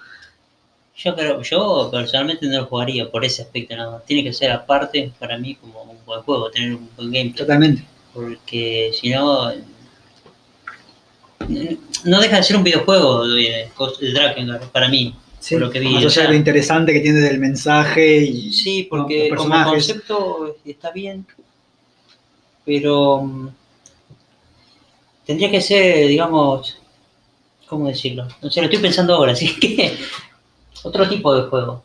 Yo 0.96 1.14
creo, 1.14 1.42
yo 1.42 1.90
personalmente 1.92 2.46
no 2.46 2.60
lo 2.60 2.66
jugaría 2.66 3.10
por 3.10 3.24
ese 3.24 3.42
aspecto 3.42 3.76
nada 3.76 3.92
más. 3.92 4.06
Tiene 4.06 4.24
que 4.24 4.32
ser 4.32 4.50
aparte 4.50 5.12
para 5.18 5.36
mí 5.36 5.54
como 5.56 5.82
un 5.82 5.98
buen 6.06 6.22
juego, 6.22 6.50
tener 6.50 6.74
un 6.74 6.88
buen 6.96 7.12
gameplay. 7.12 7.34
Totalmente. 7.34 7.84
Porque 8.14 8.92
si 8.98 9.10
no. 9.10 9.52
No 12.04 12.20
deja 12.20 12.36
de 12.36 12.42
ser 12.42 12.56
un 12.56 12.64
videojuego 12.64 13.28
de, 13.28 13.70
de 14.00 14.12
Drakengard 14.12 14.68
para 14.70 14.88
mí. 14.88 15.14
Sí, 15.46 15.56
lo 15.56 15.70
que 15.70 15.78
vi, 15.78 16.04
o 16.04 16.10
sea- 16.10 16.28
lo 16.28 16.34
interesante 16.34 16.92
que 16.92 16.98
tiene 16.98 17.20
del 17.20 17.38
mensaje 17.38 18.16
y 18.18 18.52
Sí, 18.52 18.86
porque 18.90 19.30
como 19.36 19.62
concepto 19.64 20.56
está 20.64 20.90
bien, 20.90 21.24
pero 22.64 23.22
mm, 23.22 23.48
tendría 25.24 25.48
que 25.48 25.60
ser, 25.60 26.08
digamos, 26.08 26.76
¿cómo 27.68 27.86
decirlo? 27.86 28.26
No 28.42 28.50
sé, 28.50 28.60
lo 28.60 28.66
estoy 28.66 28.80
pensando 28.80 29.14
ahora, 29.14 29.32
así 29.38 29.54
que 29.60 29.96
otro 30.82 31.08
tipo 31.08 31.32
de 31.34 31.48
juego. 31.48 31.84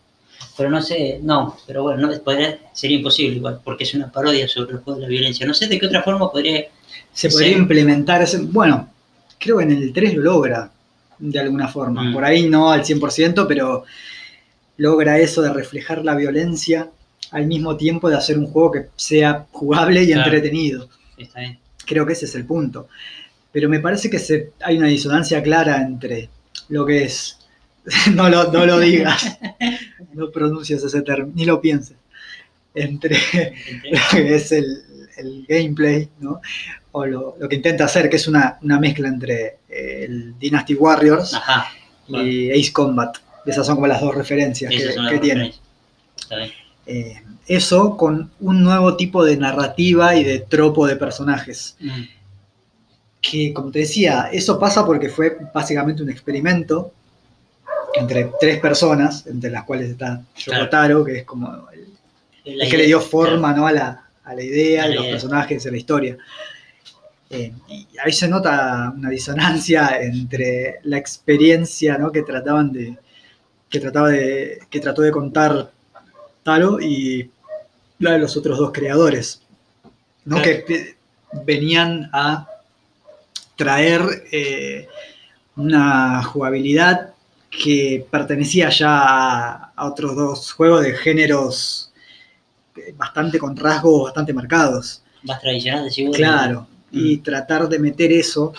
Pero 0.58 0.72
no 0.72 0.82
sé, 0.82 1.20
no, 1.22 1.56
pero 1.68 1.84
bueno, 1.84 2.08
no, 2.08 2.20
podría- 2.24 2.58
sería 2.74 2.98
imposible 2.98 3.36
igual, 3.38 3.62
porque 3.64 3.84
es 3.84 3.94
una 3.94 4.12
parodia 4.12 4.48
sobre 4.48 4.72
el 4.74 4.80
juego 4.80 5.00
de 5.00 5.04
la 5.06 5.10
violencia. 5.10 5.46
No 5.46 5.54
sé 5.54 5.68
de 5.68 5.80
qué 5.80 5.86
otra 5.86 6.02
forma 6.02 6.32
podría... 6.32 6.66
se 7.14 7.30
podría 7.30 7.58
implementar 7.58 8.24
ese. 8.24 8.40
Bueno, 8.40 8.90
creo 9.38 9.58
que 9.58 9.64
en 9.66 9.72
el 9.72 9.94
3 9.94 10.16
lo 10.16 10.24
logra 10.24 10.72
de 11.22 11.40
alguna 11.40 11.68
forma. 11.68 12.04
Mm. 12.04 12.14
Por 12.14 12.26
ahí 12.26 12.50
no 12.50 12.72
al 12.72 12.84
100%, 12.84 13.46
pero 13.48 13.86
logra 14.78 15.20
eso 15.20 15.42
de 15.42 15.54
reflejar 15.54 16.04
la 16.04 16.16
violencia 16.16 16.90
al 17.32 17.46
mismo 17.46 17.78
tiempo 17.78 18.10
de 18.10 18.18
hacer 18.18 18.38
un 18.38 18.48
juego 18.48 18.72
que 18.72 18.86
sea 18.96 19.46
jugable 19.52 20.04
y 20.04 20.08
Claro. 20.08 20.24
entretenido. 20.24 20.90
Está 21.18 21.40
bien. 21.40 21.60
Creo 21.86 22.06
que 22.06 22.14
ese 22.14 22.26
es 22.26 22.36
el 22.36 22.46
punto. 22.46 22.88
Pero 23.52 23.70
me 23.70 23.80
parece 23.80 24.10
que 24.10 24.20
se, 24.20 24.52
hay 24.62 24.78
una 24.78 24.88
disonancia 24.88 25.42
clara 25.44 25.82
entre 25.82 26.30
lo 26.70 26.86
que 26.86 27.04
es. 27.04 27.38
no, 28.14 28.30
lo, 28.30 28.52
no 28.52 28.66
lo 28.66 28.80
digas, 28.80 29.38
no 30.14 30.30
pronuncies 30.32 30.84
ese 30.84 31.02
término, 31.02 31.34
ni 31.36 31.46
lo 31.46 31.62
pienses. 31.62 31.98
Entre 32.74 33.18
lo 33.92 34.00
que 34.12 34.36
es 34.36 34.52
el, 34.52 34.84
el 35.18 35.46
gameplay, 35.48 36.10
¿no? 36.20 36.42
O 36.92 37.06
lo, 37.06 37.36
lo 37.40 37.50
que 37.50 37.56
intenta 37.56 37.86
hacer, 37.86 38.10
que 38.10 38.18
es 38.18 38.28
una, 38.28 38.58
una 38.62 38.80
mezcla 38.80 39.08
entre 39.08 39.60
eh, 39.70 40.06
el 40.06 40.38
Dynasty 40.38 40.76
Warriors 40.76 41.34
Ajá, 41.34 41.70
y 42.08 42.52
Ace 42.52 42.74
Combat. 42.74 43.18
Esas 43.46 43.66
son 43.66 43.76
como 43.76 43.88
las 43.88 44.02
dos 44.02 44.14
referencias 44.16 44.74
esas 44.74 45.10
que, 45.10 45.20
tiene. 45.20 45.54
Eh, 46.86 47.22
eso 47.48 47.98
con 47.98 48.32
un 48.40 48.64
nuevo 48.64 48.96
tipo 48.96 49.24
de 49.24 49.38
narrativa 49.38 50.16
y 50.16 50.24
de 50.24 50.40
tropo 50.40 50.88
de 50.88 50.96
personajes. 50.96 51.76
Mm, 51.80 52.04
Que, 53.22 53.54
como 53.54 53.72
te 53.72 53.80
decía, 53.80 54.30
eso 54.32 54.60
pasa 54.60 54.86
porque 54.86 55.10
fue 55.10 55.38
básicamente 55.54 56.02
un 56.02 56.10
experimento 56.10 56.92
entre 57.94 58.32
tres 58.40 58.60
personas, 58.60 59.28
entre 59.28 59.52
las 59.52 59.64
cuales 59.64 59.92
está 59.92 60.22
Claro. 60.44 60.62
Yoko 60.62 60.70
Taro, 60.70 61.06
que 61.06 61.18
es 61.20 61.24
como 61.24 61.68
el, 62.44 62.70
que 62.70 62.78
le 62.78 62.86
dio 62.86 63.00
forma 63.00 63.54
¿no? 63.54 63.68
a, 63.68 63.72
la, 63.72 64.10
a 64.32 64.36
la 64.36 64.44
idea, 64.44 64.84
A 64.84 64.88
la 64.88 64.96
los 64.96 65.04
idea. 65.04 65.14
personajes, 65.14 65.66
a 65.66 65.72
la 65.72 65.78
historia. 65.78 66.18
Eh, 67.30 67.54
y 67.70 67.88
ahí 68.04 68.12
se 68.12 68.28
nota 68.28 68.94
una 68.96 69.10
disonancia 69.10 70.02
entre 70.02 70.80
la 70.84 70.98
experiencia 70.98 71.98
¿no? 71.98 72.12
que 72.12 72.24
trataban 72.24 72.72
de 72.74 72.98
que 73.70 73.80
trataba 73.80 74.10
de 74.10 74.60
que 74.70 74.82
trató 74.82 75.02
de 75.02 75.12
contar 75.12 75.72
Taro 76.44 76.82
y 76.82 77.30
la 78.00 78.12
de 78.14 78.20
los 78.20 78.36
otros 78.36 78.58
dos 78.58 78.72
creadores, 78.74 79.44
¿no? 80.26 80.42
Claro. 80.42 80.66
que 80.66 80.98
venían 81.46 82.10
a 82.12 82.48
traer 83.56 84.02
eh, 84.32 84.88
una 85.56 86.22
jugabilidad 86.24 87.14
que 87.50 88.06
pertenecía 88.12 88.70
ya 88.70 88.90
a, 89.04 89.72
a 89.76 89.86
otros 89.88 90.16
dos 90.16 90.52
juegos 90.52 90.84
de 90.84 90.94
géneros 90.94 91.91
bastante 92.96 93.38
con 93.40 93.56
rasgos 93.56 94.04
bastante 94.06 94.34
marcados. 94.34 95.02
Más 95.24 95.40
tradicional, 95.42 95.86
decís 95.86 96.08
vos. 96.08 96.16
Claro. 96.18 96.68
Y 96.92 97.18
tratar 97.18 97.68
de 97.70 97.80
meter 97.80 98.12
eso. 98.12 98.54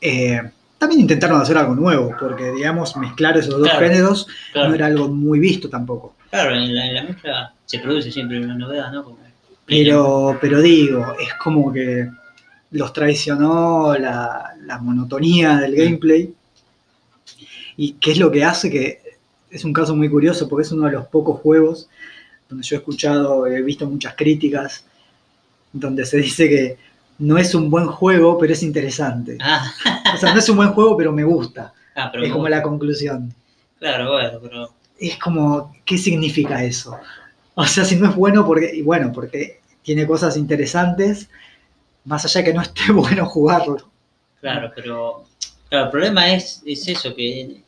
eh, 0.00 0.40
también 0.78 1.00
intentaron 1.00 1.40
hacer 1.40 1.56
algo 1.56 1.74
nuevo, 1.74 2.14
porque 2.20 2.52
digamos, 2.52 2.96
mezclar 2.96 3.36
esos 3.38 3.54
dos 3.58 3.62
Claro, 3.70 3.86
géneros 3.86 4.26
Claro. 4.52 4.68
no 4.68 4.74
era 4.74 4.86
algo 4.86 5.08
muy 5.08 5.38
visto 5.38 5.70
tampoco. 5.70 6.14
Claro, 6.30 6.54
en 6.54 6.74
la, 6.74 6.86
en 6.86 6.94
la 6.94 7.02
mezcla 7.04 7.54
se 7.64 7.78
produce 7.78 8.12
siempre 8.12 8.38
una 8.38 8.54
novedad, 8.54 8.92
¿no? 8.92 9.02
Como- 9.04 9.18
Pero, 9.64 10.36
pero 10.40 10.60
digo, 10.60 11.16
es 11.18 11.32
como 11.42 11.72
que 11.72 12.08
los 12.72 12.92
traicionó 12.92 13.96
la, 13.98 14.54
la 14.64 14.78
monotonía 14.78 15.56
del 15.56 15.74
gameplay. 15.74 16.34
Y 17.78 17.92
qué 17.94 18.12
es 18.12 18.18
lo 18.18 18.30
que 18.30 18.44
hace 18.44 18.70
que 18.70 19.00
es 19.50 19.64
un 19.64 19.72
caso 19.72 19.96
muy 19.96 20.08
curioso, 20.10 20.46
porque 20.48 20.62
es 20.66 20.72
uno 20.72 20.86
de 20.86 20.92
los 20.92 21.06
pocos 21.06 21.40
juegos 21.40 21.88
donde 22.48 22.64
yo 22.64 22.76
he 22.76 22.78
escuchado, 22.78 23.46
he 23.46 23.62
visto 23.62 23.86
muchas 23.86 24.14
críticas, 24.14 24.84
donde 25.72 26.04
se 26.06 26.18
dice 26.18 26.48
que 26.48 26.78
no 27.18 27.38
es 27.38 27.54
un 27.54 27.70
buen 27.70 27.86
juego, 27.86 28.38
pero 28.38 28.52
es 28.52 28.62
interesante. 28.62 29.38
Ah, 29.40 29.72
O 30.14 30.16
sea, 30.16 30.32
no 30.32 30.38
es 30.38 30.48
un 30.48 30.56
buen 30.56 30.70
juego, 30.72 30.96
pero 30.96 31.12
me 31.12 31.24
gusta. 31.24 31.72
ah, 31.94 32.10
pero 32.12 32.24
Es 32.24 32.30
como 32.30 32.44
gusta. 32.44 32.56
la 32.56 32.62
conclusión. 32.62 33.34
Claro, 33.78 34.12
bueno, 34.12 34.38
pero 34.42 34.70
es 34.98 35.18
como, 35.18 35.74
¿qué 35.84 35.98
significa 35.98 36.62
eso? 36.64 36.98
O 37.54 37.64
sea, 37.66 37.84
si 37.84 37.96
no 37.96 38.08
es 38.10 38.16
bueno, 38.16 38.46
porque, 38.46 38.70
y 38.74 38.82
bueno, 38.82 39.12
porque 39.12 39.60
tiene 39.82 40.06
cosas 40.06 40.36
interesantes, 40.36 41.28
más 42.04 42.24
allá 42.24 42.40
de 42.40 42.44
que 42.46 42.54
no 42.54 42.62
esté 42.62 42.92
bueno 42.92 43.26
jugarlo. 43.26 43.90
claro, 44.40 44.72
pero 44.74 45.24
claro, 45.68 45.86
el 45.86 45.90
problema 45.90 46.32
es, 46.32 46.62
es 46.66 46.86
eso, 46.88 47.14
que 47.14 47.62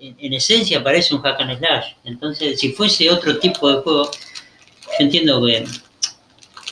en, 0.00 0.08
en- 0.08 0.16
en 0.18 0.32
esencia 0.34 0.82
parece 0.82 1.14
un 1.14 1.22
hack 1.22 1.40
and 1.40 1.58
slash. 1.58 1.92
Entonces, 2.04 2.58
si 2.60 2.72
fuese 2.72 3.10
otro 3.10 3.38
tipo 3.38 3.68
de 3.70 3.82
juego, 3.82 4.10
yo 4.10 5.04
entiendo 5.04 5.44
que 5.44 5.66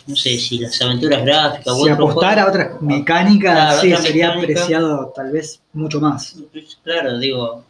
no 0.07 0.15
sé 0.15 0.39
si 0.39 0.59
las 0.59 0.81
aventuras 0.81 1.25
gráficas 1.25 1.67
o 1.69 1.85
Si 1.85 1.91
otro 1.91 2.09
apostara 2.09 2.43
a 2.45 2.49
otras 2.49 2.81
mecánicas, 2.81 3.53
Claro, 3.55 3.81
sí, 3.81 3.93
otra 3.93 4.05
sería 4.07 4.29
mecánica. 4.35 4.61
apreciado 4.61 5.13
tal 5.17 5.33
vez 5.33 5.61
mucho 5.73 6.01
más. 6.01 6.37
claro, 6.85 7.19
digo, 7.19 7.65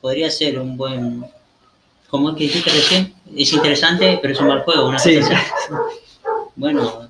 podría 0.00 0.30
ser 0.30 0.58
un 0.58 0.76
buen, 0.76 1.24
como 2.08 2.30
es 2.30 2.36
que 2.36 2.42
dijiste 2.44 2.70
recién, 2.70 3.14
es 3.36 3.52
interesante, 3.52 4.18
pero 4.20 4.34
es 4.34 4.40
un 4.40 4.48
mal 4.48 4.62
juego, 4.62 4.88
una 4.88 4.98
Sí. 4.98 5.18
Bueno, 6.56 7.08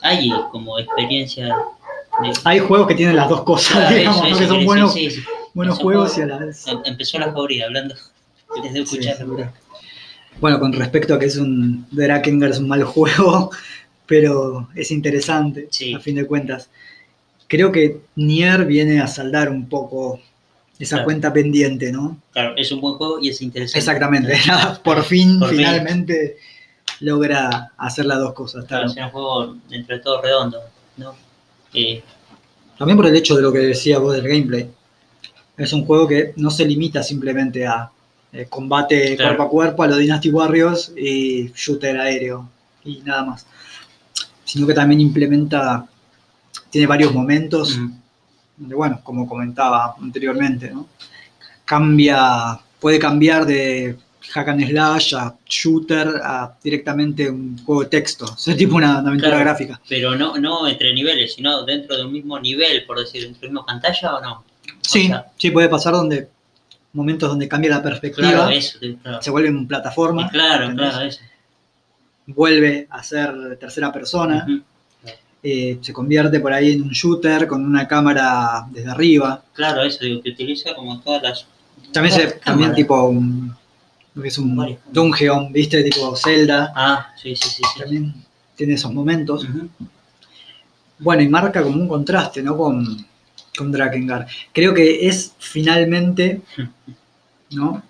hay 0.00 0.30
como 0.50 0.78
experiencia 0.78 1.54
hay 2.44 2.58
juegos 2.58 2.86
que 2.88 2.94
tienen 2.94 3.16
las 3.16 3.28
dos 3.28 3.42
cosas, 3.42 3.72
Claro, 3.76 3.96
digamos, 3.96 4.16
eso, 4.18 4.24
¿no? 4.24 4.30
eso 4.30 4.38
que 4.40 4.46
son 4.46 4.64
buenos, 4.64 4.92
sí, 4.94 5.10
sí. 5.10 5.22
buenos 5.54 5.78
juegos 5.78 6.18
y 6.18 6.22
a 6.22 6.26
la 6.26 6.38
vez. 6.38 6.66
Em- 6.66 6.80
Empezó 6.84 7.18
la 7.18 7.32
jauría 7.32 7.66
hablando 7.66 7.94
desde 8.62 8.76
Sí, 8.76 8.82
escuchar. 8.96 9.16
seguro. 9.16 9.52
Bueno, 10.40 10.58
con 10.60 10.72
respecto 10.72 11.14
a 11.14 11.18
que 11.18 11.26
es 11.26 11.36
un 11.36 11.86
Drakengard 11.90 12.52
es 12.52 12.58
un 12.58 12.68
mal 12.68 12.82
juego, 12.84 13.50
pero 14.06 14.68
es 14.74 14.90
interesante, 14.90 15.68
Sí. 15.70 15.94
a 15.94 16.00
fin 16.00 16.16
de 16.16 16.26
cuentas. 16.26 16.70
Creo 17.48 17.72
que 17.72 18.00
Nier 18.16 18.64
viene 18.64 19.00
a 19.00 19.06
saldar 19.06 19.50
un 19.50 19.68
poco 19.68 20.20
esa 20.78 20.96
Claro. 20.96 21.04
cuenta 21.04 21.32
pendiente, 21.32 21.92
¿no? 21.92 22.16
Claro, 22.32 22.54
es 22.56 22.70
un 22.72 22.80
buen 22.80 22.94
juego 22.94 23.18
y 23.20 23.28
es 23.28 23.42
interesante. 23.42 23.78
Exactamente. 23.78 24.32
Por 24.84 25.02
fin, 25.04 25.38
Por 25.38 25.48
fin. 25.50 25.58
finalmente, 25.58 26.38
logra 27.00 27.72
hacer 27.76 28.06
las 28.06 28.18
dos 28.18 28.32
cosas. 28.34 28.64
Claro, 28.66 28.84
claro. 28.86 29.00
es 29.00 29.04
un 29.06 29.10
juego 29.12 29.56
dentro 29.68 29.96
de 29.96 30.02
todo 30.02 30.22
redondo, 30.22 30.58
¿no? 30.96 31.14
Eh, 31.74 32.02
También 32.78 32.96
por 32.96 33.06
el 33.06 33.14
hecho 33.16 33.36
de 33.36 33.42
lo 33.42 33.52
que 33.52 33.58
decía 33.58 33.98
vos 33.98 34.14
del 34.14 34.26
gameplay. 34.26 34.70
Es 35.56 35.72
un 35.72 35.84
juego 35.84 36.08
que 36.08 36.32
no 36.36 36.50
se 36.50 36.64
limita 36.64 37.02
simplemente 37.02 37.66
a 37.66 37.90
eh, 38.32 38.46
combate 38.48 39.16
Claro. 39.16 39.36
cuerpo 39.36 39.42
a 39.42 39.50
cuerpo, 39.50 39.82
a 39.82 39.86
los 39.88 39.98
Dynasty 39.98 40.30
Warriors 40.30 40.92
y 40.96 41.50
shooter 41.54 41.98
aéreo 41.98 42.48
y 42.84 43.00
nada 43.04 43.24
más. 43.24 43.46
Sino 44.44 44.66
que 44.66 44.74
también 44.74 45.00
implementa, 45.00 45.86
tiene 46.70 46.86
varios 46.86 47.12
momentos, 47.12 47.76
mm, 47.76 47.90
donde, 48.56 48.74
bueno, 48.74 49.00
como 49.02 49.28
comentaba 49.28 49.94
anteriormente, 50.00 50.70
¿no? 50.70 50.86
Cambia, 51.64 52.58
puede 52.80 52.98
cambiar 52.98 53.44
de 53.46 53.96
hack 54.32 54.48
and 54.48 54.68
slash 54.68 55.14
a 55.14 55.34
shooter 55.48 56.20
a 56.22 56.54
directamente 56.62 57.28
un 57.30 57.58
juego 57.64 57.82
de 57.82 57.88
texto. 57.88 58.26
O 58.26 58.36
sea, 58.36 58.56
tipo 58.56 58.76
una, 58.76 58.98
una 58.98 59.08
aventura 59.08 59.30
Claro. 59.32 59.44
gráfica. 59.44 59.80
pero 59.88 60.14
no, 60.16 60.36
no 60.38 60.68
entre 60.68 60.92
niveles, 60.94 61.34
sino 61.34 61.64
dentro 61.64 61.96
de 61.96 62.04
un 62.04 62.12
mismo 62.12 62.38
nivel, 62.38 62.84
por 62.86 62.98
decir, 62.98 63.22
dentro 63.22 63.40
de 63.40 63.46
la 63.46 63.52
misma 63.52 63.66
pantalla 63.66 64.14
o 64.16 64.20
no. 64.20 64.44
Sí, 64.82 65.06
sea- 65.08 65.26
sí, 65.36 65.50
puede 65.50 65.68
pasar 65.68 65.92
donde 65.94 66.28
momentos 66.92 67.28
donde 67.28 67.46
cambia 67.48 67.70
la 67.70 67.82
perspectiva, 67.82 68.28
Claro, 68.30 68.50
eso, 68.50 68.78
claro. 69.02 69.22
se 69.22 69.30
vuelve 69.30 69.48
en 69.48 69.66
plataforma, 69.68 70.28
Claro, 70.28 70.64
¿entendés? 70.64 70.90
claro, 70.90 71.06
eso. 71.08 71.20
vuelve 72.26 72.86
a 72.90 73.02
ser 73.02 73.56
tercera 73.58 73.92
persona, 73.92 74.46
eh, 75.42 75.78
se 75.80 75.92
convierte 75.92 76.38
por 76.40 76.52
ahí 76.52 76.72
en 76.72 76.82
un 76.82 76.90
shooter 76.90 77.46
con 77.46 77.64
una 77.64 77.88
cámara 77.88 78.66
desde 78.70 78.90
arriba. 78.90 79.42
Claro, 79.54 79.82
eso, 79.82 80.04
digo, 80.04 80.20
que 80.22 80.30
utiliza 80.30 80.74
como 80.74 81.00
todas 81.00 81.22
las. 81.22 81.46
También, 81.92 82.14
todas 82.14 82.28
se, 82.30 82.34
las 82.36 82.44
también 82.44 82.70
cámaras. 82.70 82.76
tipo 82.76 83.02
un, 83.08 83.56
lo 84.20 84.22
que 84.22 84.28
es 84.28 84.38
un 84.38 84.54
Varios. 84.54 84.78
dungeon, 84.92 85.52
¿viste? 85.52 85.82
Tipo 85.82 86.14
Zelda, 86.14 86.72
Ah, 86.76 87.12
sí, 87.20 87.34
sí, 87.34 87.48
sí. 87.48 87.62
sí. 87.74 87.80
también 87.80 88.14
tiene 88.54 88.74
esos 88.74 88.92
momentos. 88.92 89.46
Bueno, 90.98 91.22
y 91.22 91.28
marca 91.28 91.62
como 91.62 91.76
un 91.80 91.88
contraste, 91.88 92.42
¿no? 92.42 92.56
Con, 92.56 93.06
con 93.56 93.72
Drakengard. 93.72 94.26
Creo 94.52 94.74
que 94.74 95.08
es 95.08 95.32
finalmente, 95.38 96.42
¿no? 97.52 97.82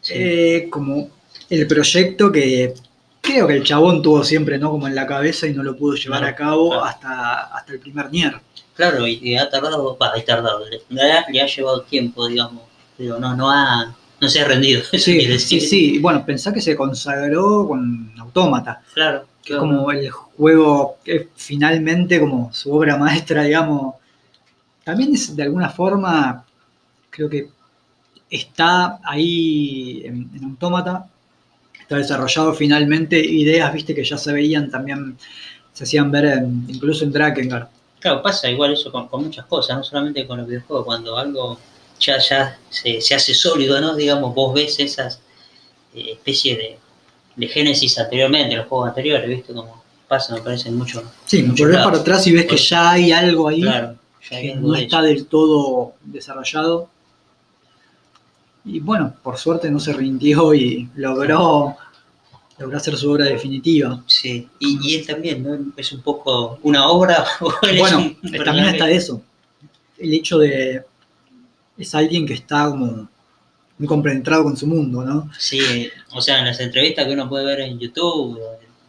Sí. 0.00 0.14
Eh, 0.16 0.68
como 0.70 1.08
el 1.50 1.66
proyecto 1.66 2.30
que 2.30 2.74
creo 3.20 3.46
que 3.46 3.54
el 3.56 3.64
chabón 3.64 4.00
tuvo 4.02 4.22
siempre, 4.24 4.58
¿no? 4.58 4.70
Como 4.70 4.86
en 4.86 4.94
la 4.94 5.06
cabeza 5.06 5.46
y 5.46 5.52
no 5.54 5.62
lo 5.62 5.76
pudo 5.76 5.94
llevar 5.96 6.20
Claro, 6.20 6.32
a 6.32 6.36
cabo 6.36 6.68
claro. 6.70 6.84
hasta, 6.84 7.40
hasta 7.56 7.72
el 7.72 7.80
primer 7.80 8.10
Nier. 8.12 8.34
Claro, 8.74 9.06
y, 9.06 9.18
y 9.22 9.36
ha 9.36 9.50
tardado, 9.50 9.96
va, 10.00 10.12
ha 10.16 10.24
tardado, 10.24 10.64
le, 10.68 10.80
le 10.88 11.40
ha 11.42 11.46
llevado 11.46 11.82
tiempo, 11.82 12.26
digamos, 12.28 12.62
pero 12.96 13.18
no, 13.18 13.36
no 13.36 13.50
ha, 13.50 13.94
no 14.22 14.28
se 14.28 14.40
ha 14.40 14.46
rendido. 14.46 14.80
eso 14.80 14.98
Sí, 14.98 15.20
sí, 15.20 15.26
decir. 15.26 15.60
sí. 15.60 15.98
Bueno, 15.98 16.24
pensá 16.24 16.52
que 16.52 16.60
se 16.62 16.76
consagró 16.76 17.66
con 17.68 18.12
Autómata, 18.18 18.82
Claro, 18.94 19.26
que 19.44 19.52
es 19.52 19.58
como 19.58 19.90
el 19.92 20.10
juego 20.10 20.96
que 21.04 21.16
es 21.16 21.26
finalmente 21.36 22.20
como 22.20 22.52
su 22.54 22.72
obra 22.72 22.96
maestra, 22.96 23.42
digamos. 23.44 23.96
También 24.84 25.14
es 25.14 25.34
de 25.36 25.42
alguna 25.44 25.70
forma, 25.70 26.44
creo 27.10 27.28
que 27.30 27.48
está 28.30 29.00
ahí 29.04 30.02
en, 30.04 30.30
en 30.34 30.44
Autómata, 30.44 31.08
está 31.80 31.96
desarrollado 31.98 32.54
finalmente 32.54 33.18
ideas, 33.18 33.72
viste, 33.74 33.94
que 33.94 34.04
ya 34.04 34.18
se 34.18 34.32
veían 34.32 34.70
también, 34.70 35.16
se 35.72 35.84
hacían 35.84 36.10
ver 36.10 36.26
en- 36.26 36.66
incluso 36.68 37.04
en 37.04 37.12
Drakengard. 37.12 37.68
Claro, 38.00 38.22
pasa 38.22 38.50
igual 38.50 38.72
eso 38.74 38.90
con, 38.92 39.08
con 39.08 39.24
muchas 39.24 39.46
cosas, 39.46 39.76
no 39.78 39.84
solamente 39.84 40.26
con 40.26 40.38
los 40.38 40.46
videojuegos, 40.48 40.84
cuando 40.86 41.16
algo 41.18 41.58
ya, 42.02 42.18
ya 42.18 42.58
se, 42.70 43.00
se 43.00 43.14
hace 43.14 43.34
sólido, 43.34 43.80
¿no? 43.80 43.94
Digamos, 43.94 44.34
vos 44.34 44.54
ves 44.54 44.78
esas 44.80 45.20
eh, 45.94 46.12
especies 46.12 46.58
de, 46.58 46.78
de 47.36 47.48
génesis 47.48 47.98
anteriormente, 47.98 48.52
en 48.52 48.58
los 48.58 48.68
juegos 48.68 48.88
anteriores, 48.88 49.28
¿viste? 49.28 49.52
Como 49.52 49.82
pasa, 50.08 50.34
me 50.34 50.42
parece, 50.42 50.68
en 50.68 50.76
mucho. 50.76 51.02
Sí, 51.24 51.38
en 51.38 51.48
muchos 51.48 51.66
volvés 51.66 51.84
para 51.84 51.98
atrás 51.98 52.26
y 52.26 52.32
ves 52.32 52.46
que 52.46 52.56
ya 52.56 52.90
hay 52.90 53.12
algo 53.12 53.48
ahí 53.48 53.62
Claro, 53.62 53.96
ya 54.30 54.36
hay 54.36 54.42
que 54.42 54.52
algo 54.52 54.68
no 54.68 54.74
de 54.74 54.82
está 54.82 55.02
del 55.02 55.26
todo 55.26 55.94
desarrollado. 56.02 56.88
Y 58.64 58.80
bueno, 58.80 59.14
por 59.22 59.38
suerte 59.38 59.70
no 59.70 59.80
se 59.80 59.92
rindió 59.92 60.54
y 60.54 60.88
logró, 60.94 61.76
logró 62.58 62.76
hacer 62.76 62.96
su 62.96 63.10
obra 63.10 63.24
definitiva. 63.24 64.02
Sí, 64.06 64.48
y, 64.60 64.78
y 64.82 64.94
él 64.96 65.06
también, 65.06 65.42
¿no? 65.42 65.72
Es 65.76 65.92
un 65.92 66.02
poco 66.02 66.58
una 66.62 66.86
obra. 66.88 67.24
o 67.40 67.52
Bueno, 67.78 68.14
un 68.22 68.44
también 68.44 68.66
está 68.68 68.90
eso. 68.90 69.20
El 69.98 70.14
hecho 70.14 70.38
de. 70.38 70.84
Es 71.78 71.94
alguien 71.94 72.26
que 72.26 72.34
está 72.34 72.68
como 72.70 73.08
muy 73.78 73.88
compenetrado 73.88 74.44
con 74.44 74.56
su 74.56 74.66
mundo, 74.66 75.04
¿no? 75.04 75.30
Sí, 75.38 75.88
o 76.12 76.20
sea, 76.20 76.38
en 76.40 76.46
las 76.46 76.60
entrevistas 76.60 77.06
que 77.06 77.12
uno 77.14 77.28
puede 77.28 77.44
ver 77.46 77.60
en 77.60 77.78
YouTube, 77.78 78.38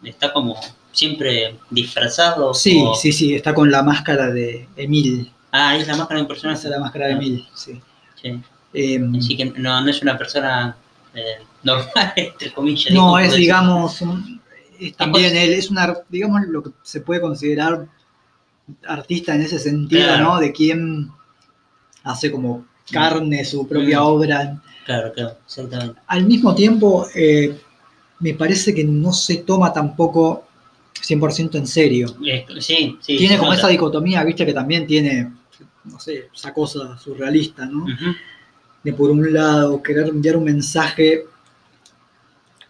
está 0.04 0.32
como 0.34 0.56
siempre 0.92 1.56
disfrazado. 1.70 2.54
Sí, 2.54 2.84
o- 2.86 2.94
sí, 2.94 3.12
sí, 3.12 3.34
está 3.34 3.54
con 3.54 3.72
la 3.72 3.82
máscara 3.84 4.30
de 4.30 4.68
Emil. 4.76 5.32
Ah, 5.52 5.76
es 5.78 5.88
la 5.88 5.96
máscara 5.96 6.18
de 6.18 6.22
un 6.24 6.28
personaje. 6.28 6.60
es 6.60 6.66
la 6.70 6.80
máscara 6.80 7.08
de. 7.08 7.12
Emil, 7.14 7.48
sí. 7.56 7.82
Sí. 8.22 8.40
Em, 8.74 9.16
Así 9.16 9.38
que 9.38 9.46
no, 9.46 9.82
no 9.82 9.90
es 9.90 10.02
una 10.02 10.18
persona 10.18 10.76
eh, 11.14 11.38
normal, 11.64 11.88
entre 12.16 12.52
comillas. 12.54 12.94
no, 12.94 13.18
es, 13.20 13.36
digamos, 13.36 14.02
un- 14.02 14.42
es 14.80 14.96
también 14.98 15.36
él, 15.38 15.54
es 15.54 15.70
una, 15.72 15.96
digamos, 16.10 16.42
lo 16.48 16.62
que 16.64 16.72
se 16.84 17.02
puede 17.02 17.22
considerar 17.22 17.88
artista 18.88 19.36
en 19.36 19.42
ese 19.42 19.60
sentido, 19.60 20.04
Claro. 20.08 20.24
¿no? 20.24 20.40
De 20.40 20.52
quien 20.52 21.12
hace 22.04 22.32
como 22.32 22.66
carne 22.94 23.44
su 23.46 23.68
propia 23.68 24.00
Mm. 24.02 24.06
obra. 24.06 24.62
Claro, 24.86 25.12
claro, 25.14 25.38
exactamente. 25.46 26.00
Al 26.08 26.26
mismo 26.26 26.54
tiempo, 26.54 27.08
eh, 27.16 27.58
me 28.20 28.34
parece 28.34 28.74
que 28.74 28.84
no 28.84 29.12
se 29.14 29.38
toma 29.38 29.72
tampoco 29.74 30.46
100% 31.02 31.58
en 31.58 31.68
serio. 31.68 32.08
Sí, 32.60 32.98
sí. 33.02 33.18
tiene 33.18 33.38
como 33.38 33.50
nota. 33.52 33.60
esa 33.62 33.68
dicotomía, 33.70 34.24
viste, 34.24 34.46
que 34.46 34.54
también 34.54 34.86
tiene, 34.88 35.32
no 35.86 36.00
sé, 36.00 36.30
esa 36.34 36.54
cosa 36.54 36.98
surrealista, 36.98 37.66
¿no? 37.66 37.86
De 38.84 38.94
por 38.94 39.10
un 39.10 39.34
lado 39.34 39.82
querer 39.82 40.08
enviar 40.10 40.36
un 40.38 40.44
mensaje 40.46 41.26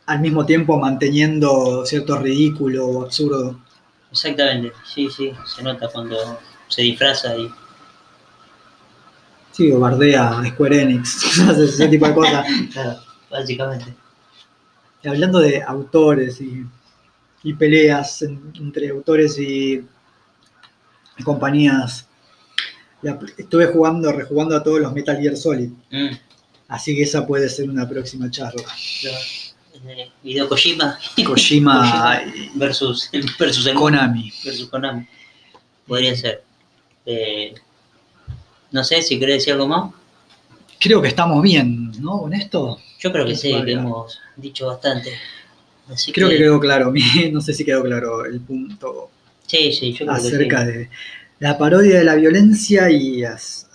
al 0.05 0.19
mismo 0.19 0.45
tiempo 0.45 0.77
manteniendo 0.77 1.85
cierto 1.85 2.17
ridículo 2.17 2.85
o 2.87 3.03
absurdo. 3.05 3.59
Exactamente, 4.11 4.71
sí, 4.85 5.09
sí, 5.09 5.31
se 5.55 5.63
nota 5.63 5.87
cuando 5.87 6.15
se 6.67 6.83
disfraza 6.83 7.35
y. 7.37 7.49
Sí, 9.53 9.71
o 9.71 9.79
bardea 9.79 10.41
Square 10.49 10.81
Enix, 10.81 11.37
ese 11.57 11.87
tipo 11.87 12.07
de 12.07 12.13
cosas. 12.13 12.45
Claro, 12.73 12.99
básicamente. 13.31 13.93
Y 15.03 15.07
hablando 15.07 15.39
de 15.39 15.61
autores 15.61 16.41
y, 16.41 16.65
y 17.43 17.53
peleas 17.53 18.21
en- 18.23 18.51
entre 18.55 18.89
autores 18.89 19.37
y, 19.39 19.85
y 21.17 21.23
compañías, 21.23 22.07
la- 23.01 23.19
estuve 23.37 23.67
jugando, 23.67 24.11
rejugando 24.11 24.55
a 24.55 24.63
todos 24.63 24.79
los 24.79 24.91
Metal 24.93 25.17
Gear 25.17 25.37
Solid, 25.37 25.69
Mm, 25.91 26.15
así 26.69 26.95
que 26.95 27.03
esa 27.03 27.27
puede 27.27 27.47
ser 27.49 27.69
una 27.69 27.87
próxima 27.87 28.29
charla. 28.31 28.63
Hideo 30.23 30.47
Kojima 30.47 30.97
Kojima 31.25 32.21
y 32.25 32.49
versus, 32.57 33.09
versus 33.37 33.65
el 33.67 33.75
Konami. 33.75 34.31
versus 34.43 34.67
Konami. 34.69 35.05
Podría 35.85 36.15
ser. 36.15 36.43
Eh, 37.05 37.53
no 38.73 38.83
sé 38.83 39.01
si 39.01 39.17
querés 39.19 39.37
decir 39.37 39.53
algo 39.53 39.67
más. 39.67 39.91
Creo 40.79 41.01
que 41.01 41.07
estamos 41.07 41.41
bien, 41.41 41.91
¿no? 42.01 42.19
Con 42.19 42.33
esto. 42.33 42.77
Yo 42.99 43.11
creo 43.11 43.25
que 43.25 43.35
sí, 43.35 43.53
que 43.63 43.71
hemos 43.71 44.19
dicho 44.35 44.67
bastante. 44.67 45.13
Así 45.89 46.11
Creo 46.11 46.29
que 46.29 46.37
quedó 46.37 46.59
claro, 46.59 46.93
no 47.31 47.39
sé 47.41 47.53
si 47.53 47.63
quedó 47.63 47.83
claro 47.83 48.25
el 48.25 48.39
punto 48.41 49.09
Sí, 49.47 49.71
sí, 49.73 49.91
yo 49.93 50.05
creo 50.05 50.11
acerca 50.11 50.65
que 50.65 50.71
sí. 50.71 50.77
de 50.79 50.89
la 51.39 51.57
parodia 51.57 51.97
de 51.99 52.03
la 52.05 52.15
violencia 52.15 52.89
y 52.89 53.23
as- 53.23 53.69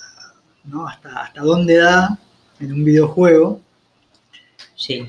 ¿no? 0.65 0.87
hasta, 0.89 1.23
hasta 1.25 1.43
dónde 1.43 1.77
da 1.77 2.19
en 2.61 2.73
un 2.73 2.85
videojuego, 2.85 3.61
Sí, 4.75 5.01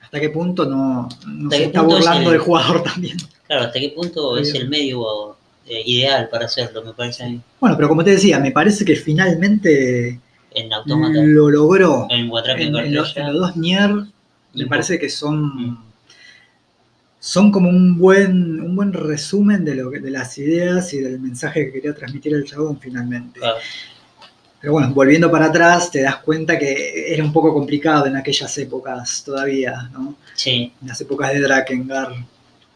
hasta 0.00 0.04
hasta 0.06 0.20
qué 0.20 0.28
punto 0.30 0.64
no, 0.66 1.08
no 1.26 1.46
¿Hasta 1.48 1.56
se 1.56 1.64
está 1.64 1.80
punto 1.80 1.96
es 1.98 2.04
burlando 2.04 2.30
el- 2.30 2.36
del 2.36 2.40
jugador 2.46 2.82
también. 2.84 3.16
Claro, 3.46 3.64
¿hasta 3.64 3.80
qué 3.80 3.88
punto 3.90 4.36
es 4.38 4.54
el 4.54 4.68
medio 4.68 5.36
eh, 5.66 5.82
ideal 5.86 6.28
para 6.28 6.46
hacerlo? 6.46 6.82
Me 6.84 6.92
parece 6.92 7.24
a 7.24 7.28
mí. 7.28 7.40
Bueno, 7.60 7.76
pero 7.76 7.88
como 7.88 8.04
te 8.04 8.10
decía, 8.10 8.38
me 8.38 8.50
parece 8.52 8.84
que 8.84 8.96
finalmente 8.96 10.20
En 10.52 10.72
Automata, 10.72 11.20
lo 11.22 11.50
logró. 11.50 12.06
en 12.10 12.30
En, 12.58 12.76
en 12.76 12.94
los, 12.94 13.16
en 13.16 13.26
los 13.26 13.34
dos 13.40 13.56
Nier 13.56 13.90
me 14.54 14.66
parece 14.66 14.98
que 14.98 15.06
Mm. 15.06 15.10
son 15.10 15.78
son 17.18 17.50
como 17.50 17.70
un 17.70 17.96
buen 17.98 18.60
un 18.60 18.76
buen 18.76 18.92
resumen 18.92 19.64
de 19.64 19.74
lo 19.74 19.90
que- 19.90 19.98
de 20.00 20.10
las 20.10 20.36
ideas 20.38 20.92
y 20.92 20.98
del 21.00 21.18
mensaje 21.20 21.66
que 21.66 21.72
quería 21.72 21.94
transmitir 21.94 22.34
el 22.34 22.44
chabón 22.44 22.78
finalmente. 22.78 23.40
Pero 24.60 24.72
bueno, 24.72 24.94
volviendo 24.94 25.30
para 25.30 25.46
atrás, 25.46 25.90
te 25.90 26.00
das 26.02 26.16
cuenta 26.18 26.58
que 26.58 27.12
era 27.12 27.22
un 27.22 27.32
poco 27.32 27.52
complicado 27.52 28.06
en 28.06 28.16
aquellas 28.16 28.56
épocas 28.58 29.22
todavía, 29.24 29.90
¿no? 29.92 30.16
Sí, 30.34 30.72
En 30.80 30.88
las 30.88 31.00
épocas 31.02 31.32
de 31.32 31.40
Drakengard, 31.40 32.14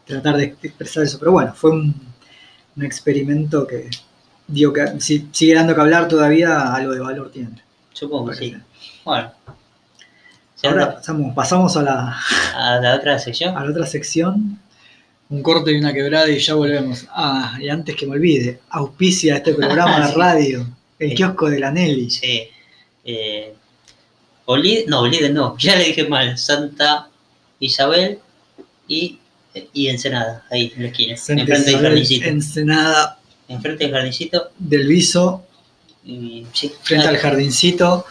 tratar 0.05 0.37
de 0.37 0.43
expresar 0.61 1.03
eso. 1.03 1.17
Pero 1.17 1.31
bueno, 1.31 1.53
fue 1.55 1.71
un, 1.71 1.95
un 2.75 2.85
experimento 2.85 3.65
que, 3.67 3.89
digo, 4.47 4.71
que 4.73 4.99
si 4.99 5.27
sigue 5.31 5.55
dando 5.55 5.75
que 5.75 5.81
hablar 5.81 6.07
todavía, 6.07 6.73
algo 6.73 6.93
de 6.93 6.99
valor 6.99 7.31
tiene. 7.31 7.61
supongo 7.93 8.29
que 8.31 8.35
sí. 8.37 8.55
Bueno. 9.03 9.31
¿Se 10.55 10.67
Ahora 10.67 10.99
pasamos, 11.35 11.77
a 11.77 11.81
la, 11.83 12.17
a 12.55 12.79
la 12.81 12.95
otra 12.95 13.17
sección? 13.17 13.55
a 13.57 13.63
la 13.63 13.71
otra 13.71 13.85
sección. 13.85 14.59
Un 15.29 15.41
corte 15.43 15.71
y 15.71 15.77
una 15.77 15.93
quebrada 15.93 16.27
y 16.29 16.39
ya 16.39 16.55
volvemos. 16.55 17.05
Ah, 17.11 17.57
y 17.61 17.69
antes 17.69 17.95
que 17.95 18.05
me 18.07 18.13
olvide, 18.13 18.59
auspicia 18.69 19.37
este 19.37 19.53
programa 19.53 19.99
de 20.07 20.11
Sí. 20.11 20.17
radio, 20.17 20.67
el 20.97 21.09
Sí. 21.09 21.15
kiosco 21.15 21.49
de 21.49 21.59
la 21.59 21.71
Nelly. 21.71 22.09
Sí. 22.09 22.43
Eh, 23.05 23.53
Olid- 24.47 24.85
no, 24.87 25.01
Oliden 25.01 25.33
no, 25.33 25.55
ya 25.59 25.75
le 25.75 25.85
dije 25.85 26.07
mal. 26.09 26.37
Santa 26.37 27.07
Isabel 27.59 28.19
y, 28.87 29.19
y 29.73 29.87
Ensenada, 29.87 30.45
ahí 30.51 30.71
en 30.75 30.83
la 30.83 30.89
esquina. 30.89 31.17
Santa 31.17 31.41
enfrente 31.41 31.71
del 31.71 31.81
jardincito. 31.81 32.25
Ensenada 32.27 33.19
Enfrente 33.47 33.83
del 33.85 33.93
jardincito. 33.93 34.51
del 34.59 34.87
Viso, 34.87 35.43
y- 36.05 36.45
sí. 36.53 36.71
frente 36.83 37.07
Ah, 37.07 37.09
al 37.09 37.17
jardincito. 37.17 38.05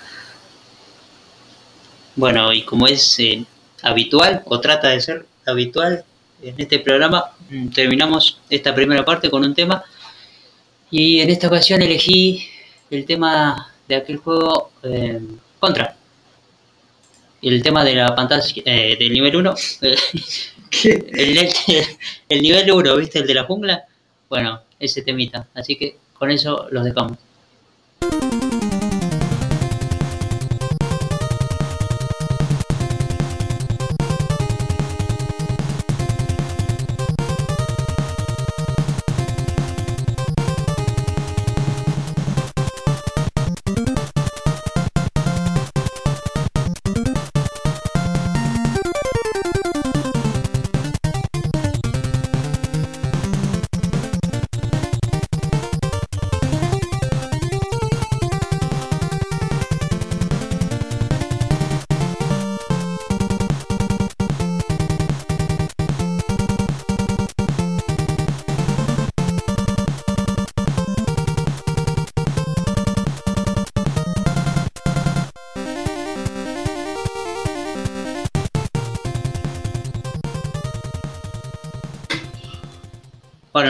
Bueno, 2.16 2.53
y 2.53 2.62
como 2.64 2.86
es 2.89 3.18
eh, 3.20 3.45
habitual, 3.82 4.43
o 4.47 4.61
trata 4.61 4.89
de 4.89 5.01
ser 5.01 5.26
habitual, 5.47 6.05
en 6.43 6.55
este 6.59 6.80
programa 6.80 7.32
mm, 7.49 7.68
terminamos 7.68 8.41
esta 8.51 8.74
primera 8.74 9.05
parte 9.05 9.30
con 9.30 9.45
un 9.45 9.55
tema. 9.55 9.82
Y 10.91 11.20
en 11.20 11.30
esta 11.30 11.47
ocasión 11.49 11.82
elegí 11.82 12.49
el 12.91 13.05
tema 13.05 13.72
de 13.86 13.97
aquel 13.97 14.16
juego 14.16 14.72
eh, 14.82 15.20
Contra. 15.61 15.97
El 17.43 17.62
tema 17.62 17.84
de 17.84 17.95
la 17.95 18.14
pantalla 18.16 18.45
eh, 18.64 18.97
del 18.99 19.12
nivel 19.12 19.36
1. 19.36 19.55
El 22.29 22.43
nivel 22.43 22.71
1, 22.71 22.97
¿viste? 22.97 23.19
El 23.21 23.27
de 23.27 23.35
la 23.35 23.45
jungla. 23.45 23.85
Bueno, 24.29 24.62
ese 24.79 25.03
temita. 25.03 25.47
Así 25.55 25.77
que 25.77 25.97
con 26.14 26.31
eso 26.31 26.66
los 26.71 26.85
dejamos. 26.85 27.19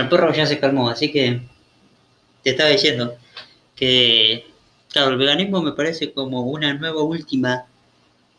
Bueno, 0.09 0.25
el 0.25 0.33
perro 0.33 0.35
ya 0.37 0.47
se 0.47 0.59
calmó, 0.59 0.89
así 0.89 1.11
que 1.11 1.41
te 2.43 2.51
estaba 2.51 2.71
diciendo 2.71 3.17
que, 3.77 4.47
claro, 4.91 5.11
el 5.11 5.17
veganismo 5.17 5.63
me 5.63 5.73
parece 5.73 6.13
como 6.13 6.43
una 6.43 6.75
nueva 6.75 7.03
última 7.03 7.67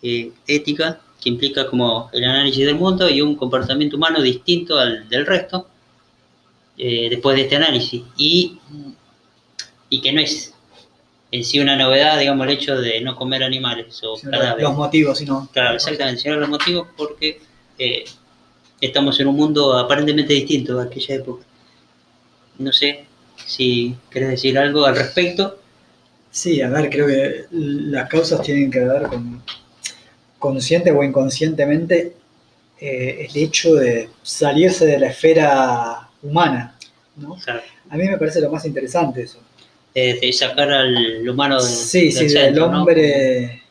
eh, 0.01 0.31
ética 0.47 1.01
que 1.21 1.29
implica 1.29 1.67
como 1.67 2.09
el 2.13 2.23
análisis 2.23 2.65
del 2.65 2.75
mundo 2.75 3.09
y 3.09 3.21
un 3.21 3.35
comportamiento 3.35 3.97
humano 3.97 4.21
distinto 4.21 4.79
al 4.79 5.07
del 5.09 5.25
resto 5.25 5.67
eh, 6.77 7.09
después 7.09 7.35
de 7.35 7.43
este 7.43 7.57
análisis. 7.57 8.03
Y, 8.17 8.57
y 9.89 10.01
que 10.01 10.13
no 10.13 10.21
es 10.21 10.53
en 11.31 11.43
sí 11.43 11.59
una 11.59 11.75
novedad, 11.75 12.17
digamos, 12.17 12.47
el 12.47 12.53
hecho 12.53 12.79
de 12.79 13.01
no 13.01 13.15
comer 13.15 13.43
animales 13.43 14.01
o 14.03 14.15
Sino 14.15 14.31
cadáveres. 14.31 14.63
Los 14.63 14.77
motivos, 14.77 15.17
sino. 15.17 15.49
Claro, 15.51 15.75
exactamente, 15.75 16.21
sino 16.21 16.37
los 16.37 16.49
motivos 16.49 16.87
porque 16.95 17.41
eh, 17.77 18.05
estamos 18.81 19.19
en 19.19 19.27
un 19.27 19.35
mundo 19.35 19.77
aparentemente 19.77 20.33
distinto 20.33 20.79
a 20.79 20.83
aquella 20.83 21.15
época. 21.15 21.45
No 22.59 22.71
sé 22.71 23.05
si 23.45 23.95
querés 24.11 24.29
decir 24.31 24.57
algo 24.57 24.85
al 24.85 24.95
respecto. 24.95 25.59
Sí, 26.31 26.61
a 26.61 26.69
ver, 26.69 26.89
creo 26.89 27.07
que 27.07 27.45
las 27.51 28.07
causas 28.07 28.41
tienen 28.41 28.69
que 28.69 28.79
ver 28.81 29.03
con 29.03 29.41
consciente 30.37 30.91
o 30.91 31.03
inconscientemente 31.03 32.13
eh, 32.79 33.27
el 33.29 33.43
hecho 33.43 33.75
de 33.75 34.09
salirse 34.21 34.85
de 34.85 34.99
la 34.99 35.07
esfera 35.07 36.09
humana. 36.21 36.75
¿no? 37.17 37.35
A 37.89 37.97
mí 37.97 38.03
me 38.07 38.17
parece 38.17 38.39
lo 38.39 38.49
más 38.51 38.65
interesante 38.65 39.23
eso. 39.23 39.39
de, 39.93 40.19
de 40.21 40.31
sacar 40.31 40.71
al 40.71 41.27
humano 41.27 41.55
del, 41.61 41.65
Sí, 41.65 42.11
sí, 42.11 42.19
del 42.25 42.33
del 42.33 42.43
centro, 42.45 42.71
¿no? 42.71 42.79
hombre 42.79 43.63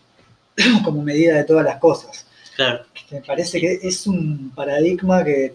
como 0.84 1.02
medida 1.02 1.36
de 1.36 1.44
todas 1.44 1.64
las 1.64 1.76
cosas. 1.78 2.26
Claro, 2.56 2.84
Me 3.10 3.20
parece 3.20 3.60
que 3.60 3.78
es 3.82 4.06
un 4.06 4.50
paradigma 4.54 5.24
que... 5.24 5.54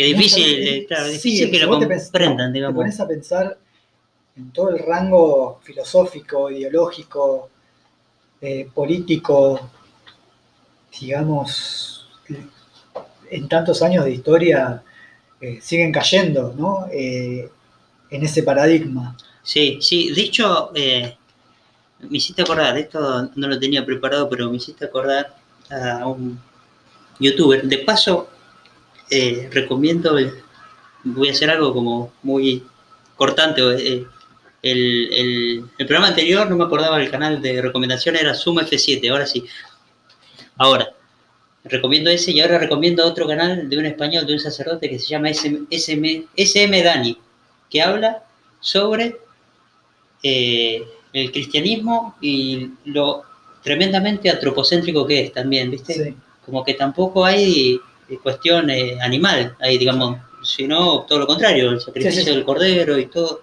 que 0.00 0.14
difícil, 0.14 0.68
eh, 0.68 0.86
claro, 0.86 1.06
sí, 1.06 1.12
difícil 1.12 1.50
que 1.50 1.58
lo 1.58 1.78
comprendan, 1.78 2.52
Te 2.52 2.72
pones 2.72 3.00
a 3.00 3.06
pensar 3.06 3.58
en 4.34 4.50
todo 4.50 4.70
el 4.70 4.78
rango 4.78 5.60
filosófico, 5.62 6.50
ideológico, 6.50 7.50
eh, 8.40 8.66
político, 8.72 9.70
digamos, 10.98 12.08
en 13.30 13.48
tantos 13.48 13.82
años 13.82 14.06
de 14.06 14.12
historia 14.12 14.82
eh, 15.38 15.58
siguen 15.60 15.92
cayendo, 15.92 16.54
¿no? 16.56 16.86
Eh, 16.90 17.50
en 18.10 18.22
ese 18.24 18.42
paradigma. 18.42 19.16
Sí, 19.42 19.78
sí, 19.82 20.12
de 20.14 20.22
hecho, 20.22 20.70
me 20.74 21.16
hiciste 22.16 22.40
acordar, 22.40 22.78
esto 22.78 23.30
no 23.34 23.48
lo 23.48 23.58
tenía 23.58 23.84
preparado, 23.84 24.30
pero 24.30 24.50
me 24.50 24.56
hiciste 24.56 24.86
acordar 24.86 25.36
a 25.70 26.06
un 26.06 26.40
youtuber. 27.18 27.62
De 27.64 27.78
paso, 27.78 28.30
eh, 29.10 29.48
recomiendo, 29.52 30.16
el- 30.18 30.32
voy 31.04 31.28
a 31.28 31.32
hacer 31.32 31.50
algo 31.50 31.72
como 31.72 32.12
muy 32.22 32.62
cortante. 33.16 33.60
eh, 33.62 34.06
el, 34.62 35.12
el- 35.12 35.64
el 35.78 35.86
programa 35.86 36.08
anterior 36.08 36.48
no 36.50 36.56
me 36.56 36.64
acordaba 36.64 36.98
del 36.98 37.10
canal 37.10 37.40
de 37.40 37.62
recomendación, 37.62 38.16
era 38.16 38.34
Zoom 38.34 38.58
F7, 38.60 39.08
ahora 39.10 39.26
sí. 39.26 39.44
Ahora, 40.56 40.92
recomiendo 41.64 42.10
ese 42.10 42.32
y 42.32 42.40
ahora 42.40 42.58
recomiendo 42.58 43.04
otro 43.06 43.26
canal 43.26 43.68
de 43.68 43.78
un 43.78 43.86
español, 43.86 44.26
de 44.26 44.34
un 44.34 44.40
sacerdote 44.40 44.88
que 44.90 44.98
se 44.98 45.08
llama 45.08 45.30
SM, 45.30 45.66
SM, 45.70 46.26
SM 46.36 46.82
Dani, 46.82 47.18
que 47.70 47.80
habla 47.82 48.22
sobre 48.60 49.16
eh, 50.22 50.82
el 51.12 51.32
cristianismo 51.32 52.16
y 52.20 52.70
lo 52.84 53.22
tremendamente 53.62 54.30
antropocéntrico 54.30 55.06
que 55.06 55.20
es 55.24 55.32
también, 55.32 55.70
¿viste? 55.70 55.94
Sí. 55.94 56.14
Como 56.44 56.64
que 56.64 56.74
tampoco 56.74 57.24
hay 57.24 57.74
eh, 57.74 57.80
cuestión 58.18 58.70
eh, 58.70 58.98
animal, 59.00 59.56
hay, 59.60 59.78
digamos, 59.78 60.18
sino 60.42 61.04
todo 61.08 61.18
lo 61.20 61.26
contrario, 61.26 61.70
el 61.70 61.80
sacrificio 61.80 62.22
Sí, 62.22 62.28
sí, 62.28 62.34
del 62.34 62.44
cordero 62.44 62.98
y 62.98 63.06
todo, 63.06 63.42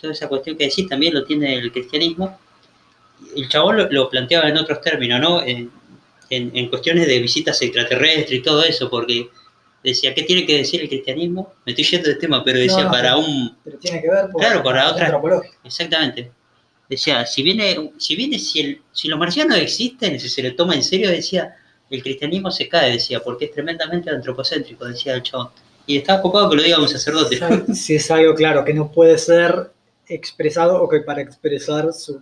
toda 0.00 0.12
esa 0.12 0.28
cuestión 0.28 0.56
que 0.56 0.64
decís 0.64 0.88
también 0.88 1.14
lo 1.14 1.24
tiene 1.24 1.54
el 1.54 1.70
cristianismo. 1.72 2.38
El 3.36 3.48
chabón 3.48 3.76
lo, 3.76 3.90
lo 3.90 4.10
planteaba 4.10 4.48
en 4.48 4.56
otros 4.58 4.80
términos, 4.80 5.20
¿no? 5.20 5.42
En, 5.42 5.70
en- 6.30 6.50
en 6.56 6.68
cuestiones 6.68 7.06
de 7.06 7.18
visitas 7.20 7.60
extraterrestres 7.62 8.38
y 8.38 8.42
todo 8.42 8.64
eso, 8.64 8.90
porque 8.90 9.28
decía, 9.82 10.14
¿qué 10.14 10.22
tiene 10.24 10.44
que 10.46 10.56
decir 10.58 10.80
el 10.80 10.88
cristianismo? 10.88 11.54
Me 11.64 11.72
estoy 11.72 11.84
yendo 11.84 12.08
de 12.08 12.14
tema, 12.16 12.42
pero 12.42 12.58
decía, 12.58 12.78
No, 12.78 12.84
no, 12.84 12.90
para 12.90 13.14
pero- 13.14 13.18
un 13.26 13.56
Pero 13.64 13.78
tiene 13.78 14.00
que 14.02 14.10
ver 14.10 14.26
Claro, 14.36 14.62
la 14.64 14.90
otra-. 14.90 15.20
Exactamente. 15.62 16.30
Decía, 16.88 17.24
si 17.26 17.42
viene, 17.42 17.92
si 17.98 18.16
viene, 18.16 18.38
si, 18.38 18.60
el- 18.60 18.80
si 18.92 19.08
los 19.08 19.18
marcianos 19.18 19.58
existen, 19.58 20.18
si 20.18 20.28
se 20.28 20.42
le 20.42 20.50
toma 20.52 20.74
en 20.74 20.82
serio, 20.82 21.08
decía, 21.10 21.56
el 21.90 22.02
cristianismo 22.02 22.50
se 22.50 22.68
cae, 22.68 22.92
decía, 22.92 23.20
porque 23.20 23.46
es 23.46 23.52
tremendamente 23.52 24.10
antropocéntrico, 24.10 24.84
decía 24.84 25.14
el 25.14 25.22
chabón. 25.22 25.50
Y 25.86 25.98
estaba 25.98 26.20
ocupado 26.20 26.50
que 26.50 26.56
lo 26.56 26.62
diga 26.62 26.80
un 26.80 26.88
sacerdote. 26.88 27.38
Si 27.74 27.96
es 27.96 28.10
algo 28.10 28.34
claro 28.34 28.64
que 28.64 28.72
no 28.72 28.90
puede 28.90 29.18
ser 29.18 29.70
expresado 30.08 30.82
o 30.82 30.88
que 30.88 31.00
para 31.00 31.20
expresar 31.20 31.92
su 31.92 32.20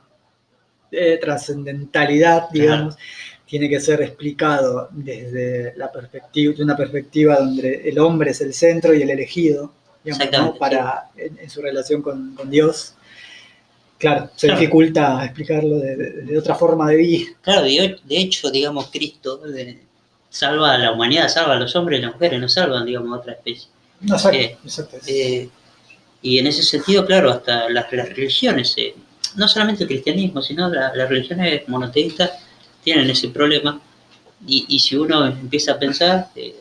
eh, 0.91 1.19
trascendentalidad, 1.21 2.51
digamos, 2.51 2.97
tiene 3.47 3.69
que 3.69 3.81
ser 3.81 4.03
explicado 4.03 4.89
desde 4.93 5.75
la 5.77 5.93
perspectiva, 5.93 6.55
de 6.55 6.63
una 6.63 6.77
perspectiva 6.77 7.37
donde 7.37 7.89
el 7.89 7.99
hombre 7.99 8.31
es 8.31 8.41
el 8.41 8.53
centro 8.55 8.95
y 8.95 9.03
el 9.03 9.11
elegido, 9.11 9.73
digamos, 10.03 10.29
¿no? 10.33 10.55
para, 10.57 11.11
en, 11.17 11.49
su 11.49 11.63
relación 11.63 12.03
con, 12.03 12.35
con 12.35 12.51
Dios. 12.51 12.95
Claro, 14.03 14.31
se 14.35 14.49
Claro. 14.49 14.61
dificulta 14.61 15.25
explicarlo 15.25 15.79
de, 15.79 15.97
de- 15.97 16.11
de 16.23 16.39
otra 16.39 16.57
forma 16.57 16.91
de 16.91 16.97
vida. 16.97 17.27
Claro, 17.41 17.63
de, 17.63 17.97
de 18.03 18.19
hecho, 18.19 18.51
digamos, 18.51 18.89
Cristo 18.91 19.41
salva 20.29 20.75
a 20.75 20.79
la 20.79 20.91
humanidad, 20.93 21.29
salva 21.29 21.55
a 21.55 21.59
los 21.61 21.75
hombres 21.77 22.01
y 22.01 22.03
las 22.03 22.13
mujeres, 22.13 22.41
no 22.41 22.49
salvan, 22.49 22.85
digamos, 22.85 23.17
a 23.17 23.21
otra 23.21 23.33
especie. 23.35 23.69
No, 24.01 24.17
exacto, 24.17 24.37
Eh, 24.39 24.57
exacto. 24.65 24.97
Eh, 25.07 25.49
y 26.21 26.39
en 26.39 26.47
ese 26.49 26.65
sentido, 26.65 27.07
claro, 27.07 27.31
hasta 27.31 27.69
las, 27.69 27.93
las 27.93 28.09
religiones, 28.09 28.75
eh, 28.77 28.93
no 29.37 29.47
solamente 29.47 29.85
el 29.85 29.89
cristianismo, 29.89 30.43
sino 30.43 30.69
la- 30.69 30.93
las 30.97 31.09
religiones 31.09 31.69
monoteístas 31.69 32.31
tienen 32.83 33.09
ese 33.09 33.29
problema. 33.29 33.81
Y, 34.45 34.65
y 34.69 34.81
si 34.81 34.97
uno 34.97 35.25
empieza 35.27 35.73
a 35.75 35.79
pensar, 35.79 36.29
eh, 36.35 36.57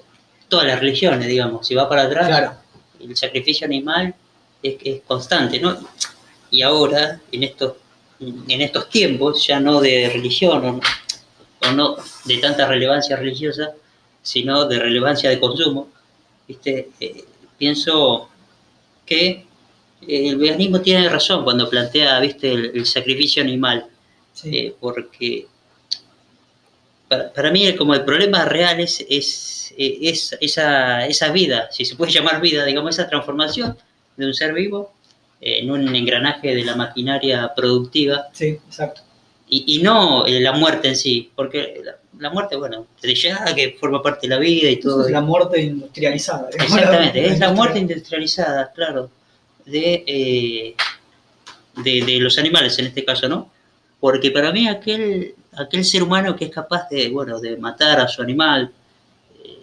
todas 0.48 0.68
las 0.68 0.80
religiones, 0.80 1.26
digamos, 1.28 1.66
si 1.66 1.74
va 1.74 1.90
para 1.90 2.04
atrás, 2.04 2.28
claro, 2.28 2.54
el 3.00 3.18
sacrificio 3.18 3.66
animal 3.66 4.14
es, 4.62 4.76
es 4.84 5.02
constante, 5.08 5.60
¿no? 5.60 5.76
Y 6.52 6.62
ahora, 6.62 7.22
en 7.32 7.44
estos, 7.44 7.74
en 8.20 8.62
estos 8.62 8.90
tiempos, 8.90 9.48
ya 9.48 9.60
no 9.60 9.80
de 9.80 10.10
religión 10.10 10.66
o, 10.66 11.68
o 11.68 11.72
no 11.72 11.96
de 12.26 12.38
tanta 12.38 12.68
relevancia 12.68 13.16
religiosa, 13.16 13.72
sino 14.22 14.66
de 14.66 14.78
relevancia 14.78 15.30
de 15.30 15.40
consumo, 15.40 15.90
¿viste? 16.48 16.90
Eh, 17.00 17.24
pienso 17.58 18.30
que 19.06 19.28
eh, 19.28 19.46
el 20.30 20.38
veganismo 20.38 20.82
tiene 20.82 21.10
razón 21.10 21.44
cuando 21.44 21.70
plantea, 21.70 22.20
¿viste? 22.20 22.52
El, 22.52 22.72
el 22.76 22.86
sacrificio 22.86 23.42
animal, 23.42 23.88
sí. 24.34 24.58
eh, 24.58 24.76
porque 24.80 25.48
para, 27.08 27.32
para 27.32 27.52
mí 27.52 27.74
como 27.76 27.96
el 27.96 28.04
problema 28.04 28.46
real 28.46 28.80
es, 28.80 29.06
es, 29.10 29.74
es 29.78 30.38
esa, 30.42 31.08
esa 31.08 31.32
vida, 31.32 31.70
si 31.72 31.86
se 31.86 31.96
puede 31.96 32.12
llamar 32.12 32.42
vida, 32.42 32.66
digamos, 32.66 32.96
esa 32.96 33.10
transformación 33.10 33.78
de 34.18 34.26
un 34.26 34.34
ser 34.34 34.54
vivo 34.54 34.94
en 35.42 35.72
un 35.72 35.96
engranaje 35.96 36.54
de 36.56 36.64
la 36.64 36.76
maquinaria 36.76 37.52
productiva 37.56 38.28
sí, 38.32 38.60
exacto. 38.68 39.02
y, 39.50 39.76
y 39.78 39.82
no 39.82 40.26
eh, 40.28 40.40
la 40.40 40.52
muerte 40.54 40.88
en 40.90 40.96
sí, 40.96 41.32
porque 41.36 41.82
la, 41.84 41.96
la 42.20 42.30
muerte, 42.30 42.56
bueno, 42.56 42.86
desde 43.02 43.30
ya 43.30 43.56
que 43.56 43.76
forma 43.80 44.04
parte 44.04 44.28
de 44.28 44.36
la 44.36 44.40
vida 44.40 44.70
y 44.70 44.78
todo. 44.80 45.06
Es 45.06 45.12
la 45.12 45.22
muerte 45.22 45.60
industrializada. 45.62 46.50
Exactamente, 46.54 47.26
es 47.26 47.40
la 47.40 47.52
muerte 47.52 47.80
industrializada, 47.80 48.72
claro, 48.72 49.10
de, 49.66 50.04
eh, 50.06 50.76
de, 51.84 52.06
de 52.06 52.20
los 52.20 52.38
animales 52.38 52.78
en 52.78 52.86
este 52.86 53.04
caso, 53.04 53.28
¿no? 53.28 53.50
Porque 54.00 54.30
para 54.32 54.52
mí 54.52 54.68
aquel, 54.68 55.34
aquel 55.54 55.84
ser 55.86 56.04
humano 56.04 56.36
que 56.36 56.46
es 56.46 56.52
capaz 56.52 56.88
de, 56.90 57.10
bueno, 57.10 57.40
de 57.40 57.58
matar 57.58 58.00
a 58.00 58.08
su 58.08 58.22
animal 58.22 58.72
eh, 59.44 59.58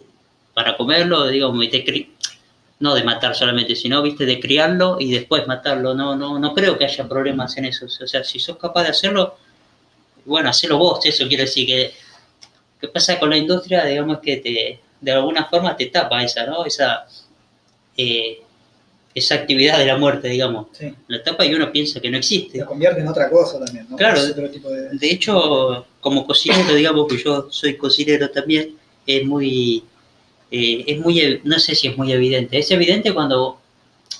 para 0.54 0.76
comerlo, 0.76 1.28
digamos, 1.28 1.64
y 1.64 1.68
cri- 1.68 2.08
no 2.80 2.94
de 2.94 3.02
matar 3.02 3.34
solamente, 3.34 3.74
sino, 3.74 4.02
viste, 4.02 4.24
de 4.24 4.38
criarlo 4.38 4.98
y 5.00 5.10
después 5.10 5.46
matarlo, 5.46 5.94
no, 5.94 6.14
no, 6.14 6.38
no 6.38 6.54
creo 6.54 6.78
que 6.78 6.84
haya 6.84 7.08
problemas 7.08 7.56
en 7.56 7.64
eso. 7.64 7.86
O 7.86 8.06
sea, 8.06 8.22
si 8.22 8.38
sos 8.38 8.56
capaz 8.56 8.84
de 8.84 8.90
hacerlo, 8.90 9.36
bueno, 10.24 10.50
hacelo 10.50 10.78
vos, 10.78 11.04
eso 11.04 11.26
quiero 11.26 11.42
decir 11.44 11.66
que, 11.66 11.92
¿qué 12.80 12.88
pasa 12.88 13.18
con 13.18 13.30
la 13.30 13.36
industria? 13.36 13.84
Digamos 13.84 14.18
que 14.20 14.36
te, 14.36 14.80
de 15.00 15.12
alguna 15.12 15.46
forma 15.46 15.76
te 15.76 15.86
tapa 15.86 16.22
esa, 16.22 16.46
¿no? 16.46 16.64
Esa, 16.64 17.06
eh, 17.96 18.42
esa 19.14 19.34
actividad 19.34 19.78
de 19.78 19.86
la 19.86 19.96
muerte, 19.96 20.28
digamos. 20.28 20.68
Sí, 20.72 20.94
La 21.08 21.22
tapa 21.22 21.44
y 21.44 21.54
uno 21.54 21.72
piensa 21.72 22.00
que 22.00 22.10
no 22.10 22.18
existe. 22.18 22.58
la 22.58 22.66
convierte 22.66 23.00
en 23.00 23.08
otra 23.08 23.28
cosa 23.28 23.58
también, 23.64 23.86
¿no? 23.88 23.96
Claro. 23.96 24.18
Es 24.20 24.30
otro 24.30 24.48
tipo 24.50 24.70
de... 24.70 24.90
De 24.90 25.10
hecho, 25.10 25.86
como 26.00 26.26
cocinero, 26.26 26.74
digamos 26.74 27.08
que 27.08 27.18
yo 27.18 27.48
soy 27.50 27.76
cocinero 27.76 28.30
también, 28.30 28.76
es 29.06 29.24
muy, 29.24 29.82
eh, 30.50 30.84
es 30.86 30.98
muy, 31.00 31.40
no 31.44 31.58
sé 31.58 31.74
si 31.74 31.88
es 31.88 31.96
muy 31.96 32.12
evidente. 32.12 32.58
Es 32.58 32.70
evidente 32.70 33.12
cuando, 33.14 33.60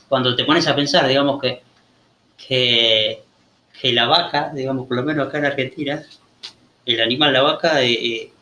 cuando 0.09 0.35
te 0.37 0.45
pones 0.45 0.67
a 0.67 0.75
pensar, 0.77 1.07
digamos 1.09 1.41
que, 1.41 1.61
que, 2.47 3.23
que 3.81 3.93
la 3.93 4.07
vaca, 4.07 4.53
digamos, 4.55 4.87
por 4.87 4.97
lo 4.97 5.03
menos 5.03 5.29
acá 5.29 5.39
en 5.39 5.47
Argentina, 5.47 6.03
el 6.87 7.01
animal, 7.01 7.33
la 7.33 7.43
vaca, 7.43 7.83
eh, 7.83 7.93
eh, 7.93 8.33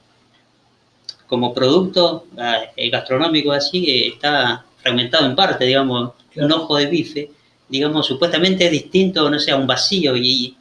como 1.26 1.52
producto 1.52 2.26
ah, 2.38 2.62
eh, 2.76 2.88
gastronómico 2.90 3.52
así, 3.52 4.08
está 4.14 4.64
fragmentado 4.80 5.26
en 5.26 5.34
parte, 5.34 5.64
digamos, 5.64 6.12
Claro. 6.32 6.46
un 6.46 6.52
ojo 6.52 6.76
de 6.76 6.86
bife, 6.86 7.30
digamos, 7.68 8.06
supuestamente 8.06 8.66
es 8.66 8.70
distinto, 8.70 9.30
no 9.30 9.38
sé, 9.38 9.50
a 9.52 9.56
un 9.56 9.66
vacío 9.66 10.14
y 10.16 10.54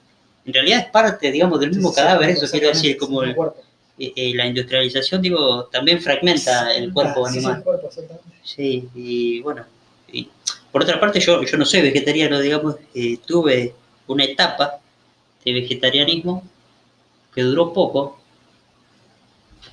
en 0.45 0.53
realidad 0.53 0.79
es 0.79 0.85
parte, 0.85 1.31
digamos, 1.31 1.59
del 1.59 1.71
mismo 1.71 1.89
Sí, 1.89 1.95
cadáver, 1.95 2.29
eso 2.29 2.47
quiero 2.49 2.69
decir, 2.69 2.97
como 2.97 3.21
el- 3.23 3.29
el 3.31 3.35
cuerpo. 3.35 3.57
Eh, 3.97 4.11
eh, 4.15 4.33
la 4.35 4.45
industrialización, 4.45 5.21
digo, 5.21 5.65
también 5.65 6.01
fragmenta 6.01 6.73
el 6.75 6.91
cuerpo 6.91 7.27
sí, 7.27 7.37
animal. 7.37 7.57
el 7.57 7.63
cuerpo, 7.63 7.87
exactamente. 7.87 8.29
Sí, 8.43 8.89
y 8.93 9.41
bueno, 9.41 9.65
y 10.11 10.29
por 10.71 10.83
otra 10.83 10.99
parte 10.99 11.19
yo, 11.19 11.43
yo 11.43 11.57
no 11.57 11.65
soy 11.65 11.81
vegetariano, 11.81 12.39
digamos, 12.39 12.75
eh, 12.93 13.17
tuve 13.25 13.73
una 14.07 14.25
etapa 14.25 14.79
de 15.43 15.53
vegetarianismo 15.53 16.43
que 17.33 17.43
duró 17.43 17.71
poco, 17.71 18.19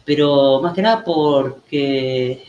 pero 0.04 0.60
más 0.62 0.74
que 0.74 0.82
nada 0.82 1.04
porque 1.04 2.44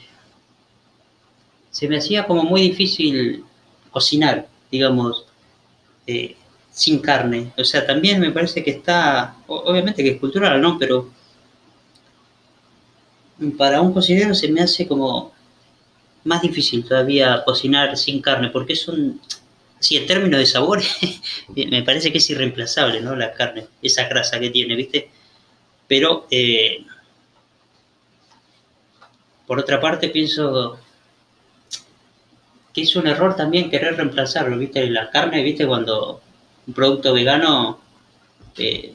se 1.71 1.87
me 1.87 1.97
hacía 1.97 2.27
como 2.27 2.43
muy 2.43 2.61
difícil 2.61 3.43
cocinar, 3.89 4.47
digamos, 4.69 5.25
eh, 6.05 6.35
sin 6.71 6.99
carne. 6.99 7.51
O 7.57 7.63
sea, 7.63 7.85
también 7.85 8.19
me 8.19 8.31
parece 8.31 8.63
que 8.63 8.71
está, 8.71 9.35
obviamente 9.47 10.03
que 10.03 10.11
es 10.11 10.19
cultural, 10.19 10.61
¿no? 10.61 10.77
Pero 10.77 11.09
para 13.57 13.81
un 13.81 13.93
cocinero 13.93 14.33
se 14.35 14.47
me 14.49 14.61
hace 14.61 14.87
como 14.87 15.33
más 16.23 16.41
difícil 16.41 16.85
todavía 16.85 17.43
cocinar 17.43 17.97
sin 17.97 18.21
carne, 18.21 18.49
porque 18.49 18.73
es 18.73 18.87
un, 18.87 19.19
sí, 19.79 19.97
en 19.97 20.07
términos 20.07 20.39
de 20.39 20.45
sabor, 20.45 20.81
me 21.55 21.83
parece 21.83 22.11
que 22.11 22.19
es 22.19 22.29
irreemplazable, 22.29 23.01
¿no? 23.01 23.15
La 23.15 23.33
carne, 23.33 23.67
esa 23.81 24.07
grasa 24.07 24.39
que 24.39 24.49
tiene, 24.49 24.75
¿viste? 24.75 25.09
Pero, 25.87 26.27
eh, 26.31 26.85
por 29.45 29.59
otra 29.59 29.81
parte, 29.81 30.09
pienso 30.09 30.79
que 32.73 32.81
es 32.81 32.95
un 32.95 33.07
error 33.07 33.35
también 33.35 33.69
querer 33.69 33.97
reemplazarlo, 33.97 34.57
¿viste? 34.57 34.89
La 34.89 35.09
carne, 35.09 35.43
¿viste? 35.43 35.67
Cuando 35.67 36.21
un 36.65 36.73
producto 36.73 37.13
vegano, 37.13 37.79
eh, 38.57 38.93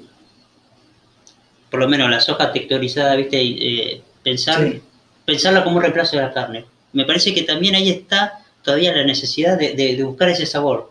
por 1.70 1.80
lo 1.80 1.88
menos 1.88 2.10
la 2.10 2.20
soja 2.20 2.50
texturizada, 2.50 3.14
¿viste? 3.14 3.40
Eh, 3.40 4.02
pensar, 4.28 4.58
Sí. 4.72 4.80
pensarla 5.24 5.64
como 5.64 5.76
un 5.76 5.82
reemplazo 5.82 6.16
de 6.16 6.22
la 6.22 6.32
carne. 6.32 6.64
Me 6.92 7.04
parece 7.04 7.32
que 7.34 7.42
también 7.42 7.74
ahí 7.74 7.88
está 7.90 8.44
todavía 8.62 8.94
la 8.94 9.04
necesidad 9.04 9.58
de, 9.58 9.74
de- 9.74 9.96
de 9.96 10.02
buscar 10.04 10.28
ese 10.30 10.46
sabor. 10.46 10.90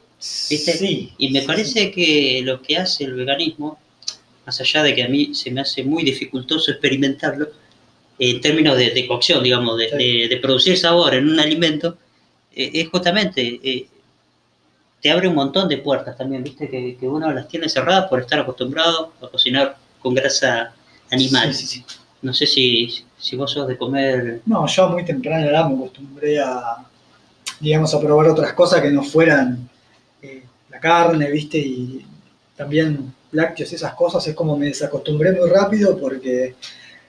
¿Viste? 0.49 0.73
Sí. 0.73 1.13
Y 1.17 1.29
me 1.29 1.41
sí, 1.41 1.47
parece 1.47 1.91
que 1.91 2.41
lo 2.43 2.61
que 2.61 2.77
hace 2.77 3.03
el 3.03 3.13
veganismo, 3.13 3.77
más 4.45 4.59
allá 4.61 4.81
de 4.83 4.95
que 4.95 5.03
a 5.03 5.07
mí 5.09 5.35
se 5.35 5.51
me 5.51 5.61
hace 5.61 5.83
muy 5.83 6.03
dificultoso 6.03 6.71
experimentarlo, 6.71 7.49
en 8.19 8.41
términos 8.41 8.75
de, 8.77 8.89
de 8.91 9.05
cocción, 9.07 9.43
digamos, 9.43 9.77
de, 9.77 9.89
Sí. 9.89 9.95
de- 9.97 10.27
de 10.27 10.37
producir 10.37 10.75
sabor 10.77 11.13
en 11.13 11.29
un 11.29 11.39
alimento, 11.39 11.97
eh, 12.55 12.71
es 12.73 12.89
justamente, 12.89 13.59
eh, 13.63 13.85
te 15.01 15.11
abre 15.11 15.27
un 15.27 15.35
montón 15.35 15.67
de 15.69 15.77
puertas 15.77 16.17
también, 16.17 16.43
¿viste? 16.43 16.67
Que, 16.67 16.97
que 16.99 17.07
uno 17.07 17.31
las 17.31 17.47
tiene 17.47 17.69
cerradas 17.69 18.09
por 18.09 18.19
estar 18.19 18.39
acostumbrado 18.39 19.13
a 19.21 19.27
cocinar 19.27 19.77
con 20.01 20.15
grasa 20.15 20.73
animal. 21.11 21.53
Sí, 21.53 21.67
sí, 21.67 21.77
sí. 21.77 21.95
No 22.23 22.33
sé 22.33 22.47
si, 22.47 23.03
si 23.27 23.35
vos 23.35 23.51
sos 23.51 23.67
de 23.67 23.77
comer... 23.77 24.41
No, 24.45 24.65
yo 24.67 24.85
a 24.85 24.89
muy 24.89 25.03
temprana 25.03 25.45
edad 25.45 25.67
me 25.67 25.75
acostumbré 25.75 26.39
a, 26.39 26.77
digamos, 27.59 27.93
a 27.93 27.99
probar 27.99 28.29
otras 28.29 28.53
cosas 28.53 28.81
que 28.81 28.89
no 28.89 29.03
fueran 29.03 29.67
eh, 30.21 30.43
la 30.69 30.79
carne, 30.79 31.29
¿viste? 31.29 31.57
Y 31.57 32.05
también 32.55 33.13
lácteos 33.33 33.69
y 33.73 33.75
esas 33.75 33.95
cosas, 33.95 34.25
es 34.25 34.33
como 34.33 34.55
me 34.55 34.67
desacostumbré 34.67 35.33
muy 35.33 35.49
rápido 35.49 35.97
porque 35.97 36.55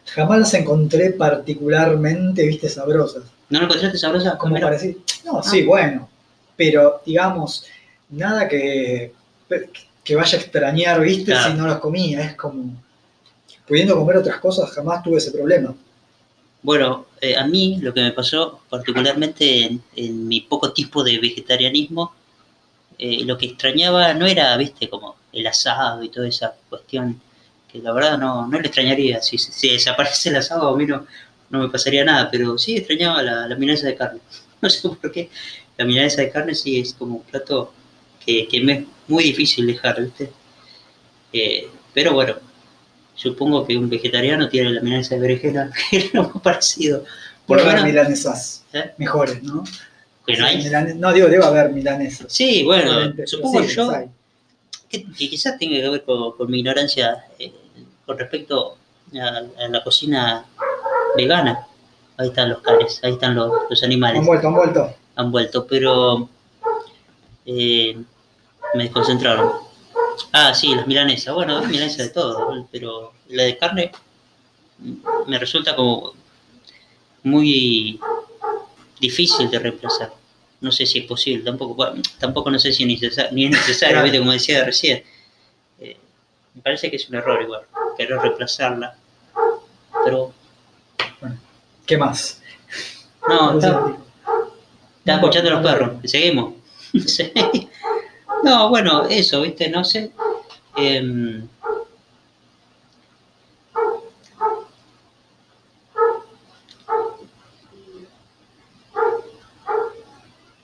jamás 0.07 0.41
las 0.41 0.55
encontré 0.55 1.11
particularmente, 1.11 2.45
¿viste? 2.45 2.69
Sabrosas. 2.69 3.23
¿No 3.49 3.61
lo 3.61 3.67
encontraste 3.67 3.99
sabrosa? 3.99 4.37
Como 4.37 4.57
decir, 4.57 4.99
no, 5.25 5.41
sí, 5.41 5.63
bueno, 5.63 6.09
pero 6.57 7.01
digamos, 7.07 7.65
nada 8.11 8.49
que, 8.49 9.13
que 10.03 10.17
vaya 10.17 10.37
a 10.37 10.41
extrañar, 10.41 11.01
¿viste? 11.01 11.27
Claro. 11.31 11.53
Si 11.53 11.57
no 11.57 11.69
las 11.69 11.79
comía, 11.79 12.23
es 12.23 12.35
como, 12.35 12.73
pudiendo 13.69 13.95
comer 13.95 14.17
otras 14.17 14.39
cosas, 14.39 14.69
jamás 14.73 15.01
tuve 15.05 15.19
ese 15.19 15.31
problema. 15.31 15.77
Bueno, 16.63 17.07
eh, 17.21 17.37
a 17.37 17.47
mí 17.47 17.79
lo 17.81 17.95
que 17.95 18.03
me 18.03 18.13
pasó 18.13 18.61
particularmente 18.69 19.79
en, 19.97 20.29
mi 20.29 20.41
poco 20.41 20.73
tipo 20.73 21.05
de 21.05 21.19
vegetarianismo, 21.19 22.13
eh, 22.99 23.25
lo 23.25 23.39
que 23.39 23.47
extrañaba 23.47 24.13
no 24.15 24.27
era, 24.27 24.57
viste, 24.57 24.89
como 24.89 25.17
el 25.33 25.47
asado 25.47 26.03
y 26.03 26.09
toda 26.09 26.29
esa 26.29 26.55
cuestión 26.69 27.21
que 27.71 27.79
la 27.79 27.93
verdad 27.93 28.19
no, 28.19 28.47
no 28.49 28.61
le 28.61 28.67
extrañaría. 28.67 29.23
Si, 29.23 29.39
si 29.39 29.71
desaparece 29.71 30.31
el 30.31 30.37
asado, 30.37 30.69
a 30.69 30.77
mí 30.77 30.87
no, 30.87 31.07
no 31.51 31.61
me 31.61 31.69
pasaría 31.69 32.05
nada, 32.05 32.31
pero 32.31 32.59
sí 32.59 32.77
extrañaba 32.77 33.23
la, 33.23 33.47
la 33.49 33.57
de 33.57 33.97
carne. 33.97 34.21
No 34.61 34.69
sé 34.69 34.89
por 34.89 35.13
qué. 35.13 35.31
La 35.77 35.85
milanesa 35.85 36.23
de 36.23 36.31
carne 36.31 36.53
sí 36.55 36.81
es 36.81 36.93
como 36.93 37.17
un 37.17 37.23
plato 37.23 37.73
que, 38.25 38.49
que 38.49 38.61
me 38.61 38.73
es 38.73 38.85
muy 39.07 39.23
difícil 39.23 39.67
dejar, 39.67 40.03
¿viste? 40.03 40.33
Eh, 41.33 41.69
pero 41.95 42.13
bueno, 42.13 42.37
supongo 43.19 43.67
que 43.67 43.77
un 43.77 43.91
vegetariano 43.91 44.49
tiene 44.49 44.71
la 44.71 44.81
milanesa 44.81 45.17
de 45.17 45.21
berenjena, 45.21 45.71
que 45.91 45.97
es 45.99 46.15
lo 46.15 46.23
más 46.31 46.41
parecido. 46.43 47.05
Por 47.47 47.57
lo 47.59 47.63
haber 47.65 47.75
menos, 47.77 47.89
milanesas 47.91 48.65
¿eh? 48.73 48.93
mejores, 48.99 49.43
¿no? 49.43 49.65
que 50.27 50.37
no 50.37 50.47
hay. 50.47 50.63
Milane- 50.63 50.95
No, 50.95 51.13
digo, 51.13 51.27
debe 51.29 51.45
haber 51.45 51.71
milanesas. 51.73 52.27
Sí, 52.33 52.63
bueno, 52.65 53.13
supongo 53.27 53.63
sí, 53.65 53.75
yo 53.75 53.91
que, 54.89 55.05
que 55.05 55.29
quizás 55.29 55.59
tenga 55.59 55.77
que 55.81 55.89
ver 55.89 56.05
con, 56.05 56.33
con 56.37 56.51
mi 56.51 56.61
ignorancia 56.61 57.25
eh, 57.39 57.53
con 58.07 58.19
respecto 58.19 58.77
a, 59.21 59.65
a 59.65 59.69
la 59.69 59.83
cocina 59.83 60.45
vegana. 61.17 61.67
Ahí 62.19 62.29
están 62.29 62.51
los 62.51 62.61
canes, 62.61 63.01
ahí 63.03 63.13
están 63.13 63.35
los, 63.35 63.51
los 63.71 63.83
animales. 63.83 64.21
Han 64.21 64.27
vuelto, 64.27 64.49
han 64.49 64.55
vuelto. 64.55 64.95
han 65.17 65.31
vuelto, 65.33 65.67
pero 65.67 66.29
eh, 67.47 67.97
me 68.75 68.83
desconcentraron. 68.85 69.51
Ah, 70.33 70.55
sí, 70.55 70.75
las 70.75 70.87
milanesas. 70.87 71.35
Bueno, 71.35 71.59
hay 71.59 71.67
milanesas 71.67 71.99
de 71.99 72.09
todo, 72.11 72.67
pero 72.71 73.13
la 73.29 73.45
de 73.45 73.59
carne 73.59 73.93
me 75.27 75.39
resulta 75.39 75.75
como 75.77 76.13
muy 77.23 77.99
difícil 79.01 79.51
de 79.51 79.59
reemplazar. 79.59 80.13
No 80.61 80.73
sé 80.73 80.87
si 80.87 80.99
es 81.01 81.05
posible, 81.07 81.45
tampoco, 81.45 81.75
bueno, 81.75 82.03
tampoco 82.19 82.51
no 82.51 82.59
sé 82.59 82.73
si 82.73 82.83
es 82.83 82.89
necesa- 83.01 83.31
ni 83.31 83.45
es 83.45 83.51
necesario, 83.53 83.95
Claro. 83.95 84.05
¿viste? 84.05 84.19
como 84.19 84.33
decía 84.33 84.65
recién. 84.65 85.05
Eh, 85.81 85.97
me 86.55 86.63
parece 86.63 86.91
que 86.91 86.97
es 86.97 87.09
un 87.09 87.15
error 87.17 87.41
igual, 87.43 87.63
querer 87.97 88.19
reemplazarla. 88.19 88.97
Pero, 90.05 90.33
¿Qué 91.87 91.97
más? 91.97 92.43
no, 93.29 93.55
está, 93.59 93.97
Están 94.99 95.17
escuchando 95.21 95.51
los 95.51 95.63
perros. 95.63 95.91
Seguimos. 96.05 96.55
No, 98.43 98.69
bueno, 98.69 99.05
eso, 99.09 99.43
¿viste? 99.43 99.69
No 99.69 99.85
sé. 99.85 100.11
Em, 100.77 101.49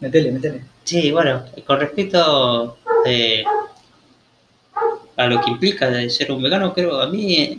Metele, 0.00 0.32
metele. 0.32 0.64
sí, 0.84 1.10
bueno, 1.10 1.44
con 1.66 1.80
respecto 1.80 2.76
eh, 3.06 3.42
a 5.16 5.26
lo 5.26 5.40
que 5.40 5.50
implica 5.50 5.88
de 5.88 6.10
ser 6.10 6.30
un 6.32 6.42
vegano, 6.42 6.72
creo, 6.74 7.00
a 7.00 7.08
mí, 7.08 7.36
eh, 7.36 7.58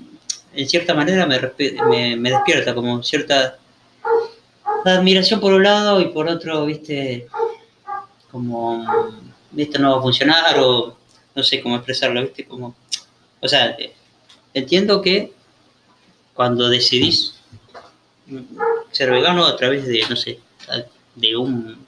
en 0.53 0.69
cierta 0.69 0.93
manera, 0.93 1.25
me, 1.25 2.15
me 2.17 2.29
despierta 2.29 2.75
como 2.75 3.01
cierta 3.03 3.57
admiración 4.85 5.39
por 5.39 5.53
un 5.53 5.63
lado 5.63 5.99
y 6.01 6.05
por 6.09 6.27
otro, 6.27 6.65
¿viste? 6.65 7.27
Como, 8.31 8.85
¿viste? 9.55 9.79
No 9.79 9.91
va 9.93 9.99
a 9.99 10.01
funcionar 10.01 10.59
o 10.59 10.95
no 11.33 11.43
sé 11.43 11.61
cómo 11.61 11.75
expresarlo, 11.77 12.21
¿viste? 12.21 12.45
Como, 12.45 12.75
o 13.41 13.47
sea, 13.47 13.71
eh, 13.79 13.93
entiendo 14.53 15.01
que 15.01 15.33
cuando 16.33 16.69
decidís 16.69 17.35
ser 18.91 19.11
vegano 19.11 19.45
a 19.45 19.55
través 19.55 19.85
de, 19.87 20.03
no 20.09 20.15
sé, 20.15 20.39
de 21.15 21.35
un... 21.37 21.85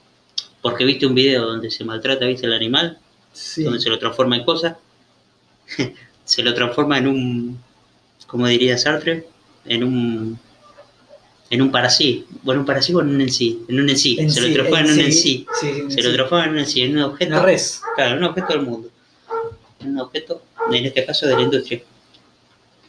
Porque 0.62 0.84
viste 0.84 1.06
un 1.06 1.14
video 1.14 1.46
donde 1.46 1.70
se 1.70 1.84
maltrata, 1.84 2.24
viste, 2.26 2.46
el 2.46 2.52
animal, 2.54 2.98
Sí. 3.32 3.62
donde 3.62 3.78
se 3.78 3.90
lo 3.90 3.98
transforma 3.98 4.36
en 4.36 4.44
cosas, 4.44 4.76
se 6.24 6.42
lo 6.42 6.52
transforma 6.54 6.98
en 6.98 7.06
un, 7.06 7.62
como 8.26 8.46
diría 8.48 8.76
Sartre, 8.76 9.28
en 9.64 9.84
un 9.84 10.38
en 11.50 11.62
un 11.62 11.70
para 11.70 11.88
sí, 11.88 12.26
bueno, 12.42 12.60
un 12.60 12.66
para 12.66 12.82
sí 12.82 12.92
o 12.94 13.00
en 13.00 13.08
un 13.08 13.20
en 13.20 13.30
sí, 13.32 13.64
en 13.68 13.80
un 13.80 13.88
en 13.88 13.96
sí, 13.98 14.16
En 14.20 14.30
se 14.30 14.40
sí, 14.40 14.48
lo 14.48 14.54
transforma 14.54 14.86
en 14.86 14.92
un 14.92 15.00
en 15.00 15.12
sí, 15.12 15.46
Sí, 15.60 15.72
sí, 15.72 15.80
en 15.80 15.90
se 15.90 16.02
lo 16.02 16.12
transforma 16.12 16.44
en 16.44 16.50
un 16.52 16.58
en 16.58 16.66
sí, 16.66 16.82
en 16.82 16.96
un 16.96 17.02
objeto, 17.04 17.32
Una 17.32 17.42
res. 17.42 17.80
claro, 17.96 18.16
un 18.18 18.24
objeto 18.24 18.46
del 18.52 18.62
mundo, 18.62 18.88
un 19.80 19.98
objeto, 20.00 20.42
en 20.70 20.84
este 20.84 21.04
caso 21.06 21.26
de 21.26 21.34
la 21.36 21.42
industria. 21.42 21.82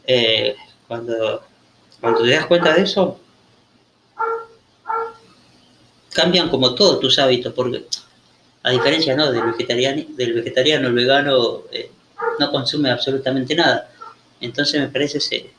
Eh, 0.06 0.54
cuando, 0.86 1.42
cuando 2.00 2.22
te 2.22 2.30
das 2.30 2.46
cuenta 2.46 2.74
de 2.74 2.82
eso, 2.82 3.18
cambian 6.12 6.48
como 6.48 6.74
todos 6.74 7.00
tus 7.00 7.18
hábitos, 7.18 7.52
porque 7.54 7.84
a 8.62 8.70
diferencia 8.70 9.16
¿no? 9.16 9.30
del, 9.32 9.42
vegetariano, 9.52 10.02
del 10.16 10.32
vegetariano, 10.34 10.88
el 10.88 10.94
vegano 10.94 11.62
eh, 11.72 11.90
no 12.38 12.50
consume 12.50 12.90
absolutamente 12.90 13.54
nada. 13.54 13.90
Entonces 14.40 14.80
me 14.80 14.88
parece 14.88 15.20
se, 15.20 15.50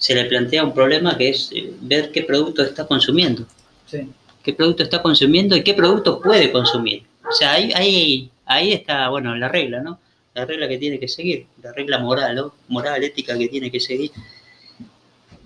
se 0.00 0.14
le 0.14 0.24
plantea 0.24 0.64
un 0.64 0.72
problema 0.74 1.16
que 1.16 1.28
es 1.28 1.50
eh, 1.54 1.72
ver 1.82 2.10
qué 2.10 2.22
producto 2.22 2.62
está 2.64 2.86
consumiendo, 2.86 3.44
Sí. 3.86 4.08
qué 4.42 4.52
producto 4.54 4.82
está 4.82 5.00
consumiendo 5.02 5.54
y 5.56 5.62
qué 5.62 5.74
producto 5.74 6.20
puede 6.20 6.50
consumir. 6.50 7.04
O 7.28 7.32
sea, 7.32 7.52
ahí, 7.52 7.70
ahí, 7.74 8.30
ahí 8.46 8.72
está, 8.72 9.08
bueno, 9.10 9.36
la 9.36 9.48
regla, 9.48 9.80
¿no? 9.82 10.00
La 10.34 10.46
regla 10.46 10.66
que 10.68 10.78
tiene 10.78 10.98
que 10.98 11.06
seguir, 11.06 11.46
la 11.62 11.72
regla 11.72 11.98
moral, 11.98 12.34
¿no? 12.34 12.54
Moral, 12.68 13.04
ética 13.04 13.36
que 13.36 13.48
tiene 13.48 13.70
que 13.70 13.78
seguir. 13.80 14.10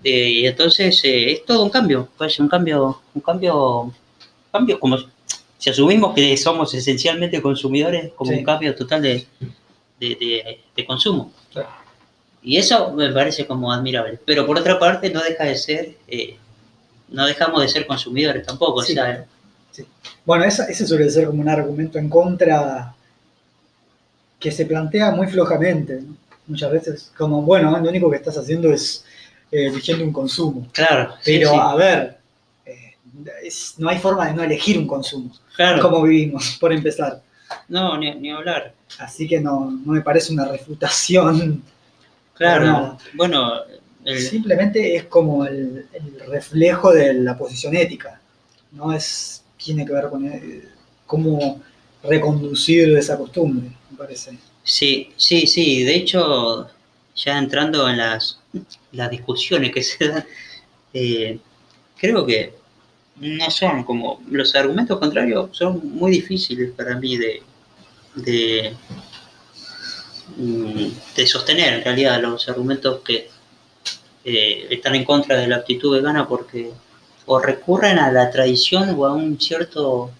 Eh, 0.05 0.31
y 0.31 0.47
entonces 0.47 1.03
eh, 1.05 1.33
es 1.33 1.45
todo 1.45 1.65
un 1.65 1.71
cambio, 1.71 2.09
pues 2.17 2.39
un 2.39 2.47
cambio, 2.49 3.01
un 3.15 3.23
cambio, 3.23 3.93
cambio 4.53 4.79
como 4.79 4.99
si 5.59 5.71
asumimos 5.71 6.15
que 6.15 6.37
somos 6.37 6.73
esencialmente 6.75 7.41
consumidores, 7.43 8.13
como 8.15 8.31
Sí. 8.31 8.37
un 8.39 8.45
cambio 8.45 8.75
total 8.75 9.03
de, 9.03 9.27
de, 9.99 10.09
de- 10.15 10.61
de 10.77 10.85
consumo. 10.87 11.33
Claro. 11.53 11.69
Y 12.45 12.59
eso 12.59 12.93
me 12.93 13.11
parece 13.11 13.47
como 13.47 13.73
admirable. 13.73 14.19
Pero 14.25 14.47
por 14.47 14.59
otra 14.59 14.79
parte 14.79 15.11
no 15.11 15.23
deja 15.23 15.45
de 15.45 15.57
ser, 15.57 15.97
eh, 16.07 16.37
no 17.09 17.27
dejamos 17.27 17.63
de 17.63 17.69
ser 17.69 17.87
consumidores 17.87 18.45
tampoco. 18.47 18.83
Sí. 18.83 18.93
O 18.93 18.95
sea, 18.97 19.25
Bueno, 20.27 20.45
ese 20.45 20.87
suele 20.87 21.11
ser 21.11 21.27
como 21.27 21.41
un 21.41 21.49
argumento 21.49 21.99
en 21.99 22.09
contra 22.09 22.95
que 24.39 24.51
se 24.53 24.67
plantea 24.67 25.11
muy 25.13 25.27
flojamente, 25.27 26.01
¿no? 26.03 26.17
muchas 26.47 26.71
veces, 26.71 27.11
como, 27.17 27.41
bueno, 27.41 27.71
lo 27.81 27.89
único 27.89 28.11
que 28.11 28.17
estás 28.19 28.37
haciendo 28.37 28.71
es 28.71 29.05
eh, 29.51 29.67
eligiendo 29.69 30.05
un 30.05 30.13
consumo. 30.13 30.67
claro, 30.73 31.15
Pero, 31.25 31.51
sí, 31.51 31.57
a 31.59 31.75
ver, 31.75 32.19
eh, 32.67 32.95
es- 33.43 33.75
no 33.79 33.89
hay 33.89 33.99
forma 33.99 34.27
de 34.27 34.35
no 34.35 34.43
elegir 34.43 34.77
un 34.79 34.87
consumo, 34.87 35.31
claro. 35.57 35.81
como 35.81 36.03
vivimos, 36.03 36.57
por 36.61 36.73
empezar. 36.73 37.23
No, 37.69 37.97
ni, 37.97 38.15
ni 38.17 38.31
hablar. 38.31 38.75
Así 38.99 39.27
que 39.27 39.41
no, 39.41 39.71
no 39.71 39.93
me 39.93 40.03
parece 40.03 40.33
una 40.35 40.45
refutación. 40.47 41.63
Claro. 42.35 42.67
No. 42.67 42.99
Bueno, 43.15 43.53
el- 44.05 44.21
Simplemente 44.21 44.97
es 44.97 45.05
como 45.05 45.45
el, 45.47 45.87
el 45.93 46.21
reflejo 46.29 46.93
de 46.93 47.15
la 47.15 47.37
posición 47.39 47.75
ética. 47.77 48.21
No 48.73 48.93
es 48.93 49.43
tiene 49.57 49.87
que 49.87 49.93
ver 49.93 50.09
con 50.11 50.27
eh, 50.27 50.63
cómo 51.07 51.63
reconducir 52.03 52.97
esa 52.99 53.17
costumbre, 53.17 53.71
me 53.91 53.97
parece. 53.97 54.39
Sí, 54.63 55.13
sí, 55.17 55.47
sí. 55.47 55.85
De 55.85 55.95
hecho, 55.95 56.69
ya 57.17 57.39
entrando 57.39 57.89
en 57.89 57.97
las, 57.99 58.41
las 58.93 59.11
discusiones 59.11 59.73
que 59.73 59.83
se 59.83 60.09
dan, 60.09 60.25
eh, 60.95 61.39
creo 61.99 62.27
que 62.27 62.55
no 63.17 63.51
son 63.51 63.85
como 63.85 64.23
los 64.29 64.55
argumentos 64.55 64.99
contrarios 64.99 65.57
son 65.57 65.81
muy 65.97 66.13
difíciles 66.13 66.73
para 66.73 66.97
mí 66.97 67.17
de, 67.17 67.43
de, 68.17 68.75
de 70.37 71.27
sostener 71.27 71.75
en 71.75 71.85
realidad 71.85 72.21
los 72.21 72.49
argumentos 72.49 73.01
que 73.05 73.29
eh, 74.25 74.67
están 74.71 74.95
en 74.95 75.05
contra 75.05 75.37
de 75.37 75.47
la 75.47 75.57
actitud 75.57 75.95
vegana 75.95 76.27
porque 76.27 76.71
o 77.27 77.39
recurren 77.39 77.99
a 77.99 78.11
la 78.11 78.31
tradición 78.31 78.95
o 78.99 79.05
a 79.07 79.13
un 79.13 79.39
cierto 79.41 80.11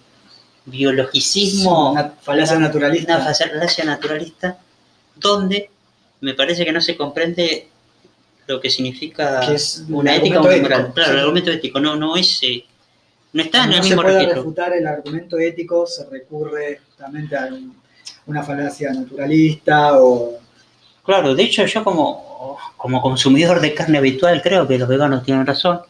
biologicismo 0.65 1.91
Una 1.91 2.09
falacia 2.21 2.57
naturalista. 2.59 3.15
una 3.17 3.25
falacia 3.25 3.85
naturalista 3.85 4.57
donde 5.15 5.69
me 6.21 6.33
parece 6.33 6.65
que 6.65 6.71
no 6.71 6.81
se 6.81 6.95
comprende 6.97 7.67
lo 8.47 8.59
que 8.61 8.69
significa 8.69 9.39
Que 9.41 9.55
es 9.55 9.83
una 9.89 10.15
ética 10.15 10.41
o 10.41 10.49
ético, 10.49 10.63
moral. 10.63 10.91
Claro, 10.93 11.09
sí. 11.09 11.13
el 11.15 11.19
argumento 11.21 11.51
ético 11.51 11.79
no, 11.79 11.95
no 11.95 12.15
es 12.15 12.39
eh, 12.43 12.63
no 13.33 13.41
está 13.43 13.63
en 13.65 13.71
no 13.71 13.75
el 13.77 13.81
se 13.83 13.89
mismo 13.89 14.01
puede 14.03 14.15
registro. 14.15 14.41
refutar 14.43 14.73
el 14.73 14.87
argumento 14.87 15.37
ético, 15.39 15.85
se 15.87 16.05
recurre 16.09 16.79
justamente 16.87 17.35
a 17.35 17.45
un- 17.47 17.75
una 18.27 18.43
falacia 18.43 18.91
naturalista 18.93 19.99
o... 20.01 20.39
Claro, 21.03 21.35
de 21.35 21.43
hecho 21.43 21.65
yo 21.65 21.83
como, 21.83 22.57
como 22.77 23.01
consumidor 23.01 23.59
de 23.61 23.73
carne 23.73 23.97
habitual 23.99 24.41
creo 24.41 24.67
que 24.67 24.77
los 24.77 24.87
veganos 24.89 25.23
tienen 25.23 25.45
razón, 25.45 25.81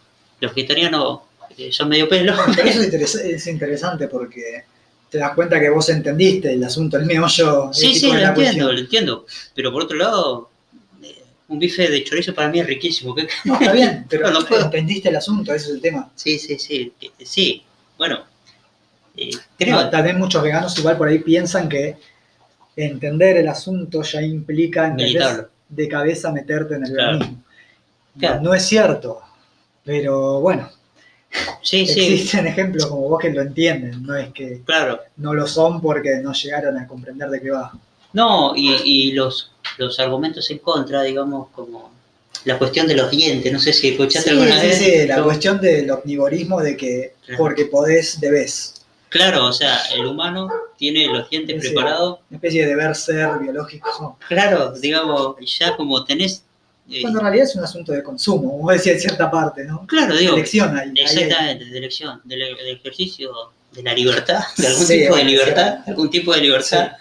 los 0.42 0.54
vegetarianos 0.54 1.20
eh, 1.58 1.72
son 1.72 1.88
medio 1.90 2.10
pelo. 2.10 2.34
Pero 2.56 2.68
eso 2.68 2.82
es, 2.82 2.88
interes- 2.92 3.16
es 3.24 3.48
interesante 3.48 4.08
porque 4.10 4.66
te 5.10 5.18
das 5.18 5.34
cuenta 5.34 5.60
que 5.60 5.70
vos 5.70 5.88
entendiste 5.90 6.52
el 6.52 6.64
asunto, 6.64 6.98
el 6.98 7.06
meollo 7.06 7.72
Sí, 7.72 7.96
sí, 7.96 8.08
lo 8.08 8.14
entiendo, 8.16 8.34
cuestión. 8.36 8.74
lo 8.74 8.80
entiendo. 8.80 9.26
Pero 9.54 9.72
por 9.72 9.84
otro 9.84 9.96
lado, 9.98 10.50
eh, 11.02 11.24
un 11.48 11.60
bife 11.60 11.88
de 11.90 12.04
chorizo 12.04 12.34
para 12.34 12.50
mí 12.50 12.60
es 12.60 12.68
riquísimo. 12.68 13.16
¿qué- 13.16 13.30
No, 13.46 13.54
está 13.54 13.72
bien, 13.72 14.06
pero 14.10 14.30
No, 14.30 14.42
no 14.42 14.60
entendiste 14.60 15.08
el 15.08 15.16
asunto, 15.16 15.54
ese 15.54 15.68
es 15.68 15.72
el 15.76 15.82
tema. 15.82 16.12
Sí, 16.16 16.38
sí, 16.38 16.60
sí, 16.60 16.92
eh, 17.00 17.12
sí. 17.26 17.64
Bueno, 17.98 18.26
creo, 19.58 19.76
No, 19.84 19.90
también 19.90 20.18
muchos 20.20 20.42
veganos 20.44 20.78
igual 20.78 20.98
por 20.98 21.08
ahí 21.08 21.20
piensan 21.20 21.70
que 21.70 21.98
entender 22.76 23.38
el 23.38 23.48
asunto 23.48 24.02
ya 24.04 24.22
implica 24.22 24.96
de 25.70 25.88
cabeza 25.88 26.32
meterte 26.32 26.76
en 26.76 26.86
el 26.86 26.92
Claro. 26.94 27.12
veganismo. 27.14 27.44
Claro. 28.20 28.42
No 28.42 28.54
es 28.54 28.64
cierto, 28.64 29.22
pero 29.84 30.40
bueno, 30.42 30.70
Sí, 31.62 31.86
sí, 31.86 32.00
existen 32.14 32.48
ejemplos 32.48 32.86
como 32.86 33.10
vos 33.10 33.20
que 33.20 33.30
lo 33.30 33.42
entienden, 33.42 34.04
no 34.04 34.16
es 34.16 34.30
que 34.32 34.62
claro. 34.64 35.02
no 35.18 35.34
lo 35.34 35.46
son 35.48 35.82
porque 35.82 36.18
no 36.24 36.32
llegaron 36.32 36.78
a 36.78 36.88
comprender 36.88 37.30
de 37.30 37.42
qué 37.42 37.52
va. 37.52 37.74
No, 38.14 38.54
y, 38.56 38.74
y 38.86 39.12
los, 39.12 39.52
los 39.78 40.00
argumentos 40.00 40.50
en 40.52 40.60
contra, 40.60 41.02
digamos, 41.04 41.50
como 41.50 41.92
la 42.46 42.58
cuestión 42.58 42.88
de 42.88 42.96
los 42.96 43.12
dientes, 43.12 43.52
no 43.52 43.60
sé 43.60 43.74
si 43.74 43.90
escuchaste 43.90 44.30
Sí, 44.30 44.36
alguna 44.38 44.62
sí, 44.62 44.68
vez. 44.68 44.78
sí, 44.78 45.08
la 45.08 45.24
cuestión 45.24 45.60
del 45.60 45.92
omnivorismo 45.92 46.62
de 46.62 46.78
que 46.78 47.16
porque 47.38 47.66
podés, 47.66 48.22
debés. 48.22 48.75
Claro, 49.16 49.46
o 49.46 49.54
sea, 49.54 49.80
el 49.96 50.06
humano 50.06 50.50
tiene 50.78 51.08
los 51.08 51.30
dientes 51.30 51.62
preparados. 51.62 52.20
Una 52.30 52.38
especie 52.38 52.64
de 52.64 52.68
deber 52.70 52.94
ser 52.96 53.30
biológico. 53.40 54.18
Claro, 54.28 54.72
digamos, 54.74 55.36
ya 55.58 55.76
como 55.78 56.04
tenés. 56.04 56.44
eh, 56.90 57.02
Cuando 57.02 57.20
en 57.20 57.26
realidad 57.26 57.46
es 57.48 57.56
un 57.56 57.64
asunto 57.64 57.94
de 57.94 58.04
consumo, 58.04 58.58
como 58.58 58.72
decía 58.72 58.92
en 58.94 59.00
cierta 59.00 59.32
parte, 59.32 59.64
¿no? 59.64 59.86
claro, 59.88 60.16
digo, 60.18 60.34
Elección 60.36 60.78
ahí. 60.78 60.92
exactamente, 60.96 61.66
de 61.66 61.78
elección, 61.78 62.20
del, 62.26 62.40
del 62.58 62.68
ejercicio 62.78 63.32
de 63.72 63.84
la 63.84 63.94
libertad, 63.94 64.40
de 64.58 64.68
algún 64.68 64.86
Sí, 64.86 65.00
tipo 65.02 65.16
de 65.16 65.24
libertad, 65.24 65.78
sí. 65.86 65.92
algún 65.92 66.10
tipo 66.10 66.34
de 66.34 66.42
libertad, 66.42 66.92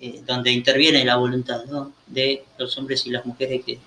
eh, 0.00 0.22
donde 0.26 0.50
interviene 0.52 1.04
la 1.04 1.16
voluntad 1.16 1.64
¿no? 1.66 1.92
de 2.06 2.44
los 2.58 2.76
hombres 2.78 3.04
y 3.06 3.10
las 3.10 3.26
mujeres 3.26 3.62
que, 3.64 3.78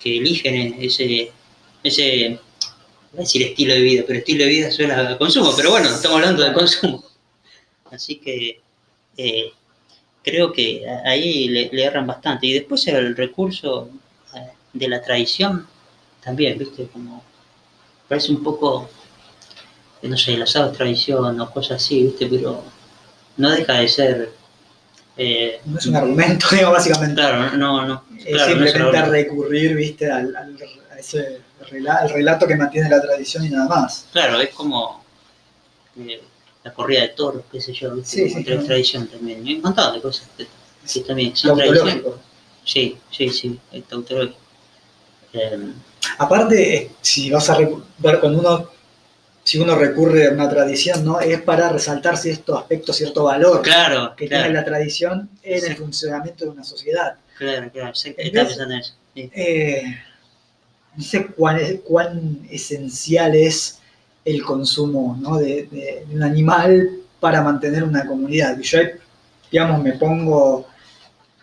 que 0.00 0.18
eligen 0.18 0.76
ese, 0.80 1.30
ese, 1.82 2.38
voy 3.14 3.20
a 3.20 3.26
decir 3.26 3.42
estilo 3.42 3.74
de 3.74 3.80
vida, 3.80 4.04
pero 4.06 4.18
estilo 4.18 4.44
de 4.44 4.50
vida 4.50 4.70
suena 4.70 5.10
a 5.10 5.18
consumo, 5.18 5.52
pero 5.56 5.70
bueno, 5.70 5.88
estamos 5.88 6.16
hablando 6.18 6.42
de 6.42 6.52
consumo. 6.52 7.04
Así 7.90 8.16
que 8.16 8.60
eh, 9.16 9.52
creo 10.22 10.52
que 10.52 10.84
ahí 11.04 11.48
le, 11.48 11.70
le 11.72 11.84
erran 11.84 12.06
bastante. 12.06 12.46
Y 12.46 12.52
después 12.54 12.86
el 12.88 13.16
recurso 13.16 13.88
eh, 14.34 14.48
de 14.72 14.88
la 14.88 15.00
tradición 15.02 15.66
también, 16.22 16.58
¿viste? 16.58 16.86
Como 16.92 17.22
parece 18.08 18.32
un 18.32 18.42
poco, 18.42 18.88
eh, 20.02 20.08
no 20.08 20.16
sé, 20.16 20.34
el 20.34 20.42
asado 20.42 20.72
es 20.72 20.76
tradición 20.76 21.40
o 21.40 21.50
cosas 21.50 21.82
así, 21.82 22.02
¿viste? 22.04 22.26
Pero 22.26 22.64
no 23.36 23.50
deja 23.50 23.74
de 23.74 23.88
ser... 23.88 24.32
eh, 25.16 25.60
No 25.66 25.78
es 25.78 25.86
un 25.86 25.96
argumento, 25.96 26.46
digo, 26.52 26.70
básicamente. 26.72 27.14
Claro, 27.16 27.56
no, 27.56 27.86
no. 27.86 28.04
es 28.18 28.24
claro, 28.26 28.56
no 28.56 28.64
es 28.64 28.72
simplemente 28.72 29.10
recurrir, 29.10 29.74
viste, 29.76 30.10
al, 30.10 30.34
al- 30.34 30.58
a 30.92 30.98
ese 30.98 31.40
al 32.00 32.10
relato 32.10 32.46
que 32.46 32.56
mantiene 32.56 32.88
la 32.88 33.00
tradición 33.00 33.44
y 33.44 33.50
nada 33.50 33.66
más. 33.68 34.06
Claro, 34.12 34.40
es 34.40 34.50
como 34.50 35.04
eh, 35.98 36.22
la 36.62 36.72
corrida 36.72 37.02
de 37.02 37.08
toros, 37.08 37.42
qué 37.50 37.60
sé 37.60 37.72
yo, 37.72 37.94
¿viste? 37.94 38.28
Sí, 38.28 38.44
claro. 38.44 38.64
tradición 38.64 39.06
también. 39.06 39.46
Hay 39.46 39.54
un 39.56 39.62
montón 39.62 39.94
de 39.94 40.00
cosas 40.00 40.28
que, 40.36 40.46
que 40.92 41.00
también 41.00 41.36
son 41.36 41.56
tradiciones. 41.56 42.02
Sí, 42.64 42.96
sí, 43.10 43.28
sí, 43.28 43.60
es 43.72 43.84
tautológico. 43.84 44.38
Eh, 45.32 45.58
Aparte, 46.18 46.76
eh, 46.76 46.90
si 47.00 47.30
vas 47.30 47.48
a 47.50 47.58
ver 47.58 48.20
cuando 48.20 48.38
uno, 48.38 48.70
si 49.42 49.58
uno 49.58 49.74
recurre 49.74 50.28
a 50.28 50.30
una 50.32 50.48
tradición, 50.48 51.04
¿no? 51.04 51.18
Es 51.20 51.40
para 51.42 51.68
resaltar 51.70 52.16
cierto 52.16 52.56
aspecto, 52.58 52.92
cierto 52.92 53.24
valor 53.24 53.62
claro, 53.62 54.14
que 54.16 54.28
claro, 54.28 54.44
tiene 54.44 54.58
la 54.58 54.64
tradición 54.64 55.28
en 55.42 55.60
Sí. 55.60 55.66
el 55.68 55.76
funcionamiento 55.76 56.44
de 56.44 56.50
una 56.50 56.62
sociedad. 56.64 57.16
claro, 57.38 57.70
claro, 57.72 57.94
sí, 57.94 58.14
estaba 58.16 58.46
pensando 58.46 58.74
en 58.74 58.80
eso. 58.80 58.94
sí. 59.14 59.30
Eh, 59.34 59.82
no 60.96 61.02
sé 61.02 61.26
cuán, 61.26 61.58
es- 61.58 61.80
cuán 61.84 62.40
esencial 62.50 63.34
es 63.34 63.80
el 64.24 64.42
consumo 64.42 65.16
¿no? 65.20 65.38
de, 65.38 65.66
de- 65.70 66.04
de 66.08 66.14
un 66.16 66.22
animal 66.22 66.90
para 67.20 67.42
mantener 67.42 67.84
una 67.84 68.06
comunidad. 68.06 68.58
Y 68.58 68.62
yo, 68.62 68.78
digamos, 69.50 69.82
me 69.82 69.92
pongo 69.92 70.66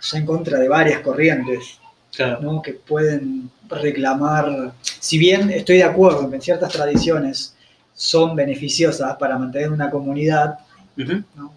ya 0.02 0.18
en 0.18 0.26
contra 0.26 0.60
de 0.60 0.68
varias 0.68 1.02
corrientes 1.02 1.80
Claro, 2.14 2.42
¿no? 2.42 2.62
que 2.62 2.74
pueden 2.74 3.50
reclamar, 3.70 4.74
si 4.82 5.18
bien 5.18 5.50
estoy 5.50 5.78
de 5.78 5.86
acuerdo 5.86 6.24
en 6.24 6.32
que 6.32 6.42
ciertas 6.42 6.72
tradiciones 6.74 7.56
son 7.94 8.36
beneficiosas 8.36 9.16
para 9.16 9.38
mantener 9.38 9.72
una 9.72 9.90
comunidad 9.90 10.56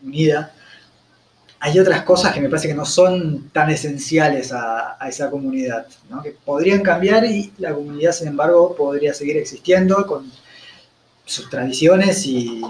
unida, 0.03 0.54
hay 1.67 1.79
otras 1.79 2.03
cosas 2.03 2.35
que 2.35 2.43
me 2.43 2.51
parece 2.51 2.69
que 2.69 2.75
no 2.75 2.85
son 2.85 3.49
tan 3.49 3.71
esenciales 3.71 4.53
a, 4.53 5.03
a 5.03 5.09
esa 5.09 5.31
comunidad, 5.31 5.87
¿no? 6.11 6.23
que 6.23 6.33
podrían 6.33 6.83
cambiar 6.83 7.25
y 7.25 7.53
la 7.57 7.73
comunidad, 7.73 8.13
sin 8.13 8.29
embargo, 8.29 8.77
podría 8.77 9.15
seguir 9.15 9.39
existiendo 9.39 10.07
con 10.07 10.31
sus 11.25 11.49
tradiciones 11.49 12.27
y 12.27 12.61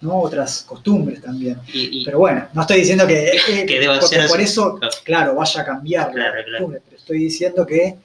¿no? 0.00 0.20
otras 0.20 0.62
costumbres 0.62 1.20
también. 1.20 1.58
Y, 1.70 2.00
y- 2.00 2.04
Pero 2.06 2.18
bueno, 2.20 2.48
no 2.54 2.62
estoy 2.62 2.78
diciendo 2.78 3.06
que, 3.06 3.28
eh, 3.28 3.66
Que 3.68 3.78
deba 3.78 4.00
ser 4.00 4.26
por 4.26 4.40
eso, 4.40 4.76
Claro. 4.78 4.94
claro, 5.04 5.34
vaya 5.34 5.60
a 5.60 5.64
cambiar 5.66 6.10
Claro, 6.10 6.36
la 6.36 6.42
claro. 6.44 6.50
costumbre, 6.52 6.82
pero 6.86 6.96
estoy 6.96 7.18
diciendo 7.18 7.66
que 7.66 7.96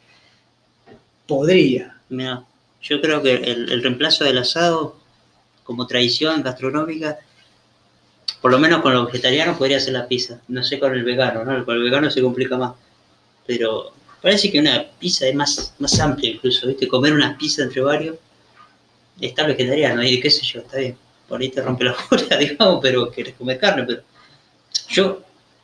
podría. 1.27 1.95
mira, 2.09 2.43
yo 2.81 3.01
creo 3.01 3.21
que 3.21 3.35
el, 3.35 3.71
el 3.71 3.81
reemplazo 3.81 4.25
del 4.25 4.37
asado 4.39 4.97
como 5.63 5.87
tradición 5.87 6.43
gastronómica, 6.43 7.17
por 8.45 8.51
lo 8.51 8.59
menos 8.59 8.81
con 8.81 8.93
los 8.93 9.07
vegetarianos 9.07 9.57
podría 9.57 9.79
ser 9.79 9.93
la 9.93 10.07
pizza. 10.07 10.39
No 10.49 10.63
sé 10.63 10.79
con 10.79 10.93
el 10.93 11.03
vegano, 11.03 11.43
¿no? 11.43 11.65
Con 11.65 11.77
el 11.77 11.83
vegano 11.83 12.11
se 12.11 12.21
complica 12.21 12.57
más. 12.57 12.73
Pero 13.47 13.91
parece 14.21 14.51
que 14.51 14.59
una 14.59 14.85
pizza 14.99 15.27
es 15.27 15.35
más, 15.35 15.73
más 15.79 15.99
amplia 15.99 16.31
incluso, 16.31 16.67
¿viste? 16.67 16.87
Comer 16.87 17.13
una 17.13 17.37
pizza 17.37 17.63
entre 17.63 17.81
varios. 17.81 18.17
Está 19.19 19.47
vegetariano 19.47 20.03
y 20.03 20.19
qué 20.19 20.29
sé 20.29 20.45
yo, 20.45 20.59
está 20.59 20.77
bien. 20.77 20.95
Por 21.27 21.41
ahí 21.41 21.49
te 21.49 21.61
rompe 21.61 21.85
la 21.85 21.95
bola, 22.09 22.37
digamos, 22.39 22.79
pero 22.81 23.09
querés 23.09 23.33
comer 23.33 23.57
carne. 23.57 23.83
Pero 23.83 24.01
yo, 24.89 25.21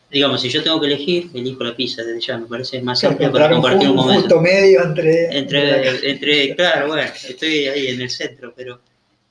digamos, 0.09 0.41
si 0.41 0.49
yo 0.49 0.63
tengo 0.63 0.79
que 0.79 0.87
elegir, 0.87 1.29
elijo 1.33 1.63
la 1.63 1.75
pizza 1.75 2.03
desde 2.03 2.19
ya. 2.21 2.37
Me 2.37 2.47
parece 2.47 2.81
más 2.81 3.03
amplia 3.03 3.31
para 3.31 3.49
compartir 3.49 3.89
un 3.89 3.99
un 3.99 4.05
momento. 4.05 4.21
justo 4.21 4.41
medio 4.41 4.83
entre, 4.83 5.37
Entre, 5.37 6.09
entre, 6.09 6.55
claro, 6.55 6.87
bueno, 6.87 7.03
estoy 7.03 7.67
ahí 7.67 7.87
en 7.87 8.01
el 8.01 8.09
centro, 8.09 8.53
pero 8.55 8.79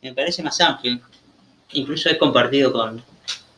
me 0.03 0.15
parece 0.15 0.43
más 0.43 0.61
amplio. 0.61 1.01
Incluso 1.73 2.11
he 2.11 2.19
compartido 2.19 2.73
con 2.73 3.03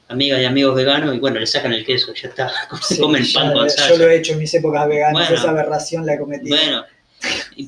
amigas 0.09 0.41
y 0.41 0.45
amigos 0.45 0.75
veganos 0.75 1.15
y 1.15 1.19
bueno, 1.19 1.39
le 1.41 1.47
sacan 1.47 1.73
el 1.73 1.85
queso, 1.85 2.13
ya 2.15 2.29
está, 2.29 2.53
Sí, 2.83 2.99
comen 2.99 3.25
pan 3.33 3.53
con 3.53 3.69
Yo 3.69 3.97
lo 3.97 4.09
he 4.09 4.17
hecho 4.17 4.33
en 4.35 4.39
mis 4.41 4.53
épocas 4.55 4.87
veganas, 4.89 5.29
Bueno. 5.29 5.35
esa 5.41 5.51
aberración 5.51 6.05
la 6.07 6.15
he 6.15 6.19
cometido. 6.19 6.57
Bueno, 6.57 6.85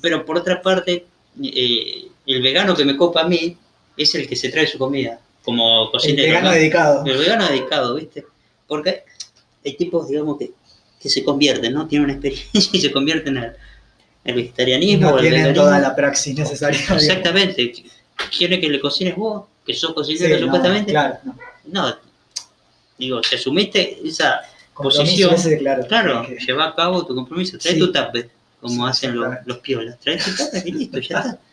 pero 0.03 0.25
por 0.25 0.39
otra 0.39 0.61
parte, 0.61 1.07
eh, 1.43 2.05
el 2.27 2.43
vegano 2.43 2.75
que 2.75 2.85
me 2.85 2.97
copa 2.97 3.23
a 3.23 3.29
mí 3.29 3.57
es 3.97 4.15
el 4.15 4.29
que 4.29 4.37
se 4.37 4.49
trae 4.51 4.67
su 4.67 4.79
comida, 4.79 5.19
como 5.45 5.85
el 5.85 5.91
cocinero. 5.91 6.23
vegano 6.29 6.49
¿no? 6.49 6.55
dedicado. 6.55 7.05
El 7.07 7.19
vegano 7.19 7.47
dedicado, 7.49 7.95
¿viste? 7.95 8.25
Porque 8.67 9.05
hay 9.65 9.77
tipos, 9.77 10.09
digamos, 10.09 10.39
que, 10.39 10.51
que 11.01 11.09
se 11.09 11.23
convierten, 11.25 11.73
¿no? 11.73 11.87
Tienen 11.87 12.05
una 12.05 12.15
experiencia 12.15 12.71
y 12.73 12.81
se 12.81 12.91
convierten 12.91 13.39
al, 13.39 13.57
al 14.27 14.35
vegetarianismo 14.35 15.09
o 15.09 15.11
No 15.13 15.17
al 15.17 15.23
tienen 15.23 15.41
veganismo. 15.43 15.65
toda 15.65 15.79
la 15.79 15.95
praxis 15.95 16.35
necesaria. 16.37 16.81
Exactamente. 16.95 17.73
Quiere 18.37 18.61
que 18.61 18.69
le 18.69 18.81
cocines 18.81 19.15
vos, 19.17 19.45
que 19.67 19.75
sos 19.75 19.91
Sí, 19.91 19.95
cocinero 19.95 20.35
no, 20.41 20.45
supuestamente. 20.47 20.93
claro, 20.93 21.19
no. 21.25 21.37
No, 21.67 21.97
digo, 22.99 23.23
si 23.23 23.35
asumiste 23.37 23.99
esa, 24.07 24.41
Compromiso 24.73 25.29
Posición. 25.31 25.35
ese, 25.35 25.59
claro. 25.59 25.87
claro, 25.87 26.27
que- 26.27 26.37
lleva 26.45 26.67
a 26.69 26.75
cabo 26.75 27.07
tu 27.07 27.15
compromiso, 27.15 27.57
trae 27.59 27.75
Sí. 27.75 27.79
tu 27.79 27.93
tape, 27.93 28.29
como 28.61 28.85
Sí, 28.87 28.91
hacen 28.91 29.17
los, 29.17 29.33
los 29.47 29.59
piolas, 29.59 30.01
trae 30.01 30.17
tu 30.19 30.35
tape 30.37 30.63
y 30.67 30.73
listo, 30.73 30.99
ya 30.99 31.19
está. 31.19 31.39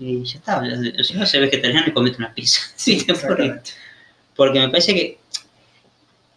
Y 0.00 0.24
ya 0.24 0.38
está, 0.38 0.62
si 1.04 1.14
no 1.14 1.24
se 1.26 1.38
vegetariano 1.38 1.86
y 1.86 1.92
comete 1.92 2.16
una 2.18 2.34
pizza. 2.34 2.60
Sí, 2.74 3.06
porque, 4.36 4.58
me 4.60 4.68
parece 4.70 4.92
que 4.94 5.18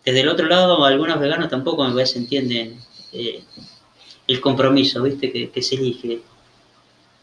desde 0.06 0.20
el 0.22 0.28
otro 0.30 0.48
lado 0.48 0.84
algunos 0.86 1.20
veganos 1.20 1.50
tampoco 1.50 1.88
me 1.88 1.94
parece 1.94 2.20
entienden 2.20 2.80
eh, 3.14 3.44
el 4.28 4.42
compromiso, 4.42 5.02
viste, 5.02 5.32
que, 5.32 5.50
que 5.50 5.62
se 5.62 5.76
elige, 5.76 6.20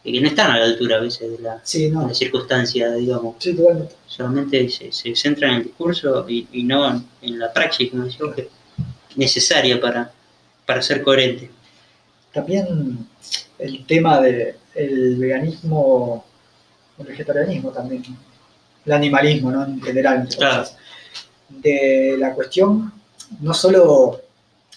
y 0.09 0.13
que 0.13 0.21
no 0.21 0.29
están 0.29 0.51
a 0.51 0.59
la 0.59 0.65
altura 0.65 0.97
a 0.97 1.01
veces 1.01 1.31
de 1.31 1.39
la, 1.43 1.61
Sí, 1.65 1.85
de 1.85 1.91
no. 1.91 2.07
la 2.09 2.15
circunstancia, 2.15 2.93
digamos. 2.93 3.37
Sí, 3.39 3.55
totalmente. 3.55 3.95
solamente 4.07 4.69
se, 4.69 4.91
se 4.93 5.15
centra 5.15 5.49
en 5.49 5.55
el 5.57 5.65
discurso 5.65 6.25
y, 6.29 6.47
y 6.53 6.63
no 6.65 7.05
en, 7.23 7.39
la 7.39 7.53
praxis, 7.53 7.91
como 7.91 8.05
decía, 8.05 8.27
que 8.35 8.49
necesaria 9.17 9.81
para, 9.81 10.11
para 10.67 10.83
ser 10.83 11.03
coherente. 11.03 11.51
También 12.33 13.07
el 13.59 13.85
tema 13.87 14.21
del 14.21 14.55
veganismo, 15.17 16.25
el 16.99 17.07
vegetarianismo 17.07 17.71
también, 17.71 18.03
el 18.87 18.93
animalismo, 18.93 19.51
¿no? 19.51 19.65
En 19.65 19.81
general, 19.83 20.29
Claro. 20.37 20.63
cosas. 20.63 20.77
De 21.49 22.17
la 22.19 22.35
cuestión, 22.35 22.93
no 23.41 23.55
solo, 23.55 24.21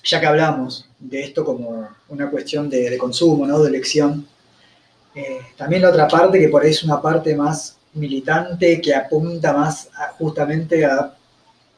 ya 0.04 0.20
que 0.20 0.26
hablamos 0.26 0.88
de 1.00 1.24
esto 1.24 1.44
como 1.44 1.90
una 2.10 2.30
cuestión 2.30 2.70
de, 2.70 2.90
de 2.90 2.98
consumo, 2.98 3.46
¿no? 3.46 3.60
De 3.62 3.70
elección, 3.70 4.26
eh, 5.16 5.40
también 5.58 5.82
la 5.82 5.90
otra 5.90 6.08
parte 6.08 6.40
que 6.40 6.48
por 6.50 6.64
ahí 6.64 6.72
es 6.72 6.84
una 6.84 7.02
parte 7.02 7.36
más 7.36 7.78
militante, 7.94 8.80
que 8.80 8.96
apunta 8.96 9.52
más 9.54 9.90
a- 9.96 10.14
justamente 10.18 10.86
a 10.86 11.14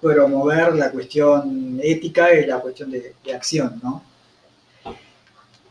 promover 0.01 0.75
la 0.75 0.91
cuestión 0.91 1.79
ética 1.81 2.33
y 2.33 2.45
la 2.45 2.59
cuestión 2.59 2.91
de, 2.91 3.13
de 3.23 3.33
acción, 3.33 3.79
¿no? 3.81 4.03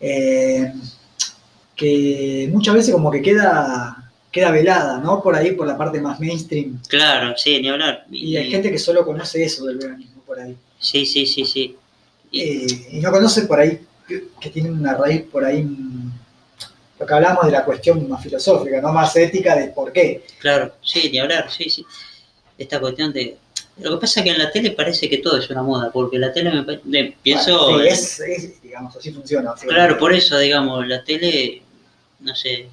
Eh, 0.01 0.73
que 1.77 2.49
muchas 2.53 2.75
veces 2.75 2.93
como 2.93 3.11
que 3.11 3.23
queda, 3.23 4.11
queda 4.31 4.51
velada, 4.51 4.99
¿no? 4.99 5.23
Por 5.23 5.35
ahí, 5.37 5.53
por 5.53 5.67
la 5.67 5.77
parte 5.77 6.01
más 6.01 6.19
mainstream. 6.21 6.81
Claro, 6.89 7.35
sí, 7.37 7.61
ni 7.61 7.69
hablar. 7.69 8.05
Y 8.11 8.37
hay 8.37 8.51
gente 8.51 8.71
que 8.71 8.79
solo 8.79 9.05
conoce 9.05 9.45
eso 9.45 9.67
del 9.67 9.79
veganismo 9.79 10.23
por 10.27 10.41
ahí. 10.41 10.57
Sí, 10.79 11.07
sí, 11.07 11.27
sí, 11.27 11.45
sí. 11.45 11.77
Y- 12.31 12.41
Eh, 12.41 12.89
y 12.93 13.01
no 13.01 13.11
conoce 13.13 13.43
por 13.43 13.61
ahí 13.61 13.81
que, 14.09 14.25
que 14.41 14.51
tienen 14.51 14.73
una 14.73 14.95
raíz 14.95 15.23
por 15.23 15.45
ahí, 15.45 15.67
lo 17.03 17.07
que 17.09 17.15
hablamos 17.15 17.45
de 17.47 17.51
la 17.53 17.65
cuestión 17.65 18.09
más 18.09 18.23
filosófica, 18.23 18.81
no 18.81 18.93
más 18.93 19.15
ética 19.17 19.57
de 19.57 19.69
por 19.69 19.93
qué. 19.93 20.25
Claro, 20.39 20.73
sí, 20.83 21.11
ni 21.11 21.19
hablar, 21.19 21.51
sí, 21.51 21.69
sí. 21.69 21.85
Esta 22.57 22.79
cuestión 22.79 23.13
de... 23.13 23.37
Lo 23.79 23.93
que 23.93 24.03
pasa 24.03 24.21
es 24.21 24.25
que 24.25 24.31
en 24.31 24.39
la 24.39 24.51
tele 24.53 24.71
parece 24.71 25.09
que 25.09 25.19
todo 25.19 25.37
es 25.39 25.51
una 25.51 25.63
moda, 25.65 25.91
porque 25.93 26.17
la 26.19 26.33
tele 26.33 26.51
me 26.53 26.81
de- 26.85 27.17
pienso... 27.23 27.71
Bueno, 27.71 27.83
sí, 27.83 27.89
es, 27.89 28.21
es, 28.21 28.63
digamos, 28.63 28.95
así 28.97 29.11
funciona. 29.11 29.51
así 29.51 29.67
Claro, 29.67 29.99
por 29.99 30.13
eso, 30.13 30.39
digamos, 30.39 30.87
la 30.87 31.03
tele, 31.03 31.63
no 32.21 32.37
sé, 32.37 32.69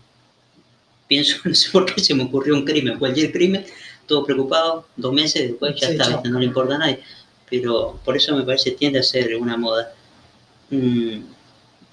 pienso, 1.08 1.38
no 1.46 1.56
sé 1.56 1.72
por 1.72 1.86
qué 1.92 2.02
se 2.02 2.14
me 2.14 2.24
ocurrió 2.24 2.54
un 2.54 2.66
crimen, 2.66 3.00
cualquier 3.00 3.32
crimen, 3.32 3.66
todo 4.06 4.24
preocupado, 4.26 4.86
dos 4.96 5.12
meses 5.14 5.48
después 5.48 5.76
ya 5.80 5.88
Sí, 5.88 5.94
está, 5.94 6.22
no 6.30 6.40
le 6.40 6.46
importa 6.46 6.76
a 6.76 6.78
nadie. 6.78 7.00
Pero 7.50 8.00
por 8.06 8.16
eso 8.16 8.36
me 8.36 8.44
parece 8.44 8.72
tiende 8.72 9.00
a 9.00 9.04
ser 9.04 9.36
una 9.38 9.58
moda. 9.58 9.92
Mm, 10.70 11.22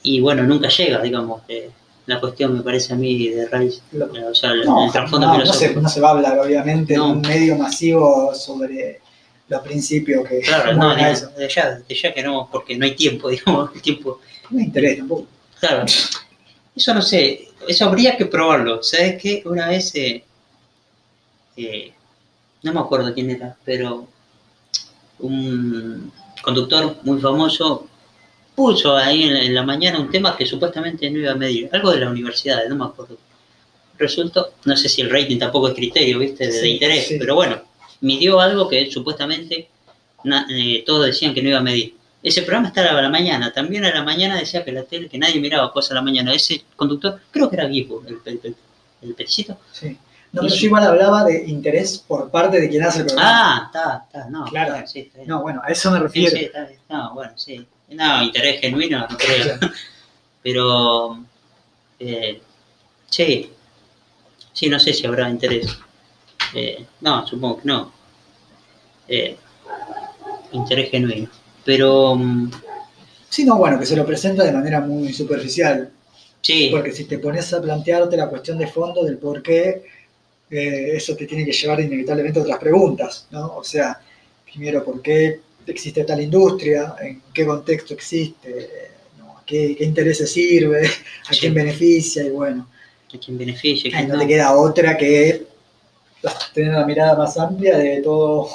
y 0.02 0.20
bueno, 0.20 0.42
nunca 0.42 0.68
llega, 0.68 1.00
digamos, 1.00 1.40
eh, 1.48 1.70
la 2.06 2.20
cuestión 2.20 2.54
me 2.54 2.62
parece 2.62 2.92
a 2.92 2.96
mí 2.96 3.28
de 3.28 3.48
raíz, 3.48 3.82
Lo- 3.92 4.06
o 4.30 4.34
sea, 4.34 4.52
el, 4.52 4.64
No, 4.64 4.86
el 4.86 4.92
trasfondo 4.92 5.26
no, 5.26 5.38
no 5.38 5.52
se, 5.52 5.74
no 5.74 5.88
se 5.88 6.00
va 6.00 6.08
a 6.08 6.12
hablar, 6.12 6.38
obviamente, 6.38 6.96
No. 6.96 7.06
en 7.06 7.10
un 7.16 7.20
medio 7.22 7.56
masivo 7.56 8.32
sobre 8.34 9.00
los 9.48 9.60
principios 9.62 10.26
que 10.28 10.40
Claro, 10.40 10.74
no, 10.74 10.96
eso. 10.96 11.28
de 11.30 11.48
ya, 11.48 11.78
de 11.78 11.94
ya 11.94 12.12
que 12.14 12.22
no, 12.22 12.48
porque 12.50 12.76
no 12.76 12.84
hay 12.84 12.94
tiempo, 12.94 13.28
digamos, 13.30 13.70
el 13.74 13.82
tiempo 13.82 14.20
No 14.50 14.56
me 14.58 14.64
interesa 14.64 14.98
tampoco. 14.98 15.26
Claro. 15.60 15.84
Eso 16.76 16.94
no 16.94 17.02
sé, 17.02 17.48
eso 17.66 17.84
habría 17.86 18.16
que 18.16 18.26
probarlo. 18.26 18.82
¿Sabes 18.82 19.20
qué? 19.20 19.42
Una 19.46 19.68
vez, 19.68 19.94
eh, 19.94 20.22
eh, 21.56 21.92
no 22.62 22.72
me 22.72 22.80
acuerdo 22.80 23.12
quién 23.14 23.30
era, 23.30 23.56
pero 23.64 24.06
un 25.18 26.12
conductor 26.42 26.96
muy 27.02 27.20
famoso 27.20 27.88
puso 28.56 28.96
ahí 28.96 29.24
en 29.24 29.34
la, 29.34 29.42
en 29.42 29.54
la 29.54 29.62
mañana 29.62 30.00
un 30.00 30.10
tema 30.10 30.36
que 30.36 30.46
supuestamente 30.46 31.08
no 31.10 31.18
iba 31.18 31.32
a 31.32 31.36
medir, 31.36 31.68
algo 31.72 31.92
de 31.92 32.00
la 32.00 32.10
universidad, 32.10 32.60
no 32.68 32.74
me 32.74 32.84
acuerdo. 32.86 33.16
Resultó, 33.98 34.52
no 34.64 34.76
sé 34.76 34.88
si 34.88 35.00
el 35.02 35.10
rating 35.10 35.38
tampoco 35.38 35.68
es 35.68 35.74
criterio, 35.74 36.18
¿viste? 36.18 36.46
De, 36.46 36.52
de 36.52 36.60
Sí, 36.60 36.68
interés, 36.72 37.06
sí. 37.06 37.16
pero 37.18 37.34
bueno, 37.34 37.62
midió 38.00 38.40
algo 38.40 38.68
que 38.68 38.90
supuestamente 38.90 39.68
na- 40.24 40.46
eh, 40.50 40.82
todos 40.86 41.06
decían 41.06 41.32
que 41.32 41.42
no 41.42 41.48
iba 41.50 41.58
a 41.58 41.62
medir. 41.62 41.94
Ese 42.22 42.42
programa 42.42 42.68
estaba 42.68 42.98
a 42.98 43.02
la 43.02 43.08
mañana, 43.08 43.52
también 43.52 43.84
a 43.84 43.94
la 43.94 44.02
mañana 44.02 44.36
decía 44.36 44.64
que 44.64 44.72
la 44.72 44.82
tele, 44.82 45.08
que 45.08 45.16
nadie 45.16 45.40
miraba 45.40 45.72
cosas 45.72 45.92
a 45.92 45.94
la 45.94 46.02
mañana. 46.02 46.34
Ese 46.34 46.62
conductor, 46.74 47.20
creo 47.30 47.48
que 47.48 47.56
era 47.56 47.66
Guipo, 47.68 48.02
el, 48.06 48.18
el, 48.24 48.40
el, 48.42 48.56
el 49.02 49.14
peticito. 49.14 49.58
Sí. 49.72 49.96
No, 50.32 50.42
pero 50.42 50.54
yo 50.54 50.66
igual 50.66 50.82
hablaba 50.84 51.24
de 51.24 51.44
interés 51.46 51.98
por 52.06 52.30
parte 52.30 52.60
de 52.60 52.68
quien 52.68 52.82
hace 52.82 53.00
el 53.00 53.06
programa. 53.06 53.30
Ah, 53.32 53.62
está, 53.66 54.04
está, 54.06 54.28
no. 54.30 54.44
Claro. 54.46 54.74
está, 54.74 54.86
sí, 54.88 54.98
está. 55.00 55.20
No, 55.24 55.40
bueno, 55.40 55.62
a 55.64 55.68
eso 55.70 55.90
me 55.90 55.98
Sí, 55.98 56.02
refiero. 56.02 56.36
sí, 56.36 56.44
está 56.44 56.64
bien. 56.64 56.80
No, 56.90 57.14
bueno, 57.14 57.32
sí. 57.36 57.66
No, 57.90 58.22
interés 58.22 58.60
genuino, 58.60 59.06
no 59.08 59.16
creo. 59.16 59.58
Pero, 60.42 61.18
eh, 61.98 62.40
sí. 63.10 63.50
Sí, 64.52 64.68
no 64.68 64.78
sé 64.80 64.92
si 64.92 65.06
habrá 65.06 65.28
interés. 65.30 65.66
Eh, 66.54 66.86
no, 67.02 67.26
supongo 67.26 67.58
que 67.60 67.68
no. 67.68 67.92
Eh, 69.08 69.36
interés 70.52 70.90
genuino. 70.90 71.28
Pero, 71.64 72.14
mm, 72.16 72.50
Sí, 73.28 73.44
no, 73.44 73.58
bueno, 73.58 73.78
que 73.78 73.86
se 73.86 73.96
lo 73.96 74.06
presenta 74.06 74.44
de 74.44 74.52
manera 74.52 74.80
muy 74.80 75.12
superficial. 75.12 75.90
sí, 76.40 76.68
Porque 76.70 76.92
si 76.92 77.04
te 77.06 77.18
pones 77.18 77.52
a 77.52 77.60
plantearte 77.60 78.16
la 78.16 78.28
cuestión 78.28 78.58
de 78.58 78.66
fondo 78.68 79.04
del 79.04 79.18
por 79.18 79.42
qué, 79.42 79.84
eso 80.48 81.16
te 81.16 81.26
tiene 81.26 81.44
que 81.44 81.52
llevar 81.52 81.80
inevitablemente 81.80 82.38
a 82.38 82.42
otras 82.42 82.58
preguntas, 82.58 83.26
¿no? 83.32 83.56
O 83.56 83.64
sea, 83.64 84.00
primero, 84.50 84.84
¿por 84.84 85.02
qué 85.02 85.40
existe 85.72 86.04
tal 86.04 86.20
industria? 86.20 86.94
¿En 87.00 87.22
qué 87.32 87.46
contexto 87.46 87.94
existe? 87.94 88.80
¿No? 89.18 89.38
¿A 89.38 89.44
qué, 89.44 89.74
qué 89.76 89.84
intereses 89.84 90.30
sirve? 90.32 90.86
¿A 91.28 91.30
quién 91.38 91.54
beneficia? 91.54 92.24
Y 92.24 92.30
bueno, 92.30 92.68
a 93.14 93.18
quien 93.18 93.38
beneficia, 93.38 93.90
ahí 93.96 94.04
quién 94.04 94.08
no 94.08 94.14
no. 94.14 94.20
te 94.20 94.26
queda 94.28 94.56
otra 94.56 94.96
que 94.96 95.46
tener 96.54 96.72
la 96.74 96.86
mirada 96.86 97.16
más 97.16 97.36
amplia 97.38 97.76
de 97.78 98.00
todo, 98.02 98.48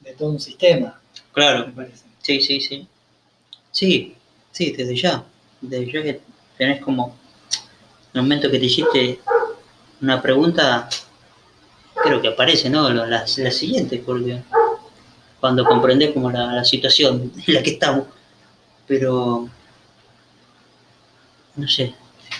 de 0.00 0.12
todo 0.12 0.30
un 0.30 0.40
sistema, 0.40 1.00
Claro, 1.32 1.66
me 1.68 1.72
parece. 1.72 2.04
Sí, 2.20 2.40
sí, 2.40 2.60
sí. 2.60 2.86
Sí, 3.70 4.14
sí, 4.52 4.72
desde 4.72 4.96
ya. 4.96 5.24
Desde 5.60 5.90
ya 5.92 6.02
que 6.02 6.20
tenés 6.56 6.80
como, 6.82 7.16
en 8.12 8.20
el 8.20 8.22
momento 8.22 8.50
que 8.50 8.58
te 8.58 8.66
hiciste 8.66 9.20
una 10.02 10.20
pregunta, 10.20 10.88
creo 12.02 12.20
que 12.20 12.28
aparece, 12.28 12.70
¿no? 12.70 12.88
La, 12.90 13.06
la- 13.06 13.24
la 13.36 13.50
siguiente, 13.50 14.02
porque 14.04 14.42
cuando 15.40 15.64
comprendés 15.64 16.12
como 16.12 16.30
la, 16.30 16.52
la 16.52 16.64
situación 16.64 17.32
en 17.46 17.54
la 17.54 17.62
que 17.62 17.70
estamos. 17.70 18.06
Pero, 18.86 19.48
no 21.56 21.68
sé, 21.68 21.94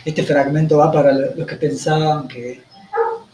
Este 0.05 0.23
fragmento 0.23 0.79
va 0.79 0.91
para 0.93 1.13
lo- 1.13 1.35
los 1.35 1.47
que 1.47 1.57
pensaban 1.57 2.29
que, 2.29 2.63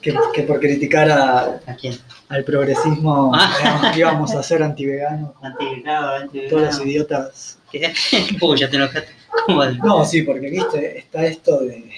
que, 0.00 0.14
que 0.32 0.42
por 0.42 0.58
criticar 0.60 1.10
a- 1.10 1.60
¿a 1.66 1.74
quién? 1.76 1.96
al 2.28 2.42
progresismo 2.44 3.32
Ah. 3.34 3.52
digamos, 3.60 3.96
íbamos 3.96 4.34
a 4.34 4.42
ser 4.42 4.62
antiveganos. 4.62 5.30
Antivegano, 5.42 6.08
antivegano. 6.08 6.50
Todos 6.50 6.76
los 6.78 6.86
idiotas. 6.86 7.58
¿Qué? 7.70 7.92
Uy, 8.40 8.58
ya 8.58 8.68
te 8.70 8.76
enojaste. 8.76 9.10
¿Cómo? 9.46 9.64
No, 9.64 10.04
sí, 10.04 10.22
porque 10.22 10.48
viste, 10.48 10.98
está 10.98 11.24
esto 11.26 11.60
de. 11.60 11.90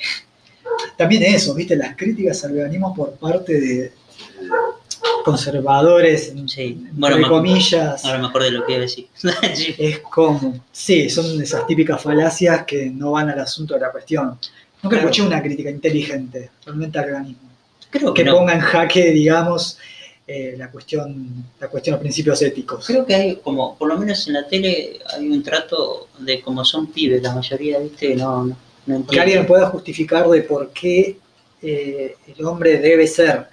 También 0.99 1.23
eso, 1.23 1.55
viste, 1.55 1.77
las 1.77 1.95
críticas 1.97 2.43
al 2.45 2.53
veganismo 2.53 2.95
por 2.95 3.13
parte 3.13 3.61
de 3.61 3.93
conservadores, 5.25 6.33
Sí, 6.47 6.63
entre 6.63 6.85
bueno, 6.93 7.29
comillas. 7.29 8.05
ahora 8.05 8.19
me 8.19 8.27
acordé 8.29 8.47
de 8.47 8.53
lo 8.53 8.67
que 8.67 8.79
decir. 8.81 9.07
Sí. 9.55 9.75
Es 9.79 9.99
como, 10.01 10.61
sí, 10.73 11.09
son 11.11 11.41
esas 11.41 11.67
típicas 11.67 12.01
falacias 12.03 12.65
que 12.65 12.87
no 12.91 13.13
van 13.13 13.31
al 13.31 13.41
asunto 13.41 13.75
de 13.75 13.81
la 13.81 13.91
cuestión. 13.93 14.39
Nunca 14.83 14.97
Claro. 14.97 15.09
escuché 15.11 15.23
una 15.23 15.43
crítica 15.43 15.71
inteligente 15.71 16.51
realmente 16.65 16.99
al 16.99 17.07
veganismo. 17.07 17.49
Creo 17.91 18.13
que 18.15 18.23
Que 18.23 18.29
no. 18.31 18.37
ponga 18.37 18.55
en 18.55 18.61
jaque, 18.61 19.11
digamos, 19.11 19.79
eh, 20.27 20.55
la 20.59 20.71
cuestión, 20.71 21.45
la 21.61 21.69
cuestión 21.69 21.93
de 21.93 21.97
los 21.99 22.01
principios 22.03 22.43
éticos. 22.43 22.87
Creo 22.87 23.07
que 23.07 23.15
hay 23.15 23.37
como, 23.37 23.77
por 23.77 23.89
lo 23.89 23.97
menos 23.99 24.27
en 24.27 24.35
la 24.35 24.47
tele, 24.47 24.99
hay 25.15 25.29
un 25.29 25.43
trato 25.43 26.09
de 26.19 26.41
como 26.41 26.65
son 26.65 26.89
pibes, 26.89 27.23
la 27.23 27.35
mayoría, 27.35 27.79
viste, 27.79 28.15
no, 28.17 28.45
no, 28.45 28.57
no 28.87 29.07
Que 29.07 29.21
alguien 29.21 29.47
pueda 29.47 29.67
justificar 29.69 30.29
de 30.29 30.43
por 30.43 30.71
qué 30.71 31.17
eh, 31.63 32.17
el 32.37 32.45
hombre 32.45 32.79
debe 32.79 33.07
ser 33.07 33.47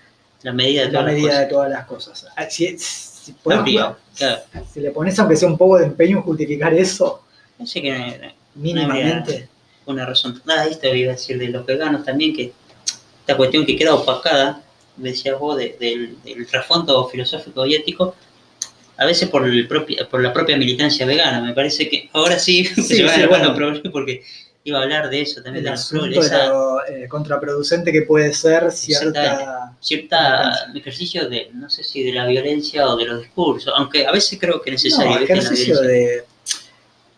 la 0.43 0.53
medida 0.53 0.81
de 0.81 0.91
la 0.91 0.99
todas 0.99 1.05
las 1.05 1.13
medida 1.15 1.31
de 1.31 1.35
cosas. 1.47 1.49
todas 1.49 1.69
las 1.71 1.85
cosas. 1.85 2.27
Ah, 2.35 2.49
Si, 2.49 2.77
si 2.77 3.33
obligado, 3.43 3.97
claro. 4.15 4.41
si 4.71 4.79
le 4.81 4.91
pones 4.91 5.17
aunque 5.19 5.35
sea 5.35 5.47
un 5.47 5.57
poco 5.57 5.77
de 5.77 5.85
empeño 5.85 6.17
en 6.17 6.23
justificar 6.23 6.73
eso, 6.73 7.23
Pensé 7.57 7.81
que 7.81 7.91
no 7.93 8.27
mínimamente. 8.55 9.47
una 9.85 10.05
razón. 10.05 10.41
Ah, 10.47 10.65
esto 10.69 10.93
iba 10.93 11.11
a 11.11 11.15
decir 11.15 11.37
de 11.37 11.47
los 11.49 11.65
veganos 11.65 12.03
también, 12.03 12.35
que 12.35 12.51
esta 13.21 13.37
cuestión 13.37 13.65
que 13.65 13.75
queda 13.77 13.95
opacada, 13.95 14.61
decías 14.97 15.39
vos, 15.39 15.57
de- 15.57 15.77
del, 15.79 16.21
del 16.23 16.45
trasfondo 16.47 17.07
filosófico 17.07 17.65
y 17.65 17.75
ético, 17.75 18.15
a 18.97 19.05
veces 19.05 19.27
por, 19.29 19.47
el 19.47 19.67
propio, 19.67 20.07
por 20.09 20.21
la 20.21 20.31
propia 20.33 20.55
militancia 20.57 21.05
vegana. 21.05 21.41
Me 21.41 21.53
parece 21.53 21.89
que 21.89 22.09
ahora 22.13 22.37
sí, 22.37 22.65
Sí, 22.75 22.81
se 22.83 23.03
va 23.03 23.13
sí, 23.15 23.21
a 23.21 23.27
bueno. 23.27 23.55
porque 23.91 24.23
iba 24.65 24.79
a 24.79 24.83
hablar 24.83 25.09
de 25.09 25.21
eso 25.21 25.41
también, 25.41 25.57
el 25.57 25.63
de 25.65 25.69
la 25.71 25.73
asunto 25.75 26.05
de 26.05 26.11
progresa. 26.11 26.47
lo 26.47 26.85
eh, 26.87 27.07
contraproducente 27.09 27.91
que 27.91 28.03
puede 28.03 28.33
ser 28.33 28.71
cierta... 28.71 29.73
cierta 29.81 30.67
ejercicio 30.73 31.27
de, 31.27 31.49
no 31.53 31.69
sé 31.69 31.83
si 31.83 32.03
de 32.03 32.13
la 32.13 32.25
violencia 32.25 32.87
o 32.87 32.95
de 32.95 33.05
los 33.05 33.21
discursos, 33.21 33.73
aunque 33.75 34.05
a 34.07 34.11
veces 34.11 34.39
creo 34.39 34.61
que 34.61 34.69
es 34.69 34.83
necesario. 34.83 35.11
No, 35.17 35.19
ejercicio 35.19 35.81
de... 35.81 36.23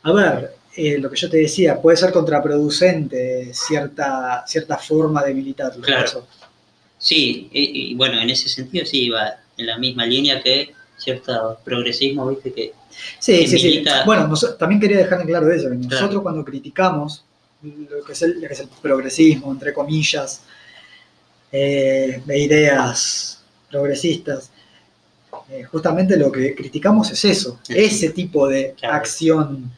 A 0.03 0.11
ver, 0.11 0.53
eh, 0.75 0.97
lo 0.97 1.09
que 1.09 1.17
yo 1.17 1.29
te 1.29 1.37
decía, 1.37 1.79
puede 1.81 1.97
ser 1.97 2.11
contraproducente 2.11 3.51
cierta, 3.53 4.43
cierta 4.47 4.77
forma 4.77 5.23
de 5.23 5.33
militar. 5.33 5.71
Claro. 5.81 6.25
Sí, 6.97 7.49
y, 7.51 7.91
y 7.91 7.95
bueno, 7.95 8.19
en 8.19 8.29
ese 8.29 8.49
sentido 8.49 8.85
sí 8.85 9.03
iba 9.05 9.35
en 9.57 9.65
la 9.67 9.77
misma 9.77 10.05
línea 10.05 10.41
que 10.41 10.73
cierto 10.97 11.59
progresismo, 11.63 12.27
viste, 12.27 12.53
que 12.53 12.73
Sí, 13.19 13.39
que 13.41 13.47
sí, 13.47 13.59
sí. 13.59 13.83
Bueno, 14.05 14.27
nos- 14.27 14.57
también 14.57 14.79
quería 14.79 14.97
dejar 14.97 15.19
en 15.21 15.27
claro 15.27 15.51
eso, 15.51 15.69
que 15.69 15.75
nosotros 15.75 15.99
Claro. 16.09 16.23
cuando 16.23 16.45
criticamos 16.45 17.25
lo 17.89 18.03
que, 18.03 18.13
es 18.13 18.21
el, 18.21 18.41
lo 18.41 18.47
que 18.47 18.53
es 18.53 18.59
el 18.59 18.69
progresismo, 18.81 19.51
entre 19.51 19.73
comillas, 19.73 20.41
eh, 21.51 22.21
de 22.25 22.39
ideas 22.39 23.41
progresistas, 23.69 24.51
eh, 25.49 25.63
justamente 25.63 26.17
lo 26.17 26.31
que 26.31 26.55
criticamos 26.55 27.11
es 27.11 27.23
eso, 27.25 27.59
Sí. 27.63 27.73
ese 27.77 28.09
tipo 28.11 28.47
de 28.47 28.73
Claro. 28.77 28.95
acción. 28.95 29.71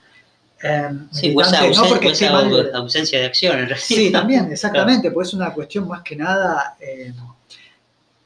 eh, 0.63 0.89
sí, 1.11 1.33
o 1.35 1.41
esa, 1.41 1.61
militante, 1.61 1.67
ausen- 1.69 1.83
no 1.83 1.87
porque 1.89 2.07
esa 2.09 2.31
mal- 2.31 2.51
au- 2.51 2.75
ausencia 2.75 3.19
de 3.19 3.25
acción 3.27 3.53
en 3.59 3.65
realidad. 3.67 3.79
Sí, 3.87 4.11
también, 4.11 4.51
exactamente, 4.51 5.11
pues 5.11 5.27
es 5.27 5.33
una 5.35 5.53
cuestión 5.53 5.87
más 5.87 6.01
que 6.01 6.15
nada 6.15 6.75
eh, 6.79 7.13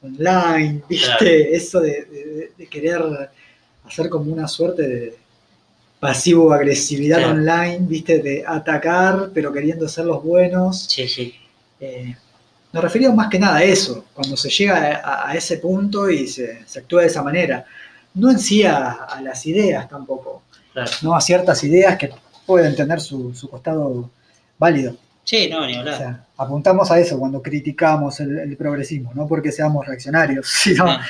online, 0.01 0.82
¿viste? 0.89 1.07
Claro. 1.18 1.26
Eso 1.26 1.80
de, 1.82 2.05
de- 2.05 2.51
de 2.57 2.68
querer 2.68 3.01
hacer 3.86 4.09
como 4.09 4.32
una 4.32 4.47
suerte 4.47 4.84
de 4.84 5.18
pasivo-agresividad 6.01 7.19
Claro. 7.19 7.33
online, 7.33 7.79
¿viste? 7.81 8.19
De 8.21 8.43
atacar, 8.45 9.29
pero 9.33 9.53
queriendo 9.53 9.87
ser 9.87 10.05
los 10.05 10.23
buenos. 10.23 10.83
Sí, 10.89 11.07
sí, 11.07 11.35
Eh, 11.79 12.15
nos 12.73 12.83
referíamos 12.83 13.17
más 13.17 13.29
que 13.29 13.39
nada 13.39 13.57
a 13.57 13.63
eso, 13.63 14.05
cuando 14.13 14.35
se 14.37 14.49
llega 14.49 15.01
a, 15.03 15.29
a 15.29 15.35
ese 15.35 15.57
punto 15.57 16.09
y 16.09 16.27
se, 16.27 16.65
se 16.65 16.79
actúa 16.79 17.01
de 17.01 17.07
esa 17.07 17.23
manera. 17.23 17.65
No 18.13 18.29
en 18.31 18.39
sí 18.39 18.63
a, 18.63 18.91
a 18.91 19.21
las 19.21 19.45
ideas 19.45 19.87
tampoco, 19.89 20.43
claro. 20.73 20.91
no 21.03 21.15
a 21.15 21.21
ciertas 21.21 21.63
ideas 21.63 21.97
que 21.97 22.11
pueden 22.45 22.75
tener 22.75 22.99
su, 23.01 23.33
su 23.33 23.49
costado 23.49 24.09
válido. 24.57 24.95
Sí, 25.23 25.49
no, 25.49 25.65
ni 25.67 25.75
O 25.75 25.79
hablar. 25.79 25.97
sea, 25.97 26.25
apuntamos 26.37 26.89
a 26.91 26.99
eso 26.99 27.19
cuando 27.19 27.41
criticamos 27.41 28.19
el, 28.21 28.39
el 28.39 28.57
progresismo, 28.57 29.11
no 29.15 29.27
porque 29.27 29.51
seamos 29.51 29.85
reaccionarios, 29.85 30.47
sino 30.63 30.85
Ah, 30.89 31.05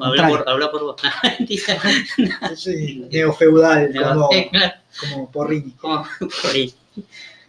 habla, 0.00 0.28
por, 0.28 0.48
habla 0.48 0.70
por 0.70 0.82
vos. 0.82 0.96
Sí, 2.56 3.06
neofeudal, 3.10 3.92
como, 4.02 4.28
Eh, 4.32 4.48
claro, 4.50 4.74
como 5.00 5.30
Porrini. 5.30 5.70
como 5.72 6.04
por 6.18 6.50
ahí. 6.52 6.72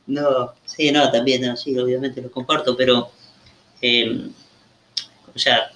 No, 0.08 0.54
sí, 0.66 0.92
no, 0.92 1.10
también, 1.12 1.42
no, 1.42 1.56
sí, 1.58 1.78
obviamente 1.80 2.22
lo 2.22 2.30
comparto, 2.32 2.78
pero, 2.78 3.10
eh, 3.82 4.28
o 5.34 5.40
sea, 5.40 5.72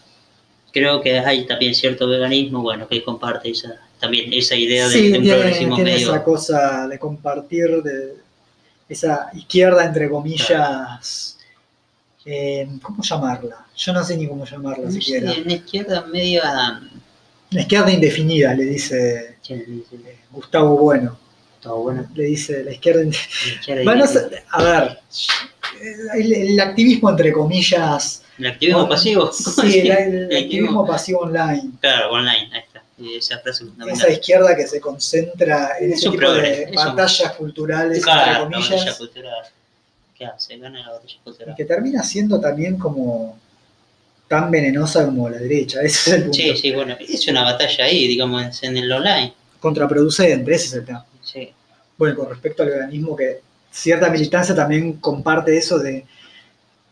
creo 0.72 1.02
que 1.02 1.18
hay 1.18 1.48
también 1.48 1.74
cierto 1.74 2.08
veganismo, 2.08 2.62
bueno, 2.62 2.88
que 2.88 3.04
comparte 3.04 3.50
esa, 3.50 3.76
también 4.00 4.32
esa 4.34 4.56
idea 4.56 4.88
de, 4.88 4.94
Sí, 4.94 5.12
de 5.12 5.18
un 5.18 5.24
tiene, 5.24 5.38
progresismo 5.38 5.76
tiene 5.76 5.94
medio. 5.94 6.10
esa 6.10 6.24
cosa 6.24 6.88
de 6.88 7.00
compartir, 7.00 7.82
de 7.82 8.16
esa 8.88 9.32
izquierda, 9.34 9.86
entre 9.86 10.10
comillas, 10.10 11.39
eh, 12.26 12.68
¿cómo 12.82 13.02
llamarla? 13.04 13.66
Yo 13.76 13.94
no 13.94 14.04
sé 14.04 14.18
ni 14.18 14.28
cómo 14.28 14.46
llamarla 14.46 14.86
No 14.86 14.92
sé, 14.92 15.00
siquiera. 15.02 15.32
una 15.44 15.54
izquierda 15.54 16.06
media. 16.08 16.82
La 17.52 17.62
izquierda 17.62 17.92
indefinida, 17.92 18.54
le 18.54 18.64
dice 18.66 19.38
eh, 19.50 20.18
Gustavo 20.32 20.78
Bueno. 20.78 21.18
Está 21.58 21.72
bueno. 21.74 22.08
Le 22.16 22.24
dice 22.26 22.64
la 22.64 22.72
izquierda. 22.72 23.04
la 23.04 23.10
izquierda 23.10 23.84
Bueno, 23.84 24.06
a 24.52 24.64
ver, 24.64 25.00
el, 26.16 26.34
el 26.34 26.60
activismo 26.60 27.10
entre 27.10 27.34
comillas. 27.34 28.24
¿El 28.38 28.48
activismo 28.48 28.80
bueno, 28.82 28.96
pasivo? 28.96 29.32
Sí, 29.34 29.80
el, 29.80 29.92
el 29.92 30.14
El 30.32 30.44
activismo 30.44 30.86
pasivo 30.88 31.20
online. 31.22 31.72
Claro, 31.82 32.12
online, 32.12 32.50
ahí 32.54 32.62
está. 32.66 32.84
Esa 33.18 33.40
frase. 33.40 33.66
Esa 33.92 34.10
izquierda 34.10 34.56
que 34.56 34.68
se 34.68 34.80
concentra 34.82 35.78
en 35.80 35.92
Es 35.94 36.00
ese 36.00 36.10
tipo 36.10 36.18
progre, 36.22 36.66
de 36.66 36.72
batallas 36.76 37.32
culturales, 37.34 38.04
Claro, 38.04 38.22
entre 38.22 38.34
la 38.34 38.40
comillas. 38.44 38.70
batalla 38.70 38.98
cultural. 38.98 39.46
¿Qué 40.20 40.26
hace? 40.26 40.58
Gana 40.58 40.82
la 40.82 40.92
batalla 40.92 41.14
y 41.16 41.24
cultural. 41.24 41.56
que 41.58 41.66
termina 41.66 42.04
siendo 42.04 42.40
también 42.40 42.78
como 42.78 43.38
tan 44.28 44.52
venenosa 44.52 45.06
como 45.06 45.30
la 45.30 45.38
derecha. 45.38 45.82
Ese 45.82 46.12
es 46.12 46.16
el 46.18 46.22
punto. 46.24 46.38
Sí, 46.38 46.56
sí, 46.58 46.72
bueno, 46.72 46.96
es 47.00 47.28
una 47.28 47.44
batalla 47.44 47.86
ahí, 47.86 48.08
digamos, 48.08 48.62
en 48.62 48.78
el 48.78 48.92
online. 48.92 49.34
Contraproducente, 49.60 50.54
ese 50.54 50.66
es 50.68 50.74
el 50.74 50.86
tema. 50.86 51.06
Sí, 51.24 51.52
Bueno, 51.98 52.16
con 52.18 52.30
respecto 52.30 52.62
al 52.64 52.70
veganismo, 52.70 53.16
que 53.16 53.40
cierta 53.72 54.10
militancia 54.10 54.54
también 54.54 54.94
comparte 54.94 55.58
eso 55.58 55.80
de 55.80 56.06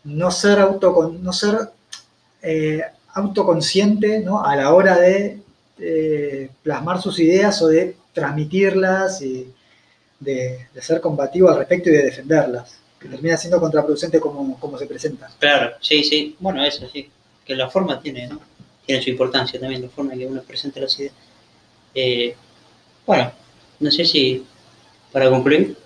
no 0.05 0.31
ser, 0.31 0.59
autocon- 0.59 1.19
no 1.19 1.33
ser 1.33 1.57
eh, 2.41 2.81
autoconsciente 3.13 4.19
¿no? 4.19 4.43
a 4.43 4.55
la 4.55 4.73
hora 4.73 4.97
de 4.97 5.39
eh, 5.79 6.49
plasmar 6.63 7.01
sus 7.01 7.19
ideas 7.19 7.61
o 7.61 7.67
de 7.67 7.95
transmitirlas 8.13 9.21
y 9.21 9.51
de, 10.19 10.67
de 10.73 10.81
ser 10.81 11.01
combativo 11.01 11.49
al 11.49 11.57
respecto 11.57 11.89
y 11.89 11.93
de 11.93 12.03
defenderlas, 12.03 12.79
que 12.99 13.07
termina 13.09 13.37
siendo 13.37 13.59
contraproducente 13.59 14.19
como, 14.19 14.59
como 14.59 14.77
se 14.77 14.85
presenta. 14.87 15.29
claro, 15.39 15.75
sí, 15.81 16.03
sí. 16.03 16.35
Bueno, 16.39 16.63
eso 16.63 16.87
sí. 16.89 17.09
Que 17.45 17.55
la 17.55 17.69
forma 17.69 18.01
tiene, 18.01 18.27
¿no? 18.27 18.41
Tiene 18.85 19.01
su 19.01 19.09
importancia 19.09 19.59
también, 19.59 19.81
la 19.83 19.89
forma 19.89 20.13
en 20.13 20.19
que 20.19 20.25
uno 20.27 20.41
presenta 20.43 20.79
las 20.79 20.97
ideas. 20.99 21.13
Eh, 21.95 22.35
bueno, 23.05 23.31
no 23.79 23.91
sé 23.91 24.05
si 24.05 24.45
para 25.11 25.29
concluir, 25.29 25.77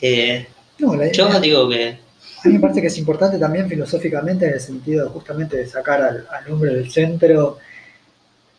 eh, 0.00 0.46
No, 0.78 0.94
la- 0.94 1.10
yo 1.12 1.40
digo 1.40 1.68
que 1.68 1.98
A 2.44 2.48
mí 2.48 2.54
me 2.54 2.60
parece 2.60 2.80
que 2.80 2.88
es 2.88 2.98
importante 2.98 3.38
también 3.38 3.68
filosóficamente 3.68 4.46
en 4.46 4.54
el 4.54 4.60
sentido 4.60 5.10
justamente 5.10 5.56
de 5.56 5.66
sacar 5.66 6.02
al, 6.02 6.26
al 6.30 6.52
hombre 6.52 6.74
del 6.74 6.90
centro 6.90 7.58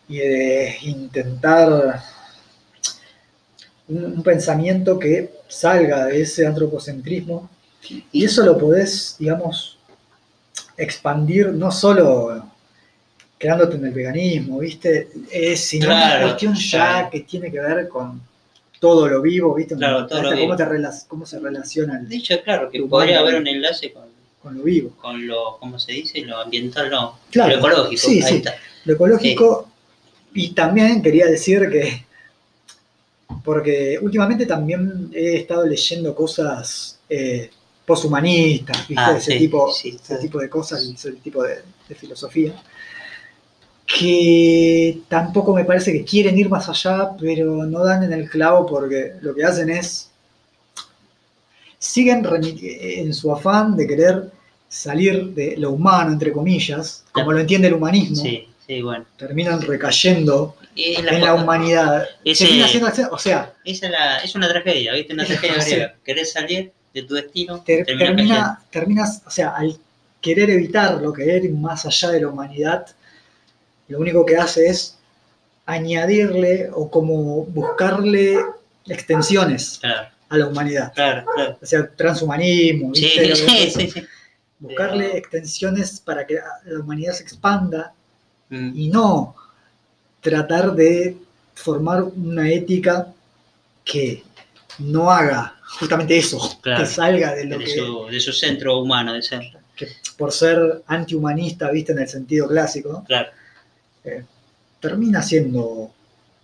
y 0.08 0.18
de 0.18 0.76
intentar 0.84 2.02
un, 3.88 4.04
un 4.06 4.24
pensamiento 4.24 5.00
que 5.00 5.32
salga 5.48 6.06
de 6.06 6.22
ese 6.22 6.46
antropocentrismo 6.46 7.50
y 8.12 8.26
eso 8.26 8.44
lo 8.46 8.58
podés, 8.58 9.16
digamos, 9.20 9.78
expandir 10.78 11.48
no 11.50 11.72
solo 11.72 12.46
quedándote 13.40 13.76
en 13.78 13.86
el 13.86 13.94
veganismo, 13.94 14.60
¿viste? 14.60 15.10
Es, 15.32 15.62
sino 15.62 15.86
Claro, 15.86 16.16
una 16.18 16.24
cuestión 16.28 16.56
ya 16.56 16.78
claro. 16.94 17.10
que 17.12 17.20
tiene 17.22 17.52
que 17.52 17.60
ver 17.60 17.88
con 17.88 18.22
todo 18.80 19.08
lo 19.08 19.22
vivo, 19.22 19.54
¿viste? 19.56 19.76
Claro, 19.76 20.06
todo 20.08 20.22
lo 20.24 20.30
cómo, 20.30 20.42
vivo. 20.42 20.56
te 20.56 20.66
cómo 21.08 21.26
se 21.26 21.40
relaciona 21.40 22.00
el- 22.00 22.10
De 22.10 22.16
hecho, 22.18 22.42
claro, 22.44 22.70
que 22.70 22.82
podría 22.84 23.20
haber 23.20 23.36
un 23.36 23.48
enlace 23.48 23.92
con, 23.92 24.04
con 24.42 24.58
lo 24.58 24.64
vivo. 24.64 24.92
con 25.00 25.26
lo, 25.28 25.58
¿cómo 25.60 25.80
se 25.80 25.94
dice? 25.94 26.22
Lo 26.22 26.38
ambiental, 26.40 26.90
no. 26.90 27.20
Claro, 27.32 27.54
Lo 27.54 27.58
ecológico. 27.60 28.02
sí, 28.02 28.22
ahí 28.24 28.30
sí. 28.30 28.36
está. 28.38 28.56
Lo 28.86 28.94
ecológico, 28.94 29.70
y 30.34 30.50
también 30.50 31.02
quería 31.02 31.26
decir 31.28 31.70
que, 31.72 32.06
porque 33.44 33.98
últimamente 34.02 34.46
también 34.46 35.10
he 35.14 35.38
estado 35.38 35.66
leyendo 35.66 36.16
cosas 36.16 37.00
eh, 37.10 37.50
poshumanistas, 37.88 38.88
¿viste? 38.88 39.02
Ah, 39.04 39.16
ese, 39.18 39.32
sí, 39.32 39.38
tipo, 39.40 39.72
sí, 39.72 39.98
ese 40.00 40.16
sí. 40.18 40.22
tipo 40.24 40.40
de 40.40 40.50
cosas, 40.50 40.84
ese 40.84 41.14
tipo 41.14 41.42
de, 41.42 41.62
de 41.90 41.96
filosofía, 41.96 42.54
que 43.86 45.00
tampoco 45.08 45.54
me 45.56 45.64
parece 45.64 45.94
que 45.94 46.04
quieren 46.04 46.38
ir 46.38 46.50
más 46.50 46.68
allá, 46.68 47.12
pero 47.20 47.66
no 47.66 47.84
dan 47.84 48.04
en 48.04 48.14
el 48.14 48.30
clavo 48.30 48.66
porque 48.66 49.14
lo 49.22 49.34
que 49.34 49.46
hacen 49.46 49.70
es, 49.70 50.12
siguen 51.80 52.26
en 52.62 53.14
su 53.14 53.32
afán 53.32 53.78
de 53.78 53.88
querer 53.88 54.32
salir 54.68 55.28
de 55.34 55.56
lo 55.58 55.72
humano, 55.72 56.12
entre 56.12 56.34
comillas, 56.34 57.06
como 57.14 57.32
lo 57.32 57.40
entiende 57.40 57.70
el 57.70 57.76
humanismo, 57.76 58.18
Sí, 58.18 58.48
sí, 58.68 58.82
bueno. 58.82 59.06
terminan 59.18 59.62
recayendo 59.62 60.58
en 60.76 61.22
la 61.22 61.36
humanidad. 61.36 62.06
Ese- 62.26 62.62
acción- 62.62 63.08
o 63.12 63.18
sea, 63.18 63.54
Esa 63.64 63.88
la- 63.90 64.18
es 64.20 64.36
una 64.36 64.50
tragedia, 64.50 64.94
¿viste? 64.94 65.14
Una 65.14 65.24
tragedia 65.26 65.64
griega. 65.64 65.96
Querés 66.04 66.34
salir 66.34 66.74
de 67.02 67.08
tu 67.08 67.14
destino, 67.16 67.62
ter- 67.62 67.86
termina 67.86 68.06
termina, 68.08 68.62
terminas, 68.72 69.22
o 69.26 69.30
sea, 69.30 69.50
al 69.56 69.78
querer 70.22 70.50
evitarlo, 70.50 71.14
querer 71.14 71.46
ir 71.46 71.54
más 71.54 71.86
allá 71.86 72.10
de 72.12 72.22
la 72.22 72.28
humanidad, 72.30 72.88
lo 73.88 74.00
único 74.00 74.26
que 74.26 74.36
hace 74.38 74.68
es 74.68 74.98
añadirle 75.66 76.70
o 76.74 76.90
como 76.90 77.46
buscarle 77.46 78.40
extensiones 78.88 79.80
Claro, 79.82 80.08
a 80.30 80.38
la 80.38 80.48
humanidad. 80.48 80.94
claro, 80.94 81.26
claro. 81.36 81.58
O 81.62 81.66
sea, 81.66 81.88
transhumanismo, 81.90 82.92
¿viste? 82.92 83.36
sí, 83.36 83.70
sí, 83.70 83.92
sí. 83.92 84.04
buscarle 84.60 85.18
extensiones 85.18 86.00
para 86.00 86.26
que 86.26 86.36
la 86.66 86.80
humanidad 86.80 87.14
se 87.14 87.24
expanda 87.24 87.94
Mm, 88.50 88.72
y 88.78 88.88
no 88.88 89.36
tratar 90.22 90.72
de 90.74 91.18
formar 91.54 92.04
una 92.04 92.50
ética 92.50 93.14
que 93.84 94.24
no 94.80 95.12
haga 95.12 95.57
justamente 95.80 96.18
eso, 96.18 96.40
Claro. 96.62 96.84
que 96.84 96.90
salga 96.90 97.36
de 97.36 97.46
lo 97.46 97.58
de, 97.58 97.66
que, 97.66 97.76
su, 97.76 98.06
de 98.08 98.20
su 98.20 98.34
centro 98.34 98.80
humano, 98.80 99.14
de 99.14 99.22
ser. 99.22 99.42
que 99.76 99.88
por 100.18 100.32
ser 100.32 100.84
antihumanista, 100.88 101.70
viste, 101.72 101.92
en 101.92 102.00
el 102.00 102.08
sentido 102.10 102.48
clásico, 102.48 103.04
Claro, 103.08 103.30
termina 104.80 105.22
siendo 105.22 105.92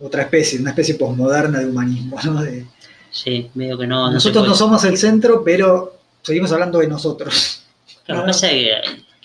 otra 0.00 0.22
especie, 0.22 0.58
una 0.60 0.70
especie 0.70 0.94
posmoderna 0.96 1.60
de 1.60 1.66
humanismo, 1.66 2.18
¿no? 2.24 2.42
De- 2.42 2.66
sí, 3.10 3.50
medio 3.54 3.78
que 3.78 3.86
no. 3.86 4.06
no 4.08 4.12
nosotros 4.12 4.42
no 4.44 4.48
puede. 4.50 4.58
somos 4.58 4.84
el 4.84 4.98
centro, 4.98 5.42
pero 5.44 5.96
seguimos 6.22 6.52
hablando 6.52 6.78
de 6.80 6.88
nosotros. 6.88 7.62
Claro, 8.04 8.20
no, 8.22 8.26
pasa 8.26 8.48
que 8.50 8.70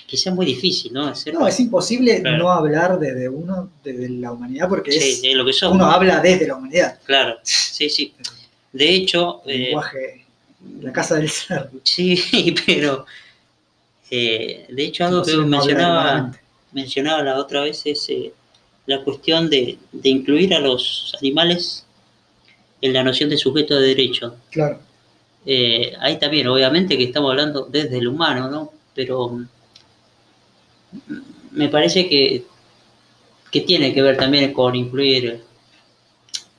quizá 0.05 0.29
es 0.29 0.35
muy 0.35 0.45
difícil, 0.45 0.93
¿no? 0.93 1.11
No, 1.33 1.47
es 1.47 1.59
imposible 1.59 2.21
Claro. 2.21 2.37
no 2.37 2.51
hablar 2.51 2.97
desde 2.99 3.27
uno, 3.27 3.69
desde 3.83 4.09
la 4.09 4.31
humanidad, 4.31 4.69
porque 4.69 4.91
sí, 4.91 4.97
es, 4.97 5.21
es 5.23 5.35
lo 5.35 5.45
que 5.45 5.53
somos. 5.53 5.75
uno 5.75 5.85
habla 5.91 6.19
desde 6.21 6.47
la 6.47 6.55
humanidad. 6.55 6.97
Claro, 7.05 7.37
sí, 7.43 7.89
sí. 7.89 8.13
De 8.71 8.89
hecho, 8.89 9.41
El 9.45 9.61
eh, 9.61 9.63
lenguaje, 9.65 10.25
la 10.81 10.91
casa 10.93 11.15
del 11.15 11.29
ser. 11.29 11.69
sí, 11.83 12.55
pero 12.65 13.05
eh, 14.11 14.65
de 14.69 14.83
hecho 14.83 15.05
algo 15.05 15.23
que 15.23 15.33
no 15.33 15.47
mencionaba, 15.47 16.31
mencionaba 16.71 17.23
la 17.23 17.37
otra 17.37 17.61
vez 17.61 17.81
es 17.85 18.09
eh, 18.09 18.33
la 18.85 19.03
cuestión 19.03 19.49
de, 19.49 19.77
de 19.91 20.09
incluir 20.09 20.53
a 20.53 20.59
los 20.59 21.15
animales 21.19 21.85
en 22.81 22.93
la 22.93 23.03
noción 23.03 23.29
de 23.29 23.37
sujeto 23.37 23.79
de 23.79 23.87
derecho. 23.87 24.35
Claro. 24.51 24.79
Eh, 25.45 25.93
ahí 25.99 26.19
también, 26.19 26.47
obviamente 26.47 26.97
que 26.97 27.05
estamos 27.05 27.31
hablando 27.31 27.65
desde 27.65 27.97
el 27.97 28.07
humano, 28.07 28.49
¿no? 28.49 28.73
Pero 28.93 29.29
mm, 29.29 29.47
me 31.51 31.69
parece 31.69 32.07
que, 32.09 32.45
que 33.51 33.61
tiene 33.61 33.93
que 33.93 34.01
ver 34.01 34.17
también 34.17 34.53
con 34.53 34.75
incluir 34.75 35.43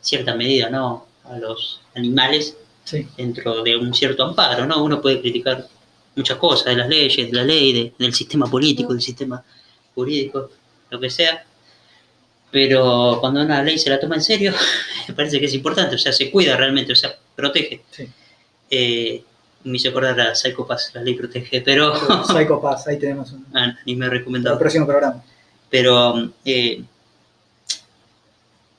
cierta 0.01 0.35
medida, 0.35 0.71
¿no? 0.71 1.07
A 1.25 1.39
los 1.39 1.81
animales 1.95 2.57
Sí. 2.85 3.07
dentro 3.17 3.63
de 3.63 3.77
un 3.77 3.93
cierto 3.95 4.25
amparo, 4.25 4.67
¿no? 4.67 4.83
Uno 4.83 5.01
puede 5.01 5.21
criticar 5.21 5.67
muchas 6.17 6.39
cosas 6.39 6.67
de 6.67 6.77
las 6.77 6.89
leyes, 6.89 7.31
de 7.31 7.37
la 7.37 7.45
ley, 7.45 7.73
de- 7.73 7.93
del 7.99 8.13
sistema 8.15 8.47
político, 8.51 8.93
del 8.93 9.03
sistema 9.03 9.43
jurídico, 9.95 10.51
lo 10.91 10.99
que 10.99 11.09
sea, 11.11 11.45
pero 12.51 13.19
cuando 13.21 13.43
una 13.43 13.63
ley 13.63 13.79
se 13.79 13.91
la 13.91 14.01
toma 14.01 14.17
en 14.17 14.23
serio, 14.23 14.53
me 15.09 15.15
parece 15.15 15.39
que 15.39 15.47
es 15.47 15.55
importante, 15.55 15.95
o 15.95 15.99
sea, 15.99 16.13
se 16.13 16.31
cuida 16.31 16.57
realmente, 16.57 16.93
o 16.93 16.97
sea, 16.97 17.15
protege. 17.37 17.83
Sí. 17.91 18.09
Eh, 18.71 19.23
me 19.63 19.77
hizo 19.77 19.91
acordar 19.91 20.19
a 20.21 20.35
Psycho 20.35 20.67
Pass, 20.67 20.91
la 20.95 21.03
ley 21.03 21.15
protege, 21.15 21.61
pero 21.61 21.95
Psycho 22.25 22.61
Pass, 22.61 22.89
ahí 22.89 22.99
tenemos 22.99 23.31
un 23.33 23.45
ah, 23.55 23.77
ni 23.85 23.95
me 23.95 24.07
he 24.07 24.09
para 24.09 24.15
el 24.17 24.19
recomendado. 24.21 24.59
próximo 24.59 24.87
programa. 24.87 25.23
Pero 25.69 26.33
eh, 26.45 26.83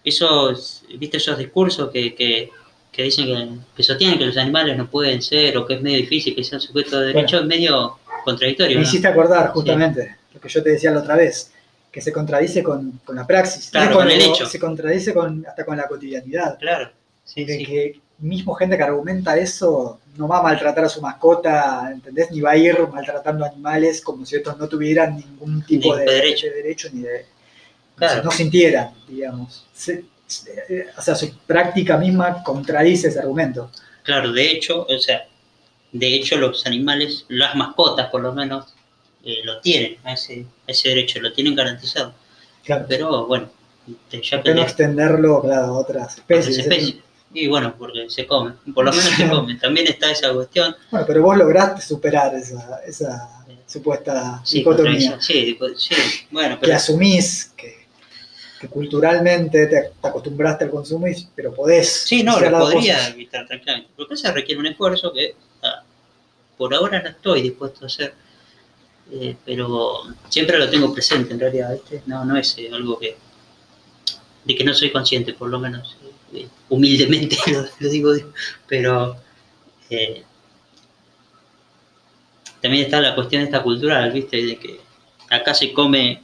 esos, 0.03 0.83
viste 0.97 1.17
esos 1.17 1.37
discursos 1.37 1.91
que, 1.91 2.15
que, 2.15 2.49
que 2.91 3.03
dicen 3.03 3.25
que, 3.25 3.49
que 3.77 3.83
sostienen 3.83 4.19
que 4.19 4.25
los 4.25 4.37
animales 4.37 4.77
no 4.77 4.89
pueden 4.89 5.21
ser 5.21 5.57
o 5.57 5.65
que 5.65 5.75
es 5.75 5.81
medio 5.81 5.97
difícil 5.97 6.35
que 6.35 6.43
sean 6.43 6.59
sujetos 6.59 6.91
de 6.99 7.05
derecho, 7.07 7.39
es 7.39 7.45
medio 7.45 7.97
contradictorio. 8.25 8.75
Me 8.77 8.83
¿no? 8.83 8.87
hiciste 8.87 9.07
acordar 9.07 9.49
justamente 9.51 10.17
lo 10.33 10.39
que 10.41 10.49
yo 10.49 10.61
te 10.61 10.71
decía 10.71 10.91
la 10.91 10.99
otra 10.99 11.15
vez, 11.15 11.51
que 11.91 12.01
se 12.01 12.11
contradice 12.11 12.61
con, 12.63 12.99
con 13.05 13.15
la 13.15 13.25
praxis, 13.25 13.69
Claro, 13.69 13.95
con 13.95 14.03
con 14.03 14.11
el 14.11 14.21
hecho. 14.21 14.45
se 14.45 14.59
contradice 14.59 15.13
con, 15.13 15.45
hasta 15.47 15.65
con 15.65 15.77
la 15.77 15.87
cotidianidad. 15.87 16.57
Claro, 16.59 16.89
sí, 17.23 17.43
de 17.45 17.57
sí. 17.57 17.65
que 17.65 17.99
mismo 18.19 18.53
gente 18.53 18.77
que 18.77 18.83
argumenta 18.83 19.35
eso 19.37 19.99
no 20.17 20.27
va 20.27 20.39
a 20.39 20.43
maltratar 20.43 20.85
a 20.85 20.89
su 20.89 21.01
mascota, 21.01 21.89
¿entendés? 21.91 22.29
Ni 22.31 22.39
va 22.41 22.51
a 22.51 22.57
ir 22.57 22.77
maltratando 22.93 23.43
animales 23.45 24.01
como 24.01 24.25
si 24.25 24.35
estos 24.35 24.57
no 24.57 24.67
tuvieran 24.67 25.15
ningún 25.17 25.63
tipo 25.65 25.95
de, 25.95 26.05
de 26.05 26.11
derecho. 26.11 26.45
de 26.47 26.53
derecho 26.53 26.89
ni 26.93 27.01
de... 27.01 27.25
Claro. 27.95 28.23
No 28.23 28.31
sintieran, 28.31 28.91
digamos. 29.07 29.65
Se- 29.73 30.03
o 30.97 31.01
sea, 31.01 31.15
su 31.15 31.33
práctica 31.47 31.97
misma 31.97 32.43
contradice 32.43 33.07
ese 33.09 33.19
argumento. 33.19 33.69
Claro, 34.03 34.31
de 34.31 34.51
hecho, 34.51 34.85
o 34.89 34.99
sea, 34.99 35.27
de 35.91 36.15
hecho 36.15 36.37
los 36.37 36.65
animales, 36.65 37.25
las 37.29 37.55
mascotas 37.55 38.09
por 38.09 38.21
lo 38.21 38.33
menos, 38.33 38.73
eh, 39.23 39.41
lo 39.43 39.59
tienen, 39.61 39.97
ese, 40.07 40.45
ese 40.65 40.89
derecho, 40.89 41.19
lo 41.19 41.31
tienen 41.33 41.55
garantizado. 41.55 42.13
Claro. 42.63 42.85
Pero 42.87 43.25
bueno, 43.27 43.49
este, 43.87 44.21
ya 44.21 44.37
¿Por 44.37 44.43
qué 44.45 44.49
no 44.51 44.55
que 44.61 44.67
extenderlo 44.67 45.41
claro, 45.41 45.65
a 45.67 45.71
otras 45.73 46.17
especies? 46.17 46.57
especies. 46.57 46.95
Y 47.33 47.47
bueno, 47.47 47.75
porque 47.77 48.09
se 48.09 48.25
come, 48.27 48.53
por 48.73 48.83
lo 48.85 48.91
menos 48.97 49.05
se 49.05 49.27
come. 49.29 49.55
También 49.55 49.87
está 49.87 50.11
esa 50.11 50.33
cuestión. 50.33 50.75
Bueno, 50.89 51.05
pero 51.07 51.21
vos 51.21 51.37
lograste 51.37 51.81
superar 51.81 52.33
esa, 52.35 52.81
esa 52.85 53.29
supuesta 53.67 54.41
Sí, 54.43 54.57
dicotomía. 54.59 55.17
sí, 55.21 55.57
sí, 55.77 55.95
bueno, 56.31 56.55
Que 56.55 56.61
pero 56.65 56.75
asumís 56.75 57.53
que, 57.55 57.80
que 58.61 58.67
culturalmente 58.67 59.65
te, 59.65 59.81
te 59.99 60.07
acostumbraste 60.07 60.65
al 60.65 60.69
consumo, 60.69 61.07
y- 61.07 61.27
pero 61.35 61.53
podés. 61.53 61.89
sí, 62.05 62.23
no, 62.23 62.39
lo 62.39 62.51
podría 62.59 63.07
evitar 63.09 63.47
tranquilamente. 63.47 63.89
Porque 63.97 64.13
eso 64.13 64.31
requiere 64.31 64.59
un 64.59 64.67
esfuerzo 64.67 65.11
que 65.11 65.35
ah, 65.63 65.83
por 66.57 66.73
ahora 66.73 67.01
no 67.01 67.09
estoy 67.09 67.41
dispuesto 67.41 67.85
a 67.85 67.87
hacer. 67.87 68.13
Eh, 69.11 69.35
pero 69.43 70.03
siempre 70.29 70.57
lo 70.57 70.69
tengo 70.69 70.93
presente 70.93 71.33
en 71.33 71.39
realidad, 71.39 71.73
¿viste? 71.73 72.03
No, 72.05 72.23
no 72.23 72.37
es 72.37 72.57
eh, 72.59 72.69
algo 72.71 72.97
que 72.99 73.17
de 74.45 74.55
que 74.55 74.63
no 74.63 74.73
soy 74.73 74.91
consciente, 74.91 75.33
por 75.33 75.49
lo 75.49 75.59
menos 75.59 75.97
eh, 76.33 76.47
humildemente 76.69 77.35
lo, 77.51 77.65
lo 77.79 77.89
digo, 77.89 78.13
pero 78.67 79.17
también 82.61 82.85
está 82.85 83.01
la 83.01 83.15
cuestión 83.15 83.41
esta 83.43 83.61
cultural, 83.63 84.11
¿viste? 84.11 84.37
De 84.37 84.57
que 84.57 84.79
acá 85.29 85.53
se 85.53 85.73
come 85.73 86.21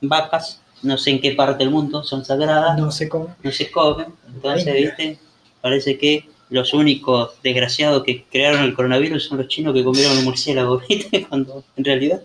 vacas, 0.00 0.59
no 0.82 0.96
sé 0.98 1.10
en 1.10 1.20
qué 1.20 1.32
parte 1.32 1.64
del 1.64 1.72
mundo, 1.72 2.02
son 2.02 2.24
sagradas, 2.24 2.78
No 2.78 2.90
sé 2.90 3.08
cómo. 3.08 3.34
no 3.42 3.52
se 3.52 3.70
comen, 3.70 4.06
entonces. 4.26 4.74
¿viste? 4.74 5.18
Parece 5.60 5.98
que 5.98 6.28
los 6.48 6.74
únicos 6.74 7.32
desgraciados 7.42 8.02
que 8.02 8.24
crearon 8.24 8.62
el 8.62 8.74
coronavirus 8.74 9.24
son 9.24 9.38
los 9.38 9.48
chinos 9.48 9.72
que 9.74 9.84
comieron 9.84 10.18
el 10.18 10.24
murciélago, 10.24 10.82
¿viste? 10.88 11.26
Cuando 11.28 11.64
en 11.76 11.84
realidad, 11.84 12.20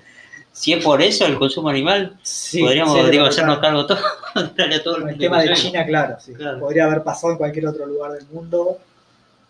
si 0.51 0.73
es 0.73 0.83
por 0.83 1.01
eso 1.01 1.25
el 1.25 1.37
consumo 1.37 1.69
animal, 1.69 2.17
Sí, 2.23 2.61
podríamos 2.61 2.97
sí, 2.99 3.11
digo, 3.11 3.25
hacernos 3.25 3.59
cargo 3.59 3.85
todo, 3.85 3.99
a 4.35 4.83
todo 4.83 4.97
el 4.97 5.09
el 5.09 5.17
tema 5.17 5.41
de 5.41 5.53
China, 5.53 5.85
claro, 5.85 6.17
sí. 6.19 6.33
Claro. 6.33 6.59
Podría 6.59 6.85
haber 6.85 7.03
pasado 7.03 7.33
en 7.33 7.37
cualquier 7.37 7.67
otro 7.67 7.85
lugar 7.85 8.13
del 8.13 8.25
mundo 8.27 8.79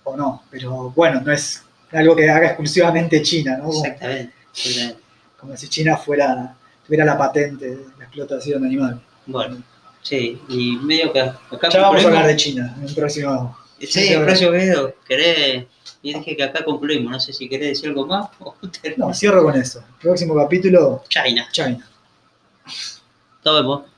o 0.03 0.17
no. 0.17 0.43
Pero 0.49 0.91
bueno, 0.95 1.21
no 1.21 1.31
es 1.31 1.63
algo 1.91 2.15
que 2.15 2.29
haga 2.29 2.47
exclusivamente 2.47 3.21
China, 3.21 3.57
¿no? 3.57 3.65
Como, 3.65 3.85
exactamente. 3.85 4.33
como 5.39 5.55
si 5.55 5.69
China 5.69 5.95
fuera 5.97 6.55
tuviera 6.85 7.05
la 7.05 7.17
patente 7.17 7.75
de 7.75 7.85
la 7.97 8.05
explotación 8.05 8.63
animal. 8.65 9.01
Bueno, 9.25 9.57
sí, 10.01 10.39
y 10.49 10.77
medio 10.77 11.11
que 11.11 11.21
acá 11.21 11.69
Ya 11.69 11.81
vamos 11.81 12.03
a 12.03 12.07
hablar 12.07 12.27
de 12.27 12.35
China 12.35 12.73
en 12.77 12.87
un 12.87 12.95
próximo. 12.95 13.57
Sí, 13.79 14.13
el 14.13 14.23
próximo 14.23 14.51
video, 14.51 14.95
querés, 15.07 15.65
y 16.01 16.13
dije 16.13 16.37
que 16.37 16.43
acá 16.43 16.63
concluimos, 16.63 17.11
no 17.11 17.19
sé 17.19 17.33
si 17.33 17.49
querés 17.49 17.69
decir 17.69 17.89
algo 17.89 18.05
más 18.05 18.29
o 18.39 18.55
No, 18.97 19.13
cierro 19.13 19.43
con 19.43 19.55
eso. 19.55 19.83
Próximo 20.01 20.35
capítulo, 20.35 21.03
China. 21.09 21.47
China. 21.51 21.87
Nos 23.43 23.55
vemos. 23.55 23.95